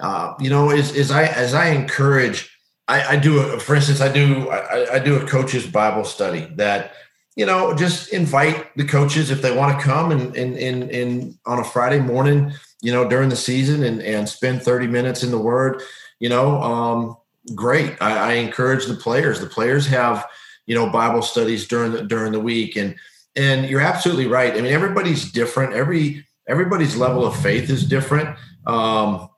uh, 0.00 0.34
you 0.40 0.50
know, 0.50 0.70
is, 0.70 0.94
is 0.94 1.10
I 1.10 1.24
as 1.24 1.54
I 1.54 1.68
encourage, 1.68 2.50
I, 2.88 3.14
I 3.14 3.16
do, 3.16 3.38
a, 3.40 3.60
for 3.60 3.74
instance, 3.74 4.00
I 4.00 4.12
do 4.12 4.48
I, 4.50 4.94
I 4.94 4.98
do 4.98 5.16
a 5.16 5.26
coach's 5.26 5.66
Bible 5.66 6.04
study 6.04 6.46
that 6.56 6.92
you 7.34 7.46
know, 7.46 7.74
just 7.74 8.12
invite 8.12 8.76
the 8.76 8.84
coaches 8.84 9.30
if 9.30 9.40
they 9.40 9.56
want 9.56 9.78
to 9.78 9.84
come 9.84 10.12
and 10.12 10.36
and 10.36 11.34
on 11.46 11.58
a 11.58 11.64
Friday 11.64 11.98
morning, 11.98 12.52
you 12.82 12.92
know, 12.92 13.08
during 13.08 13.30
the 13.30 13.36
season 13.36 13.84
and 13.84 14.02
and 14.02 14.28
spend 14.28 14.62
30 14.62 14.86
minutes 14.86 15.22
in 15.22 15.30
the 15.30 15.38
Word. 15.38 15.82
You 16.20 16.28
know, 16.28 16.62
um, 16.62 17.16
great. 17.54 17.96
I, 18.00 18.32
I 18.32 18.32
encourage 18.34 18.86
the 18.86 18.94
players. 18.94 19.40
The 19.40 19.46
players 19.46 19.86
have 19.86 20.26
you 20.66 20.74
know 20.74 20.90
Bible 20.90 21.22
studies 21.22 21.66
during 21.66 21.92
the 21.92 22.04
during 22.04 22.32
the 22.32 22.40
week, 22.40 22.76
and 22.76 22.96
and 23.34 23.66
you're 23.66 23.80
absolutely 23.80 24.26
right. 24.26 24.52
I 24.52 24.60
mean, 24.60 24.72
everybody's 24.72 25.32
different. 25.32 25.72
Every 25.72 26.26
everybody's 26.46 26.96
level 26.96 27.24
of 27.24 27.34
faith 27.34 27.70
is 27.70 27.84
different. 27.84 28.36
Um, 28.66 29.30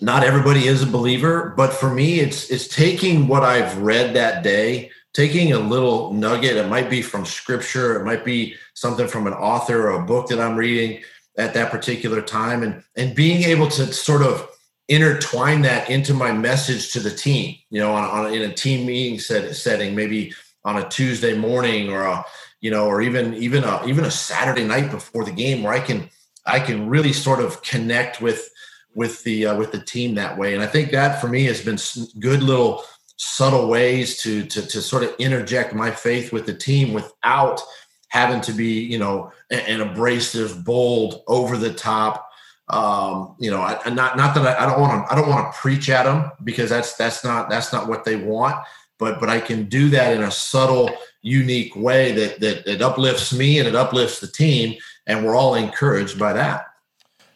not 0.00 0.24
everybody 0.24 0.66
is 0.66 0.82
a 0.82 0.86
believer, 0.86 1.52
but 1.56 1.72
for 1.72 1.90
me, 1.92 2.20
it's 2.20 2.50
it's 2.50 2.68
taking 2.68 3.28
what 3.28 3.42
I've 3.42 3.78
read 3.78 4.14
that 4.14 4.42
day 4.42 4.90
taking 5.12 5.52
a 5.52 5.58
little 5.58 6.12
nugget 6.12 6.56
it 6.56 6.68
might 6.68 6.88
be 6.88 7.02
from 7.02 7.24
scripture 7.24 8.00
it 8.00 8.04
might 8.04 8.24
be 8.24 8.54
something 8.74 9.08
from 9.08 9.26
an 9.26 9.32
author 9.32 9.88
or 9.88 10.00
a 10.00 10.06
book 10.06 10.28
that 10.28 10.40
i'm 10.40 10.56
reading 10.56 11.02
at 11.36 11.54
that 11.54 11.70
particular 11.70 12.20
time 12.20 12.62
and 12.62 12.82
and 12.96 13.14
being 13.14 13.42
able 13.42 13.68
to 13.68 13.92
sort 13.92 14.22
of 14.22 14.48
intertwine 14.88 15.62
that 15.62 15.88
into 15.88 16.12
my 16.12 16.32
message 16.32 16.92
to 16.92 17.00
the 17.00 17.10
team 17.10 17.56
you 17.70 17.80
know 17.80 17.92
on, 17.92 18.26
on 18.26 18.32
in 18.32 18.42
a 18.42 18.54
team 18.54 18.86
meeting 18.86 19.18
set, 19.18 19.54
setting 19.54 19.94
maybe 19.94 20.32
on 20.64 20.76
a 20.76 20.88
tuesday 20.88 21.36
morning 21.36 21.90
or 21.90 22.02
a 22.02 22.24
you 22.60 22.70
know 22.70 22.86
or 22.86 23.00
even 23.00 23.34
even 23.34 23.64
a 23.64 23.84
even 23.86 24.04
a 24.04 24.10
saturday 24.10 24.64
night 24.64 24.90
before 24.90 25.24
the 25.24 25.32
game 25.32 25.62
where 25.62 25.72
i 25.72 25.80
can 25.80 26.08
i 26.46 26.60
can 26.60 26.88
really 26.88 27.12
sort 27.12 27.40
of 27.40 27.62
connect 27.62 28.20
with 28.20 28.50
with 28.94 29.22
the 29.24 29.46
uh, 29.46 29.56
with 29.56 29.72
the 29.72 29.80
team 29.80 30.14
that 30.14 30.36
way. 30.36 30.54
And 30.54 30.62
i 30.62 30.66
think 30.66 30.90
that 30.90 31.20
for 31.20 31.28
me 31.28 31.44
has 31.44 31.64
been 31.64 31.78
good 32.18 32.42
little 32.42 32.84
subtle 33.16 33.68
ways 33.68 34.20
to, 34.22 34.44
to 34.46 34.66
to 34.66 34.80
sort 34.80 35.02
of 35.02 35.14
interject 35.18 35.74
my 35.74 35.90
faith 35.90 36.32
with 36.32 36.46
the 36.46 36.54
team 36.54 36.92
without 36.92 37.60
having 38.08 38.40
to 38.40 38.52
be 38.52 38.80
you 38.80 38.98
know 38.98 39.30
an, 39.50 39.80
abrasive 39.80 40.64
bold 40.64 41.22
over 41.26 41.56
the 41.56 41.72
top 41.72 42.30
um, 42.68 43.36
you 43.38 43.50
know 43.50 43.60
I, 43.60 43.90
not 43.90 44.16
not 44.16 44.34
that 44.34 44.58
I, 44.58 44.64
I 44.64 44.66
don't 44.66 44.80
want 44.80 45.06
to 45.06 45.12
i 45.12 45.16
don't 45.16 45.28
want 45.28 45.52
to 45.52 45.58
preach 45.58 45.90
at 45.90 46.04
them 46.04 46.30
because 46.44 46.70
that's 46.70 46.96
that's 46.96 47.24
not 47.24 47.50
that's 47.50 47.72
not 47.72 47.88
what 47.88 48.04
they 48.04 48.16
want. 48.16 48.56
But 48.98 49.18
but 49.18 49.30
i 49.30 49.40
can 49.40 49.64
do 49.64 49.88
that 49.90 50.14
in 50.14 50.22
a 50.22 50.30
subtle 50.30 50.90
unique 51.22 51.74
way 51.76 52.12
that 52.12 52.40
that, 52.40 52.64
that 52.66 52.82
uplifts 52.82 53.32
me 53.32 53.58
and 53.58 53.68
it 53.68 53.74
uplifts 53.74 54.20
the 54.20 54.26
team. 54.26 54.76
And 55.06 55.24
we're 55.24 55.34
all 55.34 55.54
encouraged 55.54 56.18
by 56.18 56.32
that. 56.34 56.66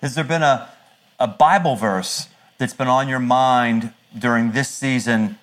Has 0.00 0.14
there 0.14 0.24
been 0.24 0.42
a 0.42 0.68
a 1.18 1.28
bible 1.28 1.76
verse 1.76 2.28
that's 2.58 2.74
been 2.74 2.88
on 2.88 3.08
your 3.08 3.18
mind 3.18 3.92
during 4.18 4.52
this 4.52 4.68
season 4.68 5.38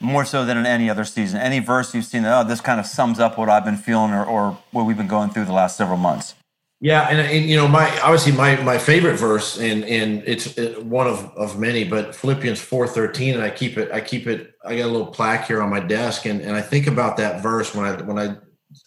more 0.00 0.24
so 0.24 0.44
than 0.44 0.56
in 0.58 0.66
any 0.66 0.90
other 0.90 1.04
season? 1.04 1.40
Any 1.40 1.58
verse 1.58 1.94
you've 1.94 2.04
seen 2.04 2.22
that, 2.22 2.40
oh, 2.40 2.48
this 2.48 2.60
kind 2.60 2.78
of 2.78 2.86
sums 2.86 3.18
up 3.18 3.38
what 3.38 3.48
I've 3.48 3.64
been 3.64 3.76
feeling 3.76 4.12
or, 4.12 4.24
or 4.24 4.58
what 4.70 4.84
we've 4.84 4.96
been 4.96 5.08
going 5.08 5.30
through 5.30 5.46
the 5.46 5.52
last 5.52 5.76
several 5.76 5.98
months? 5.98 6.34
Yeah, 6.78 7.08
and, 7.08 7.18
and 7.18 7.48
you 7.48 7.56
know, 7.56 7.66
my 7.66 7.88
obviously 8.00 8.32
my 8.32 8.56
my 8.56 8.76
favorite 8.76 9.16
verse, 9.16 9.58
and 9.58 9.82
and 9.84 10.22
it's 10.26 10.58
uh, 10.58 10.74
one 10.82 11.06
of 11.06 11.24
of 11.34 11.58
many, 11.58 11.84
but 11.84 12.14
Philippians 12.14 12.60
four 12.60 12.86
thirteen, 12.86 13.32
and 13.34 13.42
I 13.42 13.48
keep 13.48 13.78
it, 13.78 13.90
I 13.90 14.02
keep 14.02 14.26
it, 14.26 14.52
I 14.62 14.76
got 14.76 14.84
a 14.84 14.92
little 14.92 15.06
plaque 15.06 15.46
here 15.46 15.62
on 15.62 15.70
my 15.70 15.80
desk, 15.80 16.26
and 16.26 16.42
and 16.42 16.54
I 16.54 16.60
think 16.60 16.86
about 16.86 17.16
that 17.16 17.42
verse 17.42 17.74
when 17.74 17.86
I 17.86 18.02
when 18.02 18.18
I 18.18 18.36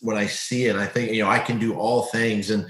when 0.01 0.17
I 0.17 0.27
see 0.27 0.65
it, 0.65 0.75
I 0.75 0.85
think 0.85 1.11
you 1.13 1.23
know 1.23 1.29
I 1.31 1.39
can 1.39 1.57
do 1.57 1.73
all 1.73 2.03
things, 2.03 2.51
and 2.51 2.69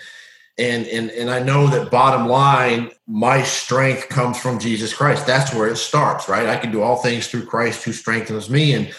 and 0.60 0.86
and 0.88 1.10
and 1.12 1.30
I 1.30 1.40
know 1.40 1.68
that 1.68 1.90
bottom 1.90 2.28
line, 2.28 2.92
my 3.08 3.44
strength 3.44 4.10
comes 4.10 4.38
from 4.40 4.60
Jesus 4.60 4.94
Christ. 4.94 5.26
That's 5.26 5.54
where 5.54 5.68
it 5.68 5.78
starts, 5.78 6.28
right? 6.28 6.48
I 6.48 6.58
can 6.58 6.72
do 6.72 6.82
all 6.82 6.98
things 6.98 7.28
through 7.28 7.46
Christ 7.46 7.84
who 7.84 7.94
strengthens 7.94 8.50
me, 8.50 8.74
and 8.74 8.94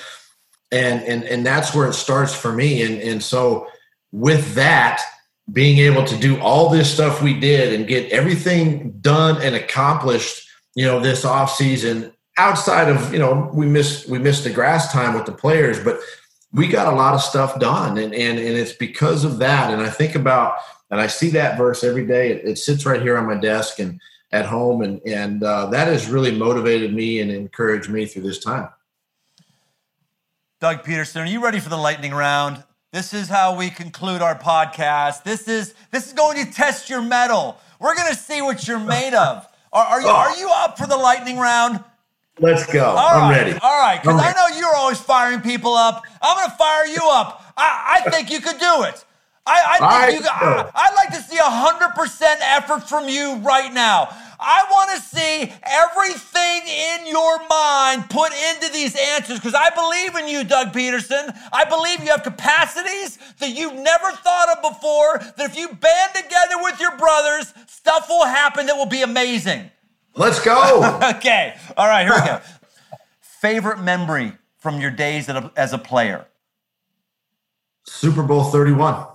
and 0.72 1.02
and 1.02 1.24
and 1.24 1.46
that's 1.46 1.74
where 1.74 1.86
it 1.88 1.94
starts 1.94 2.34
for 2.34 2.52
me. 2.52 2.82
And 2.82 3.00
and 3.00 3.22
so 3.22 3.68
with 4.10 4.54
that, 4.54 5.02
being 5.52 5.78
able 5.78 6.04
to 6.04 6.16
do 6.16 6.40
all 6.40 6.70
this 6.70 6.92
stuff 6.92 7.22
we 7.22 7.38
did 7.38 7.72
and 7.72 7.86
get 7.86 8.10
everything 8.10 8.92
done 9.00 9.40
and 9.42 9.54
accomplished, 9.54 10.48
you 10.74 10.86
know, 10.86 10.98
this 10.98 11.24
off 11.24 11.54
season 11.54 12.12
outside 12.40 12.88
of 12.88 13.12
you 13.12 13.18
know 13.18 13.50
we 13.52 13.66
missed 13.66 14.08
we 14.08 14.18
missed 14.18 14.44
the 14.44 14.50
grass 14.50 14.92
time 14.92 15.14
with 15.14 15.26
the 15.26 15.32
players, 15.32 15.82
but 15.82 16.00
we 16.52 16.66
got 16.66 16.92
a 16.92 16.96
lot 16.96 17.14
of 17.14 17.20
stuff 17.20 17.58
done, 17.60 17.98
and 17.98 18.14
and 18.14 18.38
and 18.38 18.56
it's 18.56 18.72
because 18.72 19.24
of 19.24 19.38
that. 19.38 19.72
And 19.72 19.82
I 19.82 19.90
think 19.90 20.14
about 20.14 20.54
and 20.90 21.00
I 21.00 21.06
see 21.06 21.30
that 21.30 21.56
verse 21.56 21.84
every 21.84 22.06
day. 22.06 22.32
It, 22.32 22.44
it 22.44 22.58
sits 22.58 22.84
right 22.84 23.00
here 23.00 23.16
on 23.16 23.26
my 23.26 23.36
desk 23.36 23.78
and 23.78 24.00
at 24.32 24.46
home, 24.46 24.82
and 24.82 25.00
and 25.06 25.42
uh, 25.42 25.66
that 25.66 25.88
has 25.88 26.08
really 26.08 26.36
motivated 26.36 26.94
me 26.94 27.20
and 27.20 27.30
encouraged 27.30 27.90
me 27.90 28.06
through 28.06 28.22
this 28.22 28.38
time. 28.38 28.68
Doug 30.60 30.82
Pederson, 30.82 31.22
are 31.22 31.26
you 31.26 31.42
ready 31.42 31.58
for 31.58 31.70
the 31.70 31.76
lightning 31.76 32.12
round? 32.12 32.62
This 32.92 33.14
is 33.14 33.28
how 33.28 33.56
we 33.56 33.70
conclude 33.70 34.20
our 34.20 34.36
podcast. 34.36 35.22
This 35.22 35.48
is 35.48 35.74
this 35.90 36.08
is 36.08 36.12
going 36.12 36.44
to 36.44 36.52
test 36.52 36.90
your 36.90 37.02
metal. 37.02 37.58
We're 37.78 37.94
going 37.94 38.12
to 38.12 38.18
see 38.18 38.42
what 38.42 38.68
you're 38.68 38.78
made 38.78 39.14
of. 39.14 39.46
Are, 39.72 39.84
are 39.84 40.00
you 40.00 40.08
oh. 40.08 40.14
are 40.14 40.36
you 40.36 40.50
up 40.52 40.76
for 40.76 40.86
the 40.86 40.96
lightning 40.96 41.38
round? 41.38 41.82
Let's 42.40 42.70
go. 42.72 42.84
All 42.84 42.96
I'm 42.96 43.30
right. 43.30 43.38
ready. 43.38 43.58
All 43.62 43.80
right, 43.80 44.00
because 44.00 44.20
I 44.20 44.32
know 44.32 44.58
you're 44.58 44.74
always 44.74 44.98
firing 44.98 45.40
people 45.40 45.74
up. 45.74 46.02
I'm 46.22 46.36
going 46.36 46.50
to 46.50 46.56
fire 46.56 46.86
you 46.86 47.00
up. 47.02 47.52
I, 47.56 48.02
I 48.06 48.10
think 48.10 48.30
you 48.30 48.40
could 48.40 48.58
do 48.58 48.82
it. 48.84 49.04
I, 49.50 49.78
I 49.80 50.06
think 50.10 50.22
you. 50.22 50.28
I, 50.30 50.70
I'd 50.74 50.94
like 50.94 51.10
to 51.10 51.22
see 51.22 51.36
hundred 51.38 51.94
percent 51.94 52.40
effort 52.42 52.88
from 52.88 53.08
you 53.08 53.36
right 53.36 53.72
now. 53.72 54.08
I 54.42 54.64
want 54.70 54.90
to 54.92 55.02
see 55.02 55.52
everything 55.62 56.62
in 56.66 57.06
your 57.06 57.46
mind 57.46 58.08
put 58.08 58.32
into 58.32 58.72
these 58.72 58.96
answers 58.96 59.38
because 59.38 59.54
I 59.54 59.68
believe 59.70 60.16
in 60.16 60.28
you, 60.32 60.44
Doug 60.44 60.72
Pederson. 60.72 61.36
I 61.52 61.64
believe 61.64 62.00
you 62.02 62.10
have 62.10 62.22
capacities 62.22 63.18
that 63.38 63.50
you've 63.50 63.74
never 63.74 64.10
thought 64.12 64.56
of 64.56 64.72
before. 64.72 65.18
That 65.36 65.50
if 65.50 65.56
you 65.56 65.68
band 65.68 66.14
together 66.14 66.54
with 66.62 66.80
your 66.80 66.96
brothers, 66.96 67.52
stuff 67.66 68.08
will 68.08 68.24
happen 68.24 68.66
that 68.66 68.76
will 68.76 68.86
be 68.86 69.02
amazing. 69.02 69.70
Let's 70.16 70.42
go. 70.42 71.00
okay. 71.16 71.56
All 71.76 71.86
right. 71.86 72.04
Here 72.06 72.14
we 72.14 72.26
go. 72.26 72.40
Favorite 73.20 73.80
memory 73.80 74.32
from 74.58 74.80
your 74.80 74.90
days 74.90 75.28
as 75.28 75.72
a 75.72 75.78
player? 75.78 76.26
Super 77.84 78.22
Bowl 78.22 78.44
31. 78.44 79.06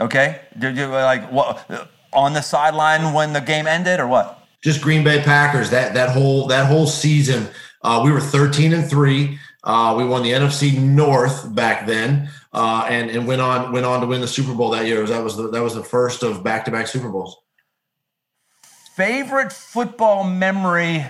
Okay. 0.00 0.40
Did 0.58 0.76
you 0.76 0.86
like 0.86 1.30
what 1.32 1.88
on 2.12 2.32
the 2.32 2.42
sideline 2.42 3.12
when 3.12 3.32
the 3.32 3.40
game 3.40 3.66
ended 3.66 4.00
or 4.00 4.06
what? 4.06 4.46
Just 4.62 4.80
Green 4.80 5.04
Bay 5.04 5.22
Packers. 5.22 5.70
That 5.70 5.94
that 5.94 6.10
whole 6.10 6.46
that 6.48 6.66
whole 6.66 6.86
season, 6.86 7.48
uh, 7.82 8.00
we 8.04 8.10
were 8.10 8.20
13 8.20 8.72
and 8.72 8.88
three. 8.88 9.38
Uh, 9.64 9.94
we 9.96 10.04
won 10.04 10.22
the 10.22 10.30
NFC 10.30 10.78
North 10.78 11.52
back 11.54 11.86
then, 11.86 12.30
uh, 12.52 12.86
and 12.88 13.10
and 13.10 13.26
went 13.26 13.40
on 13.40 13.72
went 13.72 13.86
on 13.86 14.00
to 14.00 14.06
win 14.06 14.20
the 14.20 14.28
Super 14.28 14.54
Bowl 14.54 14.70
that 14.70 14.86
year. 14.86 15.04
That 15.06 15.22
was 15.22 15.36
the, 15.36 15.50
that 15.50 15.62
was 15.62 15.74
the 15.74 15.82
first 15.82 16.22
of 16.22 16.44
back 16.44 16.64
to 16.66 16.70
back 16.70 16.86
Super 16.86 17.08
Bowls. 17.08 17.36
Favorite 18.94 19.52
football 19.52 20.24
memory 20.24 21.06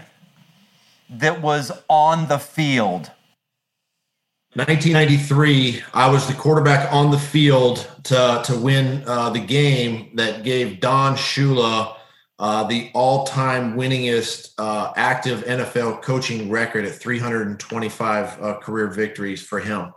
that 1.09 1.41
was 1.41 1.71
on 1.89 2.29
the 2.29 2.39
field. 2.39 3.11
1993, 4.57 5.83
I 5.93 6.11
was 6.11 6.27
the 6.27 6.33
quarterback 6.33 6.91
on 6.91 7.11
the 7.11 7.19
field 7.19 7.91
to, 8.05 8.41
to 8.47 8.59
win 8.59 9.05
uh, 9.07 9.29
the 9.29 9.41
game 9.41 10.13
that 10.15 10.45
gave 10.45 10.81
Don 10.81 11.15
Shula 11.15 11.95
uh, 12.39 12.65
the 12.65 12.91
all 12.95 13.25
time 13.27 13.77
winningest 13.77 14.55
uh, 14.57 14.95
active 14.97 15.45
NFL 15.45 16.01
coaching 16.01 16.49
record 16.49 16.87
at 16.87 16.95
325 16.95 18.43
uh, 18.43 18.59
career 18.61 18.87
victories 18.89 19.43
for 19.43 19.61
him. 19.61 19.93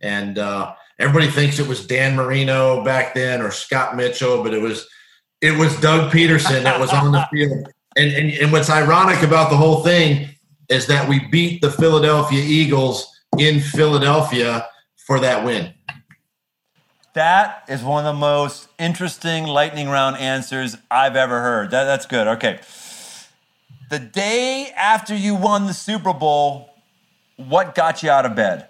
And 0.00 0.38
uh, 0.38 0.74
everybody 0.98 1.30
thinks 1.30 1.60
it 1.60 1.68
was 1.68 1.86
Dan 1.86 2.16
Marino 2.16 2.82
back 2.84 3.14
then 3.14 3.40
or 3.40 3.52
Scott 3.52 3.94
Mitchell, 3.94 4.42
but 4.42 4.52
it 4.52 4.60
was 4.60 4.88
it 5.40 5.56
was 5.56 5.78
Doug 5.80 6.10
Pederson 6.10 6.64
that 6.64 6.80
was 6.80 6.90
on 6.90 7.12
the 7.12 7.24
field. 7.32 7.68
And, 7.96 8.12
and, 8.12 8.32
and 8.32 8.50
what's 8.50 8.70
ironic 8.70 9.22
about 9.22 9.50
the 9.50 9.56
whole 9.56 9.84
thing 9.84 10.28
is 10.68 10.88
that 10.88 11.08
we 11.08 11.28
beat 11.28 11.60
the 11.60 11.70
Philadelphia 11.70 12.42
Eagles 12.42 13.06
in 13.38 13.60
Philadelphia 13.60 14.66
for 14.96 15.20
that 15.20 15.44
win? 15.44 15.72
That 17.14 17.64
is 17.68 17.82
one 17.82 18.06
of 18.06 18.14
the 18.14 18.18
most 18.18 18.68
interesting 18.78 19.44
lightning 19.44 19.88
round 19.88 20.16
answers 20.16 20.76
I've 20.90 21.16
ever 21.16 21.40
heard. 21.40 21.72
That, 21.72 21.84
that's 21.84 22.06
good. 22.06 22.28
Okay. 22.28 22.60
The 23.90 23.98
day 23.98 24.70
after 24.76 25.16
you 25.16 25.34
won 25.34 25.66
the 25.66 25.74
Super 25.74 26.12
Bowl, 26.12 26.70
what 27.36 27.74
got 27.74 28.04
you 28.04 28.10
out 28.10 28.26
of 28.26 28.36
bed? 28.36 28.68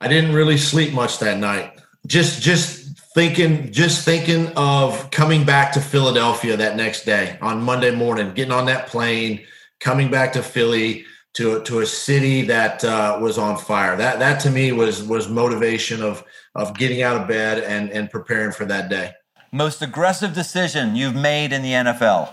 I 0.00 0.08
didn't 0.08 0.32
really 0.32 0.56
sleep 0.56 0.94
much 0.94 1.18
that 1.18 1.38
night. 1.38 1.78
Just 2.06 2.40
just 2.40 2.98
thinking 3.14 3.72
just 3.72 4.04
thinking 4.04 4.46
of 4.56 5.10
coming 5.10 5.44
back 5.44 5.72
to 5.72 5.80
Philadelphia 5.80 6.56
that 6.56 6.76
next 6.76 7.04
day 7.04 7.36
on 7.42 7.60
Monday 7.62 7.90
morning, 7.90 8.32
getting 8.32 8.52
on 8.52 8.64
that 8.66 8.86
plane, 8.86 9.44
coming 9.80 10.10
back 10.10 10.32
to 10.34 10.42
Philly, 10.42 11.04
to 11.34 11.62
to 11.62 11.80
a 11.80 11.86
city 11.86 12.42
that 12.42 12.84
uh, 12.84 13.18
was 13.20 13.38
on 13.38 13.56
fire. 13.56 13.96
That 13.96 14.18
that 14.18 14.40
to 14.40 14.50
me 14.50 14.72
was 14.72 15.02
was 15.02 15.28
motivation 15.28 16.02
of 16.02 16.24
of 16.54 16.76
getting 16.76 17.02
out 17.02 17.20
of 17.20 17.28
bed 17.28 17.62
and 17.64 17.90
and 17.90 18.10
preparing 18.10 18.52
for 18.52 18.64
that 18.66 18.88
day. 18.88 19.12
Most 19.52 19.80
aggressive 19.80 20.34
decision 20.34 20.94
you've 20.94 21.14
made 21.14 21.52
in 21.52 21.62
the 21.62 21.72
NFL. 21.72 22.32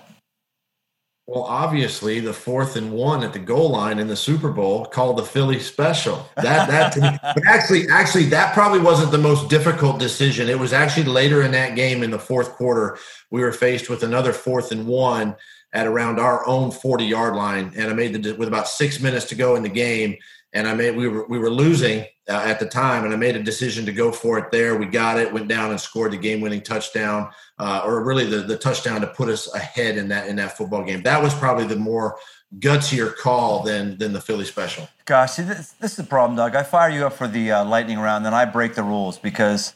Well, 1.28 1.44
obviously, 1.44 2.20
the 2.20 2.34
fourth 2.34 2.76
and 2.76 2.92
one 2.92 3.24
at 3.24 3.34
the 3.34 3.40
goal 3.40 3.70
line 3.70 3.98
in 3.98 4.08
the 4.08 4.16
Super 4.16 4.52
Bowl 4.52 4.86
called 4.86 5.18
the 5.18 5.24
Philly 5.24 5.60
special. 5.60 6.30
That 6.36 6.70
that 6.70 6.98
me, 6.98 7.18
but 7.24 7.48
actually, 7.48 7.90
actually, 7.90 8.26
that 8.26 8.54
probably 8.54 8.80
wasn't 8.80 9.12
the 9.12 9.18
most 9.18 9.50
difficult 9.50 10.00
decision. 10.00 10.50
It 10.50 10.60
was 10.60 10.72
actually 10.72 11.06
later 11.06 11.42
in 11.42 11.52
that 11.52 11.76
game 11.76 12.04
in 12.04 12.12
the 12.12 12.20
fourth 12.20 12.52
quarter. 12.52 13.00
We 13.32 13.42
were 13.42 13.52
faced 13.52 13.90
with 13.90 14.04
another 14.04 14.34
fourth 14.34 14.72
and 14.72 14.86
one 14.86 15.36
at 15.76 15.86
around 15.86 16.20
our 16.20 16.48
own 16.48 16.72
40 16.72 17.04
yard 17.04 17.36
line. 17.36 17.74
And 17.76 17.92
I 17.92 17.94
made 17.94 18.24
the, 18.24 18.32
with 18.34 18.48
about 18.48 18.68
six 18.68 19.02
minutes 19.02 19.26
to 19.26 19.36
go 19.36 19.56
in 19.56 19.62
the 19.62 19.70
game. 19.70 20.16
And 20.54 20.70
I 20.70 20.74
made, 20.74 20.96
we 20.96 21.10
were, 21.10 21.28
we 21.28 21.38
were 21.38 21.50
losing 21.50 22.06
uh, 22.30 22.44
at 22.46 22.62
the 22.62 22.66
time. 22.66 23.04
And 23.04 23.14
I 23.14 23.18
made 23.18 23.36
a 23.36 23.44
decision 23.44 23.86
to 23.86 23.92
go 23.92 24.10
for 24.14 24.40
it 24.40 24.52
there. 24.52 24.78
We 24.78 24.86
got 24.86 25.20
it, 25.20 25.34
went 25.34 25.50
down 25.50 25.72
and 25.72 25.80
scored 25.80 26.14
the 26.14 26.18
game 26.18 26.40
winning 26.40 26.62
touchdown, 26.62 27.30
uh, 27.60 27.82
or 27.86 28.06
really 28.06 28.26
the, 28.26 28.38
the 28.38 28.58
touchdown 28.58 29.02
to 29.02 29.08
put 29.08 29.28
us 29.28 29.54
ahead 29.54 29.98
in 29.98 30.08
that, 30.08 30.30
in 30.30 30.38
that 30.38 30.58
football 30.58 30.82
game. 30.82 31.02
That 31.02 31.22
was 31.22 31.34
probably 31.36 31.66
the 31.66 31.76
more 31.76 32.18
gutsier 32.60 33.14
call 33.14 33.64
than, 33.64 33.98
than 33.98 34.14
the 34.14 34.22
Philly 34.22 34.46
special. 34.46 34.88
Gosh, 35.04 35.36
this, 35.36 35.72
this 35.72 35.92
is 35.92 35.98
the 35.98 36.04
problem, 36.04 36.38
Doug. 36.38 36.56
I 36.56 36.64
fire 36.64 36.90
you 36.90 37.06
up 37.06 37.14
for 37.14 37.28
the 37.28 37.52
uh, 37.52 37.66
lightning 37.66 38.00
round, 38.00 38.26
then 38.26 38.34
I 38.34 38.46
break 38.46 38.76
the 38.76 38.84
rules 38.84 39.20
because 39.20 39.74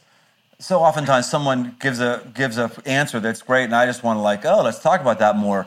so 0.58 0.80
oftentimes 0.80 1.28
someone 1.28 1.76
gives 1.78 2.00
a 2.00 2.22
gives 2.34 2.58
a 2.58 2.70
answer 2.86 3.20
that's 3.20 3.42
great, 3.42 3.64
and 3.64 3.74
I 3.74 3.86
just 3.86 4.02
want 4.02 4.16
to 4.18 4.20
like, 4.20 4.44
oh, 4.44 4.62
let's 4.62 4.78
talk 4.78 5.00
about 5.00 5.18
that 5.18 5.36
more 5.36 5.66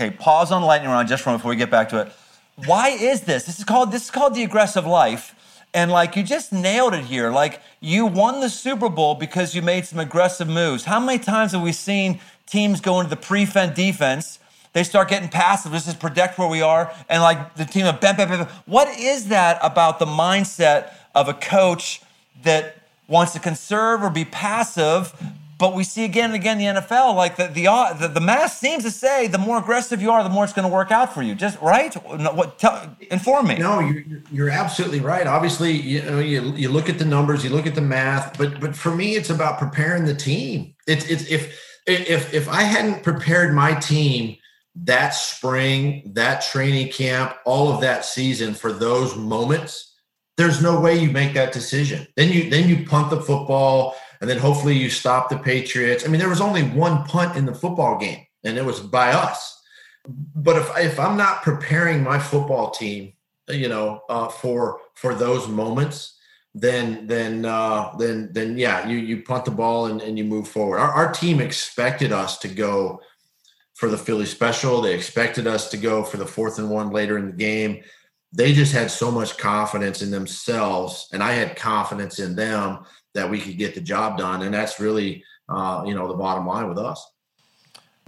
okay, 0.00 0.14
pause 0.16 0.50
on 0.50 0.62
lightning 0.62 0.90
round 0.90 1.08
just 1.08 1.22
from 1.22 1.36
before 1.36 1.50
we 1.50 1.56
get 1.56 1.70
back 1.70 1.90
to 1.90 2.00
it. 2.00 2.12
Why 2.66 2.90
is 2.90 3.22
this? 3.22 3.44
This 3.44 3.58
is 3.58 3.64
called 3.64 3.92
this 3.92 4.04
is 4.04 4.10
called 4.10 4.34
the 4.34 4.42
aggressive 4.42 4.86
life. 4.86 5.34
And 5.72 5.90
like 5.90 6.16
you 6.16 6.22
just 6.22 6.52
nailed 6.52 6.94
it 6.94 7.04
here. 7.04 7.30
Like 7.30 7.60
you 7.80 8.06
won 8.06 8.40
the 8.40 8.48
Super 8.48 8.88
Bowl 8.88 9.14
because 9.14 9.54
you 9.54 9.62
made 9.62 9.86
some 9.86 9.98
aggressive 9.98 10.48
moves. 10.48 10.84
How 10.84 10.98
many 10.98 11.18
times 11.18 11.52
have 11.52 11.62
we 11.62 11.72
seen 11.72 12.20
teams 12.46 12.80
go 12.80 12.98
into 13.00 13.10
the 13.10 13.16
prevent 13.16 13.74
defense? 13.74 14.38
They 14.72 14.84
start 14.84 15.08
getting 15.08 15.28
passive. 15.28 15.72
This 15.72 15.86
is 15.86 15.94
protect 15.94 16.38
where 16.38 16.48
we 16.48 16.62
are, 16.62 16.92
and 17.08 17.22
like 17.22 17.56
the 17.56 17.64
team 17.64 17.86
of 17.86 18.00
bam, 18.00 18.16
bam, 18.16 18.28
bam. 18.28 18.46
What 18.66 18.88
is 18.98 19.28
that 19.28 19.58
about 19.62 19.98
the 19.98 20.06
mindset 20.06 20.92
of 21.14 21.28
a 21.28 21.34
coach 21.34 22.02
that 22.44 22.76
wants 23.08 23.32
to 23.32 23.40
conserve 23.40 24.02
or 24.04 24.10
be 24.10 24.24
passive, 24.24 25.12
but 25.60 25.74
we 25.74 25.84
see 25.84 26.04
again 26.06 26.30
and 26.30 26.34
again 26.34 26.58
in 26.58 26.74
the 26.74 26.80
NFL, 26.80 27.14
like 27.14 27.36
the 27.36 27.46
the, 27.46 27.66
the, 28.00 28.08
the 28.08 28.20
math 28.20 28.54
seems 28.54 28.82
to 28.84 28.90
say 28.90 29.26
the 29.26 29.36
more 29.36 29.58
aggressive 29.58 30.00
you 30.00 30.10
are, 30.10 30.24
the 30.24 30.30
more 30.30 30.42
it's 30.42 30.54
going 30.54 30.66
to 30.66 30.72
work 30.72 30.90
out 30.90 31.12
for 31.12 31.22
you. 31.22 31.34
Just 31.34 31.60
right? 31.60 31.94
What? 31.94 32.58
Tell, 32.58 32.96
inform 33.10 33.48
me. 33.48 33.58
No, 33.58 33.80
you're, 33.80 34.02
you're 34.32 34.48
absolutely 34.48 35.00
right. 35.00 35.26
Obviously, 35.26 35.72
you 35.72 36.02
know, 36.02 36.18
you, 36.18 36.40
you 36.56 36.70
look 36.70 36.88
at 36.88 36.98
the 36.98 37.04
numbers, 37.04 37.44
you 37.44 37.50
look 37.50 37.66
at 37.66 37.74
the 37.74 37.82
math, 37.82 38.38
but 38.38 38.58
but 38.58 38.74
for 38.74 38.94
me, 38.94 39.16
it's 39.16 39.28
about 39.28 39.58
preparing 39.58 40.06
the 40.06 40.14
team. 40.14 40.74
It's 40.86 41.04
it's 41.10 41.30
if 41.30 41.60
if 41.86 42.32
if 42.32 42.48
I 42.48 42.62
hadn't 42.62 43.02
prepared 43.02 43.54
my 43.54 43.74
team 43.74 44.38
that 44.76 45.10
spring, 45.10 46.10
that 46.14 46.40
training 46.40 46.90
camp, 46.90 47.36
all 47.44 47.70
of 47.70 47.82
that 47.82 48.06
season 48.06 48.54
for 48.54 48.72
those 48.72 49.14
moments, 49.14 49.94
there's 50.38 50.62
no 50.62 50.80
way 50.80 50.98
you 50.98 51.10
make 51.10 51.34
that 51.34 51.52
decision. 51.52 52.06
Then 52.16 52.30
you 52.32 52.48
then 52.48 52.66
you 52.66 52.86
punt 52.86 53.10
the 53.10 53.20
football 53.20 53.94
and 54.20 54.28
then 54.28 54.38
hopefully 54.38 54.76
you 54.76 54.90
stop 54.90 55.28
the 55.28 55.38
Patriots. 55.38 56.04
I 56.04 56.08
mean, 56.08 56.20
there 56.20 56.28
was 56.28 56.40
only 56.40 56.62
one 56.62 57.04
punt 57.04 57.36
in 57.36 57.46
the 57.46 57.54
football 57.54 57.98
game, 57.98 58.26
and 58.44 58.58
it 58.58 58.64
was 58.64 58.80
by 58.80 59.12
us. 59.12 59.62
But 60.06 60.56
if 60.56 60.78
if 60.78 61.00
I'm 61.00 61.16
not 61.16 61.42
preparing 61.42 62.02
my 62.02 62.18
football 62.18 62.70
team, 62.70 63.12
you 63.48 63.68
know, 63.68 64.02
uh, 64.08 64.28
for 64.28 64.80
for 64.94 65.14
those 65.14 65.48
moments, 65.48 66.18
then 66.54 67.06
then 67.06 67.44
uh, 67.44 67.94
then 67.98 68.30
then 68.32 68.58
yeah, 68.58 68.86
you 68.86 68.98
you 68.98 69.22
punt 69.22 69.46
the 69.46 69.50
ball 69.50 69.86
and, 69.86 70.02
and 70.02 70.18
you 70.18 70.24
move 70.24 70.48
forward. 70.48 70.78
Our, 70.78 70.90
our 70.90 71.12
team 71.12 71.40
expected 71.40 72.12
us 72.12 72.38
to 72.38 72.48
go 72.48 73.00
for 73.74 73.88
the 73.88 73.98
Philly 73.98 74.26
special. 74.26 74.80
They 74.80 74.94
expected 74.94 75.46
us 75.46 75.70
to 75.70 75.78
go 75.78 76.02
for 76.02 76.18
the 76.18 76.26
fourth 76.26 76.58
and 76.58 76.70
one 76.70 76.90
later 76.90 77.16
in 77.16 77.26
the 77.26 77.32
game. 77.32 77.82
They 78.32 78.52
just 78.52 78.72
had 78.72 78.90
so 78.90 79.10
much 79.10 79.38
confidence 79.38 80.02
in 80.02 80.10
themselves, 80.10 81.08
and 81.12 81.22
I 81.22 81.32
had 81.32 81.56
confidence 81.56 82.18
in 82.18 82.36
them 82.36 82.84
that 83.14 83.28
we 83.28 83.40
could 83.40 83.58
get 83.58 83.74
the 83.74 83.80
job 83.80 84.18
done. 84.18 84.42
And 84.42 84.54
that's 84.54 84.80
really, 84.80 85.24
uh, 85.48 85.82
you 85.86 85.94
know, 85.94 86.08
the 86.08 86.14
bottom 86.14 86.46
line 86.46 86.68
with 86.68 86.78
us. 86.78 87.04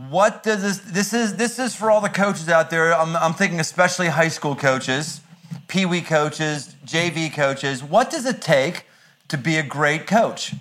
What 0.08 0.42
does 0.42 0.62
this? 0.62 0.78
This 0.78 1.12
is 1.12 1.36
this 1.36 1.58
is 1.58 1.74
for 1.74 1.90
all 1.90 2.00
the 2.00 2.08
coaches 2.08 2.48
out 2.48 2.70
there. 2.70 2.94
I'm, 2.94 3.14
I'm 3.16 3.34
thinking 3.34 3.60
especially 3.60 4.08
high 4.08 4.28
school 4.28 4.56
coaches, 4.56 5.20
pee 5.68 5.86
wee 5.86 6.00
coaches, 6.00 6.74
JV 6.84 7.32
coaches. 7.32 7.84
What 7.84 8.10
does 8.10 8.26
it 8.26 8.42
take 8.42 8.86
to 9.28 9.38
be 9.38 9.56
a 9.56 9.62
great 9.62 10.06
coach? 10.06 10.54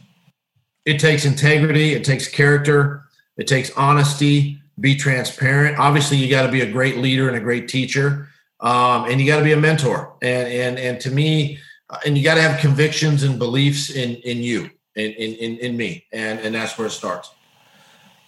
It 0.86 1.00
takes 1.00 1.26
integrity. 1.26 1.94
It 1.94 2.04
takes 2.04 2.28
character. 2.28 3.04
It 3.38 3.48
takes 3.48 3.72
honesty. 3.72 4.62
Be 4.80 4.96
transparent. 4.96 5.78
Obviously, 5.78 6.18
you 6.18 6.30
got 6.30 6.46
to 6.46 6.52
be 6.52 6.62
a 6.62 6.72
great 6.72 6.98
leader 6.98 7.28
and 7.28 7.38
a 7.38 7.42
great 7.42 7.68
teacher, 7.68 8.30
um, 8.60 9.06
and 9.06 9.20
you 9.20 9.28
got 9.28 9.38
to 9.38 9.44
be 9.44 9.52
a 9.54 9.58
mentor. 9.58 10.14
And 10.22 10.48
and 10.48 10.80
and 10.80 11.00
to 11.02 11.12
me, 11.12 11.60
and 12.06 12.18
you 12.18 12.24
got 12.24 12.36
to 12.36 12.42
have 12.42 12.60
convictions 12.60 13.24
and 13.24 13.38
beliefs 13.38 13.90
in 13.90 14.16
in 14.18 14.38
you, 14.38 14.70
in 14.96 15.12
in 15.12 15.58
in 15.58 15.78
me, 15.78 16.06
and 16.12 16.40
and 16.40 16.56
that's 16.56 16.78
where 16.78 16.88
it 16.88 16.92
starts. 16.92 17.32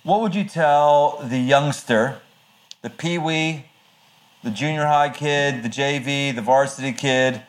What 0.04 0.22
would 0.22 0.36
you 0.36 0.44
tell 0.44 1.20
the 1.24 1.40
youngster, 1.40 2.20
the 2.82 2.90
pee 2.90 3.18
wee, 3.18 3.66
the 4.44 4.52
junior 4.52 4.86
high 4.86 5.10
kid, 5.10 5.64
the 5.64 5.70
JV, 5.70 6.36
the 6.36 6.42
varsity 6.42 6.92
kid? 6.92 7.42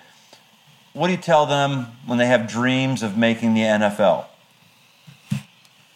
What 0.92 1.08
do 1.08 1.12
you 1.12 1.18
tell 1.18 1.46
them 1.46 1.86
when 2.06 2.18
they 2.18 2.26
have 2.26 2.46
dreams 2.46 3.02
of 3.02 3.18
making 3.18 3.54
the 3.54 3.62
NFL? 3.62 4.26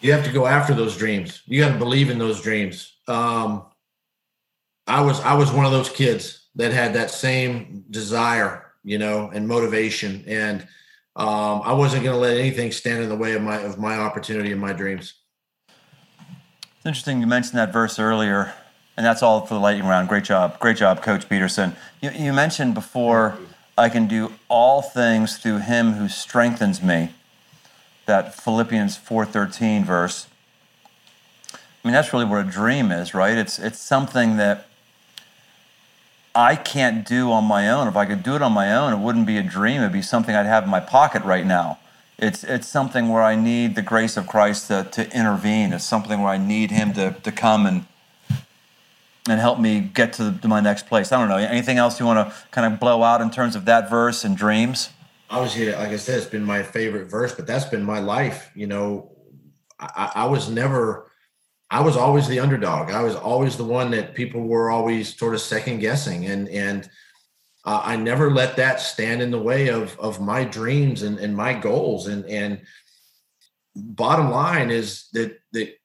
You 0.01 0.11
have 0.11 0.25
to 0.25 0.31
go 0.31 0.45
after 0.45 0.73
those 0.73 0.97
dreams. 0.97 1.41
You 1.45 1.61
got 1.61 1.71
to 1.71 1.77
believe 1.77 2.09
in 2.09 2.19
those 2.19 2.41
dreams. 2.41 2.97
Um, 3.07 3.63
I 4.87 5.01
was 5.01 5.21
I 5.21 5.35
was 5.35 5.51
one 5.51 5.65
of 5.65 5.71
those 5.71 5.89
kids 5.89 6.47
that 6.55 6.73
had 6.73 6.93
that 6.95 7.11
same 7.11 7.85
desire, 7.89 8.68
you 8.83 8.97
know, 8.97 9.29
and 9.33 9.47
motivation, 9.47 10.23
and 10.27 10.61
um, 11.15 11.61
I 11.63 11.73
wasn't 11.73 12.03
going 12.03 12.15
to 12.15 12.19
let 12.19 12.37
anything 12.37 12.71
stand 12.71 13.03
in 13.03 13.09
the 13.09 13.15
way 13.15 13.33
of 13.33 13.41
my 13.41 13.57
of 13.57 13.77
my 13.77 13.97
opportunity 13.97 14.51
and 14.51 14.61
my 14.61 14.73
dreams. 14.73 15.15
It's 15.67 16.85
interesting 16.85 17.19
you 17.19 17.27
mentioned 17.27 17.57
that 17.57 17.73
verse 17.73 17.99
earlier, 17.99 18.53
and 18.95 19.05
that's 19.05 19.21
all 19.21 19.45
for 19.45 19.55
the 19.55 19.59
lightning 19.59 19.85
round. 19.85 20.07
Great 20.07 20.23
job, 20.23 20.59
great 20.59 20.77
job, 20.77 21.01
Coach 21.01 21.27
Pederson. 21.27 21.75
You, 22.01 22.11
you 22.11 22.31
mentioned 22.31 22.73
before, 22.73 23.37
I 23.77 23.89
can 23.89 24.07
do 24.07 24.33
all 24.47 24.81
things 24.81 25.37
through 25.37 25.59
Him 25.59 25.93
who 25.93 26.07
strengthens 26.07 26.81
me. 26.81 27.09
That 28.05 28.33
Philippians 28.33 28.97
four 28.97 29.25
thirteen 29.25 29.83
verse. 29.83 30.27
I 31.53 31.57
mean, 31.83 31.93
that's 31.93 32.11
really 32.11 32.25
what 32.25 32.45
a 32.45 32.49
dream 32.49 32.91
is, 32.91 33.13
right? 33.13 33.37
It's 33.37 33.59
it's 33.59 33.79
something 33.79 34.37
that 34.37 34.68
I 36.35 36.55
can't 36.55 37.05
do 37.05 37.31
on 37.31 37.45
my 37.45 37.69
own. 37.69 37.87
If 37.87 37.95
I 37.95 38.05
could 38.05 38.23
do 38.23 38.35
it 38.35 38.41
on 38.41 38.51
my 38.51 38.73
own, 38.75 38.93
it 38.93 38.99
wouldn't 38.99 39.25
be 39.25 39.37
a 39.37 39.43
dream. 39.43 39.81
It'd 39.81 39.91
be 39.91 40.01
something 40.01 40.35
I'd 40.35 40.45
have 40.45 40.63
in 40.63 40.69
my 40.69 40.79
pocket 40.79 41.23
right 41.23 41.45
now. 41.45 41.79
It's, 42.17 42.43
it's 42.43 42.67
something 42.67 43.09
where 43.09 43.23
I 43.23 43.35
need 43.35 43.75
the 43.75 43.81
grace 43.81 44.17
of 44.17 44.27
Christ 44.27 44.67
to, 44.67 44.87
to 44.91 45.09
intervene. 45.15 45.73
It's 45.73 45.85
something 45.85 46.21
where 46.21 46.31
I 46.31 46.37
need 46.37 46.69
Him 46.69 46.93
to, 46.93 47.11
to 47.11 47.31
come 47.31 47.65
and, 47.65 47.85
and 49.27 49.39
help 49.39 49.59
me 49.59 49.79
get 49.79 50.13
to, 50.13 50.25
the, 50.25 50.39
to 50.41 50.47
my 50.47 50.59
next 50.59 50.87
place. 50.87 51.11
I 51.11 51.19
don't 51.19 51.29
know. 51.29 51.37
Anything 51.37 51.77
else 51.77 51.99
you 51.99 52.05
want 52.05 52.29
to 52.29 52.35
kind 52.51 52.71
of 52.71 52.79
blow 52.79 53.03
out 53.03 53.21
in 53.21 53.31
terms 53.31 53.55
of 53.55 53.65
that 53.65 53.89
verse 53.89 54.23
and 54.23 54.35
dreams? 54.35 54.89
Obviously, 55.29 55.71
like 55.71 55.89
I 55.89 55.97
said, 55.97 56.17
it's 56.17 56.27
been 56.27 56.43
my 56.43 56.63
favorite 56.63 57.09
verse, 57.09 57.33
but 57.33 57.47
that's 57.47 57.65
been 57.65 57.83
my 57.83 57.99
life. 57.99 58.51
You 58.53 58.67
know, 58.67 59.11
I, 59.79 60.11
I 60.15 60.25
was 60.25 60.49
never, 60.49 61.08
I 61.71 61.81
was 61.81 61.95
always 61.95 62.27
the 62.27 62.39
underdog. 62.39 62.91
I 62.91 63.03
was 63.03 63.15
always 63.15 63.55
the 63.55 63.63
one 63.63 63.91
that 63.91 64.15
people 64.15 64.41
were 64.41 64.71
always 64.71 65.15
sort 65.15 65.35
of 65.35 65.41
second 65.41 65.79
guessing. 65.79 66.25
And, 66.25 66.49
and, 66.49 66.89
uh, 67.65 67.81
I 67.83 67.95
never 67.97 68.31
let 68.31 68.55
that 68.55 68.79
stand 68.79 69.21
in 69.21 69.31
the 69.31 69.41
way 69.41 69.67
of 69.67 69.97
of 69.99 70.21
my 70.21 70.43
dreams 70.43 71.03
and, 71.03 71.19
and 71.19 71.35
my 71.35 71.53
goals. 71.53 72.07
And 72.07 72.25
and 72.25 72.61
bottom 73.75 74.31
line 74.31 74.71
is 74.71 75.09
that 75.13 75.39
that 75.51 75.75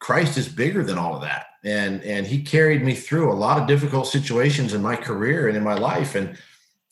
Christ 0.00 0.36
is 0.36 0.48
bigger 0.48 0.84
than 0.84 0.98
all 0.98 1.14
of 1.14 1.22
that. 1.22 1.46
And 1.64 2.02
and 2.02 2.26
he 2.26 2.42
carried 2.42 2.82
me 2.82 2.94
through 2.94 3.32
a 3.32 3.34
lot 3.34 3.60
of 3.60 3.68
difficult 3.68 4.06
situations 4.06 4.74
in 4.74 4.82
my 4.82 4.96
career 4.96 5.48
and 5.48 5.56
in 5.56 5.62
my 5.62 5.74
life 5.74 6.14
and 6.14 6.36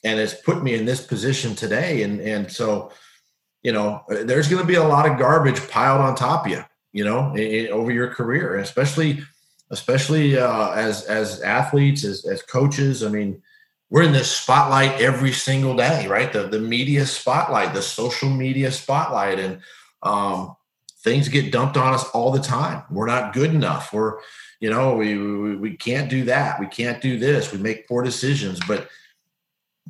and 0.04 0.18
has 0.18 0.34
put 0.34 0.62
me 0.62 0.74
in 0.74 0.84
this 0.84 1.04
position 1.04 1.54
today. 1.54 2.02
And 2.02 2.20
and 2.20 2.50
so, 2.50 2.92
you 3.62 3.72
know, 3.72 4.02
there's 4.08 4.48
going 4.48 4.62
to 4.62 4.68
be 4.68 4.76
a 4.76 4.84
lot 4.84 5.10
of 5.10 5.18
garbage 5.18 5.68
piled 5.68 6.00
on 6.00 6.14
top 6.14 6.46
of 6.46 6.52
you, 6.52 6.64
you 6.92 7.04
know, 7.04 7.32
in, 7.32 7.38
in, 7.40 7.68
over 7.68 7.90
your 7.90 8.08
career, 8.08 8.58
especially 8.58 9.20
especially 9.70 10.38
uh, 10.38 10.70
as 10.70 11.04
as 11.04 11.40
athletes, 11.42 12.04
as 12.04 12.26
as 12.26 12.42
coaches. 12.42 13.02
I 13.02 13.08
mean, 13.08 13.42
we're 13.90 14.02
in 14.02 14.12
this 14.12 14.30
spotlight 14.30 15.00
every 15.00 15.32
single 15.32 15.76
day, 15.76 16.06
right? 16.06 16.32
The 16.32 16.48
the 16.48 16.60
media 16.60 17.06
spotlight, 17.06 17.74
the 17.74 17.82
social 17.82 18.30
media 18.30 18.70
spotlight, 18.72 19.38
and 19.38 19.60
um, 20.02 20.56
things 21.02 21.28
get 21.28 21.52
dumped 21.52 21.76
on 21.76 21.94
us 21.94 22.08
all 22.10 22.30
the 22.30 22.40
time. 22.40 22.82
We're 22.90 23.06
not 23.06 23.32
good 23.32 23.54
enough. 23.54 23.92
We're, 23.92 24.18
you 24.60 24.70
know, 24.70 24.96
we, 24.96 25.16
we 25.16 25.56
we 25.56 25.76
can't 25.76 26.10
do 26.10 26.24
that. 26.24 26.58
We 26.60 26.66
can't 26.66 27.00
do 27.00 27.18
this. 27.18 27.52
We 27.52 27.58
make 27.58 27.88
poor 27.88 28.02
decisions. 28.02 28.60
But 28.66 28.88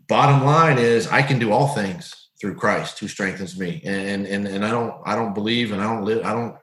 bottom 0.09 0.44
line 0.44 0.78
is, 0.78 1.07
I 1.09 1.22
can 1.22 1.38
do 1.38 1.53
all 1.53 1.68
things 1.68 2.28
through 2.40 2.55
Christ 2.55 2.99
who 2.99 3.09
strengthens 3.09 3.59
me. 3.59 3.82
And 3.84 4.26
and 4.26 4.46
and 4.46 4.64
I 4.64 4.70
don't 4.70 4.94
I 5.05 5.14
don't 5.14 5.34
believe 5.34 5.72
and 5.72 5.80
I 5.80 5.92
don't 5.92 6.05
live 6.05 6.24
I 6.24 6.32
don't 6.32 6.57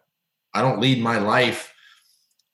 I 0.55 0.61
don't 0.61 0.79
lead 0.79 1.03
my 1.03 1.19
life, 1.19 1.73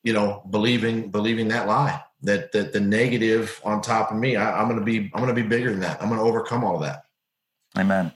you 0.04 0.14
know, 0.14 0.44
believing 0.50 1.12
believing 1.12 1.48
that 1.50 1.68
lie 1.68 2.02
that 2.24 2.52
that 2.52 2.74
the 2.74 2.80
negative 2.80 3.60
on 3.64 3.82
top 3.82 4.12
of 4.12 4.18
me, 4.18 4.36
I, 4.36 4.62
am 4.62 4.68
going 4.68 4.80
to 4.80 4.86
be 4.86 5.12
I'm 5.14 5.24
going 5.24 5.34
to 5.36 5.42
be 5.42 5.48
bigger 5.48 5.72
than 5.72 5.80
that. 5.82 6.02
I'm 6.02 6.10
going 6.10 6.20
to 6.20 6.26
overcome 6.26 6.64
all 6.64 6.80
that. 6.80 7.06
Amen. 7.78 8.12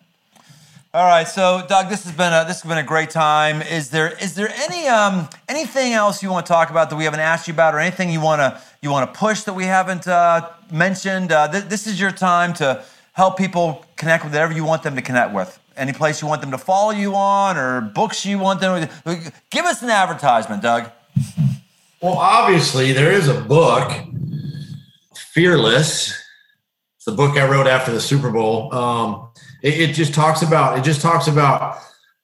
All 0.94 1.06
right, 1.06 1.28
so 1.28 1.66
Doug, 1.68 1.90
this 1.90 2.06
has 2.06 2.14
been 2.14 2.32
a 2.32 2.46
this 2.48 2.62
has 2.62 2.70
been 2.70 2.78
a 2.78 2.84
great 2.84 3.10
time. 3.10 3.62
Is 3.62 3.90
there 3.90 4.16
is 4.24 4.34
there 4.34 4.50
any 4.50 4.88
um 4.88 5.28
anything 5.50 5.92
else 5.92 6.24
you 6.24 6.32
want 6.32 6.46
to 6.46 6.50
talk 6.52 6.70
about 6.70 6.90
that 6.90 6.96
we 6.96 7.04
haven't 7.04 7.20
asked 7.20 7.50
you 7.50 7.54
about, 7.54 7.76
or 7.76 7.80
anything 7.80 8.10
you 8.10 8.22
want 8.22 8.40
to 8.40 8.62
you 8.82 8.90
want 8.92 9.14
to 9.14 9.20
push 9.20 9.42
that 9.42 9.54
we 9.54 9.66
haven't 9.66 10.08
uh, 10.08 10.50
mentioned? 10.72 11.34
Uh, 11.34 11.52
th- 11.52 11.66
this 11.66 11.86
is 11.86 12.00
your 12.00 12.12
time 12.12 12.54
to 12.54 12.82
help 13.12 13.38
people 13.38 13.86
connect 13.98 14.24
with 14.24 14.32
whatever 14.32 14.54
you 14.54 14.64
want 14.64 14.84
them 14.84 14.96
to 14.96 15.02
connect 15.02 15.34
with. 15.34 15.60
Any 15.78 15.94
place 15.94 16.22
you 16.22 16.28
want 16.28 16.42
them 16.42 16.52
to 16.52 16.58
follow 16.58 16.92
you 16.92 17.16
on, 17.16 17.58
or 17.58 17.82
books 17.82 18.26
you 18.26 18.40
want 18.40 18.62
them 18.62 18.88
to 18.88 19.34
give 19.50 19.66
us 19.66 19.82
an 19.82 19.90
advertisement, 19.90 20.62
Doug. 20.62 20.90
Well, 22.02 22.18
obviously, 22.18 22.94
there 22.94 23.12
is 23.12 23.28
a 23.28 23.40
book, 23.42 23.92
Fearless. 25.16 26.12
It's 26.96 27.06
the 27.06 27.12
book 27.12 27.38
I 27.38 27.50
wrote 27.50 27.68
after 27.68 27.92
the 27.92 28.00
Super 28.00 28.32
Bowl. 28.32 28.74
Um, 28.74 29.30
it, 29.62 29.80
it, 29.80 29.94
just 29.94 30.14
talks 30.14 30.42
about 30.42 30.78
it 30.78 30.84
just 30.84 31.02
talks 31.02 31.28
about 31.28 31.78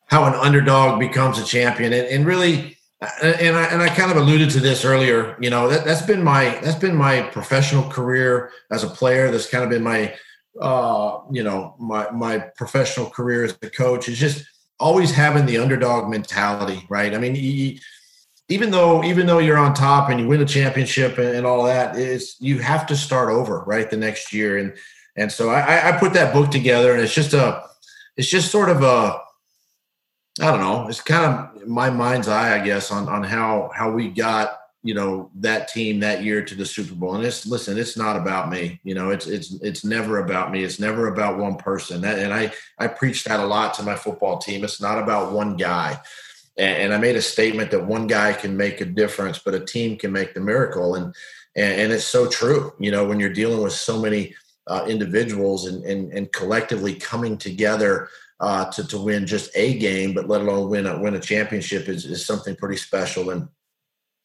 how 0.06 0.26
an 0.26 0.34
underdog 0.34 1.00
becomes 1.00 1.40
a 1.40 1.44
champion, 1.44 1.94
and, 1.94 2.08
and 2.08 2.26
really, 2.26 2.78
and 3.22 3.56
I 3.58 3.66
and 3.66 3.82
I 3.82 3.90
kind 3.90 4.12
of 4.12 4.18
alluded 4.18 4.50
to 4.52 4.60
this 4.60 4.86
earlier. 4.86 5.36
You 5.40 5.50
know, 5.50 5.68
that 5.68 5.84
that's 5.84 6.04
been 6.04 6.24
my 6.24 6.60
that's 6.62 6.80
been 6.80 6.96
my 6.96 7.22
professional 7.22 7.90
career 7.90 8.52
as 8.72 8.84
a 8.84 8.88
player. 8.88 9.32
That's 9.32 9.50
kind 9.50 9.64
of 9.64 9.70
been 9.70 9.84
my 9.84 10.14
uh, 10.60 11.20
you 11.32 11.44
know 11.44 11.76
my 11.80 12.10
my 12.12 12.40
professional 12.40 13.10
career 13.10 13.44
as 13.44 13.58
a 13.62 13.70
coach. 13.70 14.10
Is 14.10 14.18
just 14.18 14.46
always 14.80 15.12
having 15.12 15.46
the 15.46 15.58
underdog 15.58 16.10
mentality, 16.10 16.86
right? 16.90 17.14
I 17.14 17.18
mean. 17.18 17.36
He, 17.36 17.80
even 18.52 18.70
though 18.70 19.02
even 19.04 19.26
though 19.26 19.40
you're 19.40 19.58
on 19.58 19.74
top 19.74 20.10
and 20.10 20.20
you 20.20 20.28
win 20.28 20.42
a 20.42 20.46
championship 20.46 21.18
and, 21.18 21.30
and 21.30 21.46
all 21.46 21.64
that 21.64 21.96
is 21.96 22.36
you 22.40 22.60
have 22.60 22.86
to 22.86 22.98
start 22.98 23.30
over 23.30 23.64
right 23.66 23.90
the 23.90 23.96
next 23.96 24.34
year 24.34 24.58
and 24.58 24.74
and 25.16 25.32
so 25.32 25.50
I, 25.50 25.90
I 25.90 25.98
put 25.98 26.14
that 26.14 26.34
book 26.34 26.52
together 26.52 26.94
and 26.94 27.02
it's 27.02 27.14
just 27.14 27.34
a 27.34 27.64
it's 28.18 28.30
just 28.30 28.52
sort 28.52 28.70
of 28.70 28.84
a 28.84 29.22
I 30.42 30.52
don't 30.52 30.60
know 30.60 30.88
it's 30.88 31.02
kind 31.02 31.26
of 31.26 31.68
my 31.68 31.90
mind's 31.90 32.28
eye 32.28 32.60
I 32.60 32.64
guess 32.64 32.92
on 32.92 33.08
on 33.08 33.24
how 33.24 33.72
how 33.74 33.90
we 33.92 34.10
got 34.10 34.61
you 34.84 34.94
know 34.94 35.30
that 35.36 35.68
team 35.68 36.00
that 36.00 36.24
year 36.24 36.44
to 36.44 36.56
the 36.56 36.66
Super 36.66 36.96
Bowl 36.96 37.16
and 37.16 37.24
it's 37.24 37.46
listen 37.46 37.78
it's 37.78 37.96
not 37.96 38.18
about 38.18 38.50
me 38.50 38.80
you 38.84 38.96
know 38.96 39.12
it's 39.12 39.28
it's 39.28 39.54
it's 39.62 39.84
never 39.86 40.20
about 40.20 40.52
me 40.52 40.64
it's 40.64 40.80
never 40.80 41.08
about 41.08 41.38
one 41.38 41.56
person 41.56 42.02
that, 42.02 42.18
and 42.18 42.34
I 42.34 42.52
I 42.80 42.88
preach 42.88 43.24
that 43.26 43.40
a 43.40 43.46
lot 43.46 43.74
to 43.76 43.84
my 43.84 43.96
football 43.96 44.40
team 44.40 44.64
it's 44.64 44.82
not 44.82 44.98
about 44.98 45.34
one 45.34 45.56
guy 45.56 46.02
and, 46.58 46.94
I 46.94 46.98
made 46.98 47.16
a 47.16 47.22
statement 47.22 47.72
that 47.72 47.86
one 47.86 48.08
guy 48.08 48.34
can 48.34 48.56
make 48.56 48.82
a 48.82 48.86
difference, 48.86 49.40
but 49.40 49.54
a 49.54 49.60
team 49.60 49.98
can 49.98 50.12
make 50.12 50.34
the 50.34 50.42
miracle. 50.42 50.96
And 50.96 51.16
and, 51.56 51.82
and 51.82 51.94
it's 51.94 52.06
so 52.06 52.28
true. 52.28 52.74
You 52.80 52.92
know, 52.92 53.06
when 53.06 53.20
you're 53.20 53.34
dealing 53.34 53.62
with 53.62 53.74
so 53.74 54.00
many 54.00 54.36
uh, 54.68 54.86
individuals 54.88 55.68
and, 55.68 55.84
and 55.84 56.12
and 56.14 56.32
collectively 56.32 56.96
coming 56.96 57.38
together 57.38 58.10
uh, 58.40 58.66
to 58.72 58.88
to 58.88 58.98
win 58.98 59.26
just 59.26 59.50
a 59.56 59.78
game, 59.78 60.14
but 60.14 60.28
let 60.28 60.42
alone 60.42 60.70
win 60.70 60.86
a 60.86 61.00
win 61.00 61.16
a 61.16 61.20
championship 61.20 61.88
is, 61.88 62.06
is 62.06 62.26
something 62.26 62.56
pretty 62.56 62.78
special. 62.78 63.32
And 63.32 63.48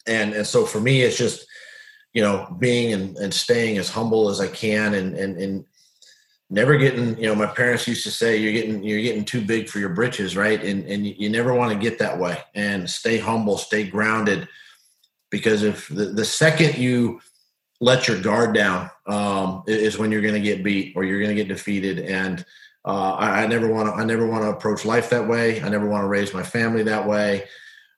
and 0.06 0.32
and 0.32 0.46
so 0.46 0.64
for 0.64 0.80
me, 0.80 1.02
it's 1.02 1.18
just 1.18 1.46
you 2.12 2.22
know 2.22 2.54
being 2.58 2.92
and, 2.92 3.16
and 3.16 3.32
staying 3.32 3.78
as 3.78 3.88
humble 3.88 4.28
as 4.28 4.40
I 4.40 4.48
can 4.48 4.94
and 4.94 5.14
and 5.16 5.36
and 5.38 5.64
never 6.48 6.76
getting 6.76 7.18
you 7.18 7.26
know 7.26 7.34
my 7.34 7.46
parents 7.46 7.88
used 7.88 8.04
to 8.04 8.10
say 8.10 8.36
you're 8.36 8.52
getting 8.52 8.82
you're 8.82 9.02
getting 9.02 9.24
too 9.24 9.40
big 9.40 9.68
for 9.68 9.78
your 9.78 9.90
britches 9.90 10.36
right? 10.36 10.62
And 10.62 10.84
and 10.84 11.06
you 11.06 11.28
never 11.28 11.54
want 11.54 11.72
to 11.72 11.78
get 11.78 11.98
that 11.98 12.18
way. 12.18 12.38
And 12.54 12.88
stay 12.88 13.18
humble 13.18 13.58
stay 13.58 13.84
grounded 13.84 14.48
because 15.30 15.62
if 15.62 15.88
the, 15.88 16.06
the 16.06 16.24
second 16.24 16.78
you 16.78 17.20
let 17.80 18.08
your 18.08 18.20
guard 18.20 18.54
down 18.54 18.90
um, 19.06 19.62
is 19.66 19.98
when 19.98 20.10
you're 20.10 20.22
going 20.22 20.34
to 20.34 20.40
get 20.40 20.64
beat 20.64 20.94
or 20.96 21.04
you're 21.04 21.20
going 21.20 21.34
to 21.34 21.42
get 21.42 21.48
defeated. 21.48 21.98
And 21.98 22.42
uh, 22.86 23.12
I, 23.12 23.42
I, 23.42 23.46
never 23.46 23.68
want 23.68 23.88
to 23.88 23.94
i 23.94 24.04
never 24.04 24.26
want 24.26 24.44
to 24.44 24.48
approach 24.48 24.86
life 24.86 25.10
that 25.10 25.28
way. 25.28 25.60
I 25.60 25.68
never 25.68 25.86
want 25.86 26.04
to 26.04 26.08
raise 26.08 26.32
my 26.32 26.42
family 26.42 26.84
that 26.84 27.06
way 27.06 27.44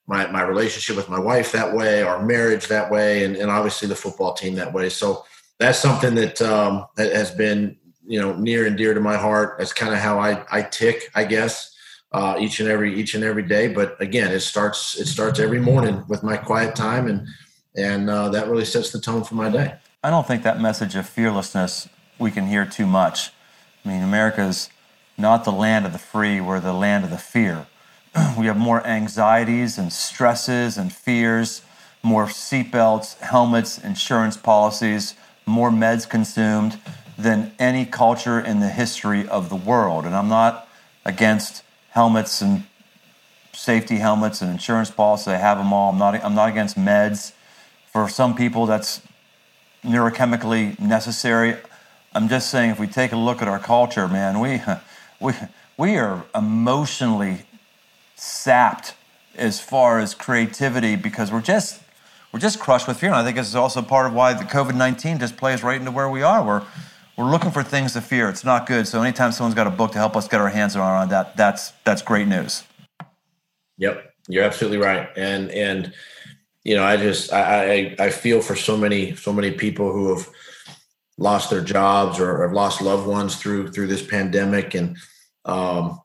my, 0.09 0.27
my 0.27 0.41
relationship 0.41 0.97
with 0.97 1.07
my 1.07 1.19
wife 1.19 1.53
that 1.53 1.73
way 1.73 2.01
our 2.03 2.25
marriage 2.25 2.67
that 2.67 2.91
way 2.91 3.23
and, 3.23 3.37
and 3.37 3.49
obviously 3.49 3.87
the 3.87 3.95
football 3.95 4.33
team 4.33 4.55
that 4.55 4.73
way 4.73 4.89
so 4.89 5.23
that's 5.59 5.77
something 5.77 6.15
that 6.15 6.41
um, 6.41 6.85
has 6.97 7.31
been 7.31 7.77
you 8.09 8.19
know 8.19 8.33
near 8.35 8.65
and 8.65 8.75
dear 8.75 8.93
to 8.93 8.99
my 8.99 9.15
heart. 9.15 9.55
That's 9.59 9.71
kind 9.71 9.93
of 9.93 9.99
how 9.99 10.19
I 10.19 10.43
I 10.51 10.63
tick, 10.63 11.11
I 11.15 11.23
guess, 11.23 11.75
uh, 12.11 12.37
each 12.39 12.59
and 12.59 12.67
every 12.67 12.99
each 12.99 13.13
and 13.13 13.23
every 13.23 13.43
day. 13.43 13.67
But 13.67 14.01
again, 14.01 14.31
it 14.31 14.39
starts 14.39 14.99
it 14.99 15.05
starts 15.05 15.39
every 15.39 15.59
morning 15.61 16.03
with 16.09 16.23
my 16.23 16.35
quiet 16.35 16.75
time, 16.75 17.07
and 17.07 17.27
and 17.77 18.09
uh, 18.09 18.29
that 18.29 18.47
really 18.47 18.65
sets 18.65 18.91
the 18.91 18.99
tone 18.99 19.23
for 19.23 19.35
my 19.35 19.49
day. 19.49 19.75
I 20.03 20.09
don't 20.09 20.25
think 20.25 20.43
that 20.43 20.59
message 20.59 20.95
of 20.95 21.07
fearlessness 21.07 21.87
we 22.17 22.31
can 22.31 22.47
hear 22.47 22.65
too 22.65 22.87
much. 22.87 23.31
I 23.85 23.89
mean, 23.89 24.01
America's 24.01 24.69
not 25.17 25.43
the 25.43 25.51
land 25.51 25.85
of 25.85 25.93
the 25.93 25.99
free, 25.99 26.41
we're 26.41 26.59
the 26.59 26.73
land 26.73 27.03
of 27.03 27.11
the 27.11 27.17
fear. 27.17 27.67
we 28.37 28.45
have 28.47 28.57
more 28.57 28.85
anxieties 28.85 29.77
and 29.77 29.91
stresses 29.91 30.77
and 30.77 30.91
fears, 30.91 31.61
more 32.01 32.25
seatbelts, 32.25 33.17
helmets, 33.19 33.77
insurance 33.77 34.37
policies, 34.37 35.15
more 35.45 35.69
meds 35.69 36.07
consumed 36.07 36.79
than 37.17 37.51
any 37.59 37.85
culture 37.85 38.39
in 38.39 38.59
the 38.59 38.69
history 38.69 39.27
of 39.27 39.49
the 39.49 39.55
world. 39.55 40.05
And 40.05 40.15
I'm 40.15 40.29
not 40.29 40.67
against 41.05 41.63
helmets 41.89 42.41
and 42.41 42.63
safety 43.53 43.97
helmets 43.97 44.41
and 44.41 44.49
insurance 44.49 44.89
policies. 44.89 45.27
I 45.27 45.37
have 45.37 45.57
them 45.57 45.73
all. 45.73 45.91
I'm 45.91 45.97
not, 45.97 46.23
I'm 46.23 46.35
not 46.35 46.49
against 46.49 46.77
meds. 46.77 47.33
For 47.91 48.07
some 48.07 48.35
people, 48.35 48.65
that's 48.65 49.01
neurochemically 49.83 50.79
necessary. 50.79 51.55
I'm 52.13 52.29
just 52.29 52.49
saying, 52.49 52.71
if 52.71 52.79
we 52.79 52.87
take 52.87 53.11
a 53.11 53.17
look 53.17 53.41
at 53.41 53.47
our 53.47 53.59
culture, 53.59 54.07
man, 54.07 54.39
we, 54.39 54.61
we, 55.19 55.33
we 55.77 55.97
are 55.97 56.23
emotionally 56.33 57.43
sapped 58.19 58.93
as 59.35 59.59
far 59.59 59.99
as 59.99 60.13
creativity 60.13 60.95
because 60.95 61.31
we're 61.31 61.41
just 61.41 61.81
we're 62.31 62.39
just 62.39 62.59
crushed 62.59 62.87
with 62.87 62.99
fear. 62.99 63.09
And 63.09 63.17
I 63.17 63.23
think 63.23 63.37
this 63.37 63.47
is 63.47 63.55
also 63.55 63.81
part 63.81 64.05
of 64.05 64.13
why 64.13 64.33
the 64.33 64.43
COVID 64.43 64.75
nineteen 64.75 65.19
just 65.19 65.37
plays 65.37 65.63
right 65.63 65.79
into 65.79 65.91
where 65.91 66.09
we 66.09 66.21
are. 66.21 66.45
We're 66.45 66.63
we're 67.17 67.29
looking 67.29 67.51
for 67.51 67.63
things 67.63 67.93
to 67.93 68.01
fear. 68.01 68.29
It's 68.29 68.45
not 68.45 68.65
good. 68.65 68.87
So 68.87 69.01
anytime 69.01 69.31
someone's 69.31 69.55
got 69.55 69.67
a 69.67 69.71
book 69.71 69.91
to 69.91 69.97
help 69.97 70.15
us 70.15 70.27
get 70.27 70.39
our 70.39 70.49
hands 70.49 70.75
around 70.75 71.09
that, 71.09 71.35
that's 71.35 71.71
that's 71.83 72.01
great 72.01 72.27
news. 72.27 72.63
Yep, 73.77 74.13
you're 74.27 74.43
absolutely 74.43 74.77
right. 74.77 75.09
And 75.15 75.49
and 75.51 75.93
you 76.63 76.75
know, 76.75 76.83
I 76.83 76.97
just 76.97 77.31
I 77.33 77.73
I, 77.73 77.95
I 77.99 78.09
feel 78.09 78.41
for 78.41 78.55
so 78.55 78.77
many 78.77 79.15
so 79.15 79.33
many 79.33 79.51
people 79.51 79.91
who 79.91 80.15
have 80.15 80.29
lost 81.17 81.49
their 81.49 81.61
jobs 81.61 82.19
or 82.19 82.41
have 82.43 82.53
lost 82.53 82.81
loved 82.81 83.07
ones 83.07 83.35
through 83.37 83.71
through 83.71 83.87
this 83.87 84.05
pandemic 84.05 84.73
and 84.73 84.97
um 85.45 85.99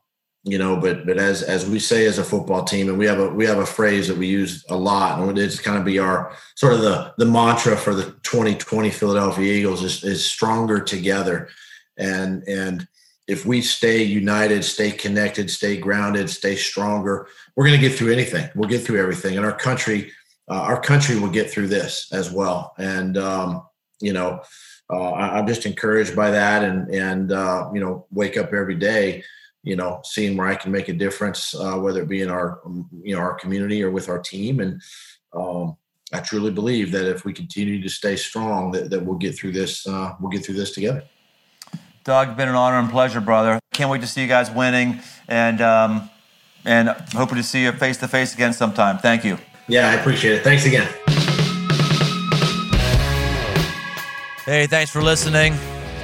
you 0.45 0.59
know 0.59 0.77
but 0.77 1.05
but 1.07 1.17
as 1.17 1.41
as 1.41 1.67
we 1.67 1.79
say 1.79 2.05
as 2.05 2.19
a 2.19 2.23
football 2.23 2.63
team 2.63 2.87
and 2.87 2.99
we 2.99 3.05
have 3.05 3.19
a 3.19 3.27
we 3.29 3.45
have 3.45 3.57
a 3.57 3.65
phrase 3.65 4.07
that 4.07 4.17
we 4.17 4.27
use 4.27 4.63
a 4.69 4.75
lot 4.75 5.19
and 5.19 5.37
it's 5.39 5.59
kind 5.59 5.77
of 5.77 5.83
be 5.83 5.97
our 5.97 6.31
sort 6.53 6.73
of 6.73 6.81
the 6.81 7.11
the 7.17 7.25
mantra 7.25 7.75
for 7.75 7.95
the 7.95 8.03
2020 8.21 8.91
Philadelphia 8.91 9.51
Eagles 9.51 9.83
is, 9.83 10.03
is 10.03 10.23
stronger 10.23 10.79
together. 10.79 11.49
And 11.97 12.43
and 12.47 12.87
if 13.27 13.43
we 13.45 13.59
stay 13.61 14.03
united 14.03 14.63
stay 14.63 14.91
connected 14.91 15.49
stay 15.49 15.77
grounded 15.77 16.29
stay 16.29 16.55
stronger 16.55 17.27
we're 17.55 17.65
going 17.65 17.79
to 17.79 17.87
get 17.87 17.97
through 17.97 18.13
anything. 18.13 18.47
We'll 18.53 18.69
get 18.69 18.83
through 18.83 19.01
everything. 19.01 19.37
And 19.37 19.45
our 19.45 19.57
country 19.57 20.11
uh, 20.47 20.61
our 20.61 20.79
country 20.79 21.19
will 21.19 21.29
get 21.29 21.49
through 21.49 21.69
this 21.69 22.07
as 22.11 22.31
well. 22.31 22.75
And 22.77 23.17
um, 23.17 23.63
you 23.99 24.13
know 24.13 24.41
uh, 24.93 25.11
I, 25.11 25.39
am 25.39 25.47
just 25.47 25.65
encouraged 25.65 26.15
by 26.15 26.29
that 26.29 26.63
and 26.63 26.93
and 26.93 27.31
uh, 27.31 27.71
you 27.73 27.79
know 27.79 28.05
wake 28.11 28.37
up 28.37 28.53
every 28.53 28.75
day 28.75 29.23
you 29.65 29.75
know, 29.75 29.99
seeing 30.03 30.37
where 30.37 30.47
I 30.47 30.55
can 30.55 30.71
make 30.71 30.87
a 30.87 30.93
difference, 30.93 31.53
uh, 31.55 31.75
whether 31.75 32.01
it 32.01 32.07
be 32.07 32.21
in 32.21 32.29
our, 32.29 32.61
you 33.01 33.15
know, 33.15 33.21
our 33.21 33.33
community 33.33 33.83
or 33.83 33.91
with 33.91 34.07
our 34.07 34.19
team. 34.19 34.59
And 34.59 34.81
um, 35.33 35.75
I 36.13 36.19
truly 36.19 36.51
believe 36.51 36.91
that 36.91 37.09
if 37.09 37.25
we 37.25 37.33
continue 37.33 37.81
to 37.81 37.89
stay 37.89 38.15
strong, 38.15 38.71
that, 38.71 38.91
that 38.91 39.03
we'll 39.03 39.17
get 39.17 39.35
through 39.35 39.53
this. 39.53 39.85
Uh, 39.87 40.13
we'll 40.19 40.29
get 40.29 40.45
through 40.45 40.55
this 40.55 40.71
together. 40.71 41.03
Doug, 42.03 42.37
been 42.37 42.47
an 42.47 42.55
honor 42.55 42.77
and 42.77 42.89
pleasure, 42.89 43.19
brother. 43.19 43.59
Can't 43.73 43.89
wait 43.89 44.01
to 44.01 44.07
see 44.07 44.21
you 44.21 44.27
guys 44.27 44.51
winning, 44.51 44.99
and 45.27 45.59
um, 45.59 46.09
and 46.63 46.89
hoping 47.13 47.37
to 47.37 47.43
see 47.43 47.63
you 47.63 47.71
face 47.71 47.97
to 47.97 48.07
face 48.07 48.35
again 48.35 48.53
sometime. 48.53 48.99
Thank 48.99 49.25
you. 49.25 49.39
Yeah, 49.67 49.89
I 49.89 49.95
appreciate 49.95 50.35
it. 50.35 50.43
Thanks 50.43 50.67
again. 50.67 50.87
Hey, 54.45 54.67
thanks 54.67 54.91
for 54.91 55.01
listening. 55.01 55.55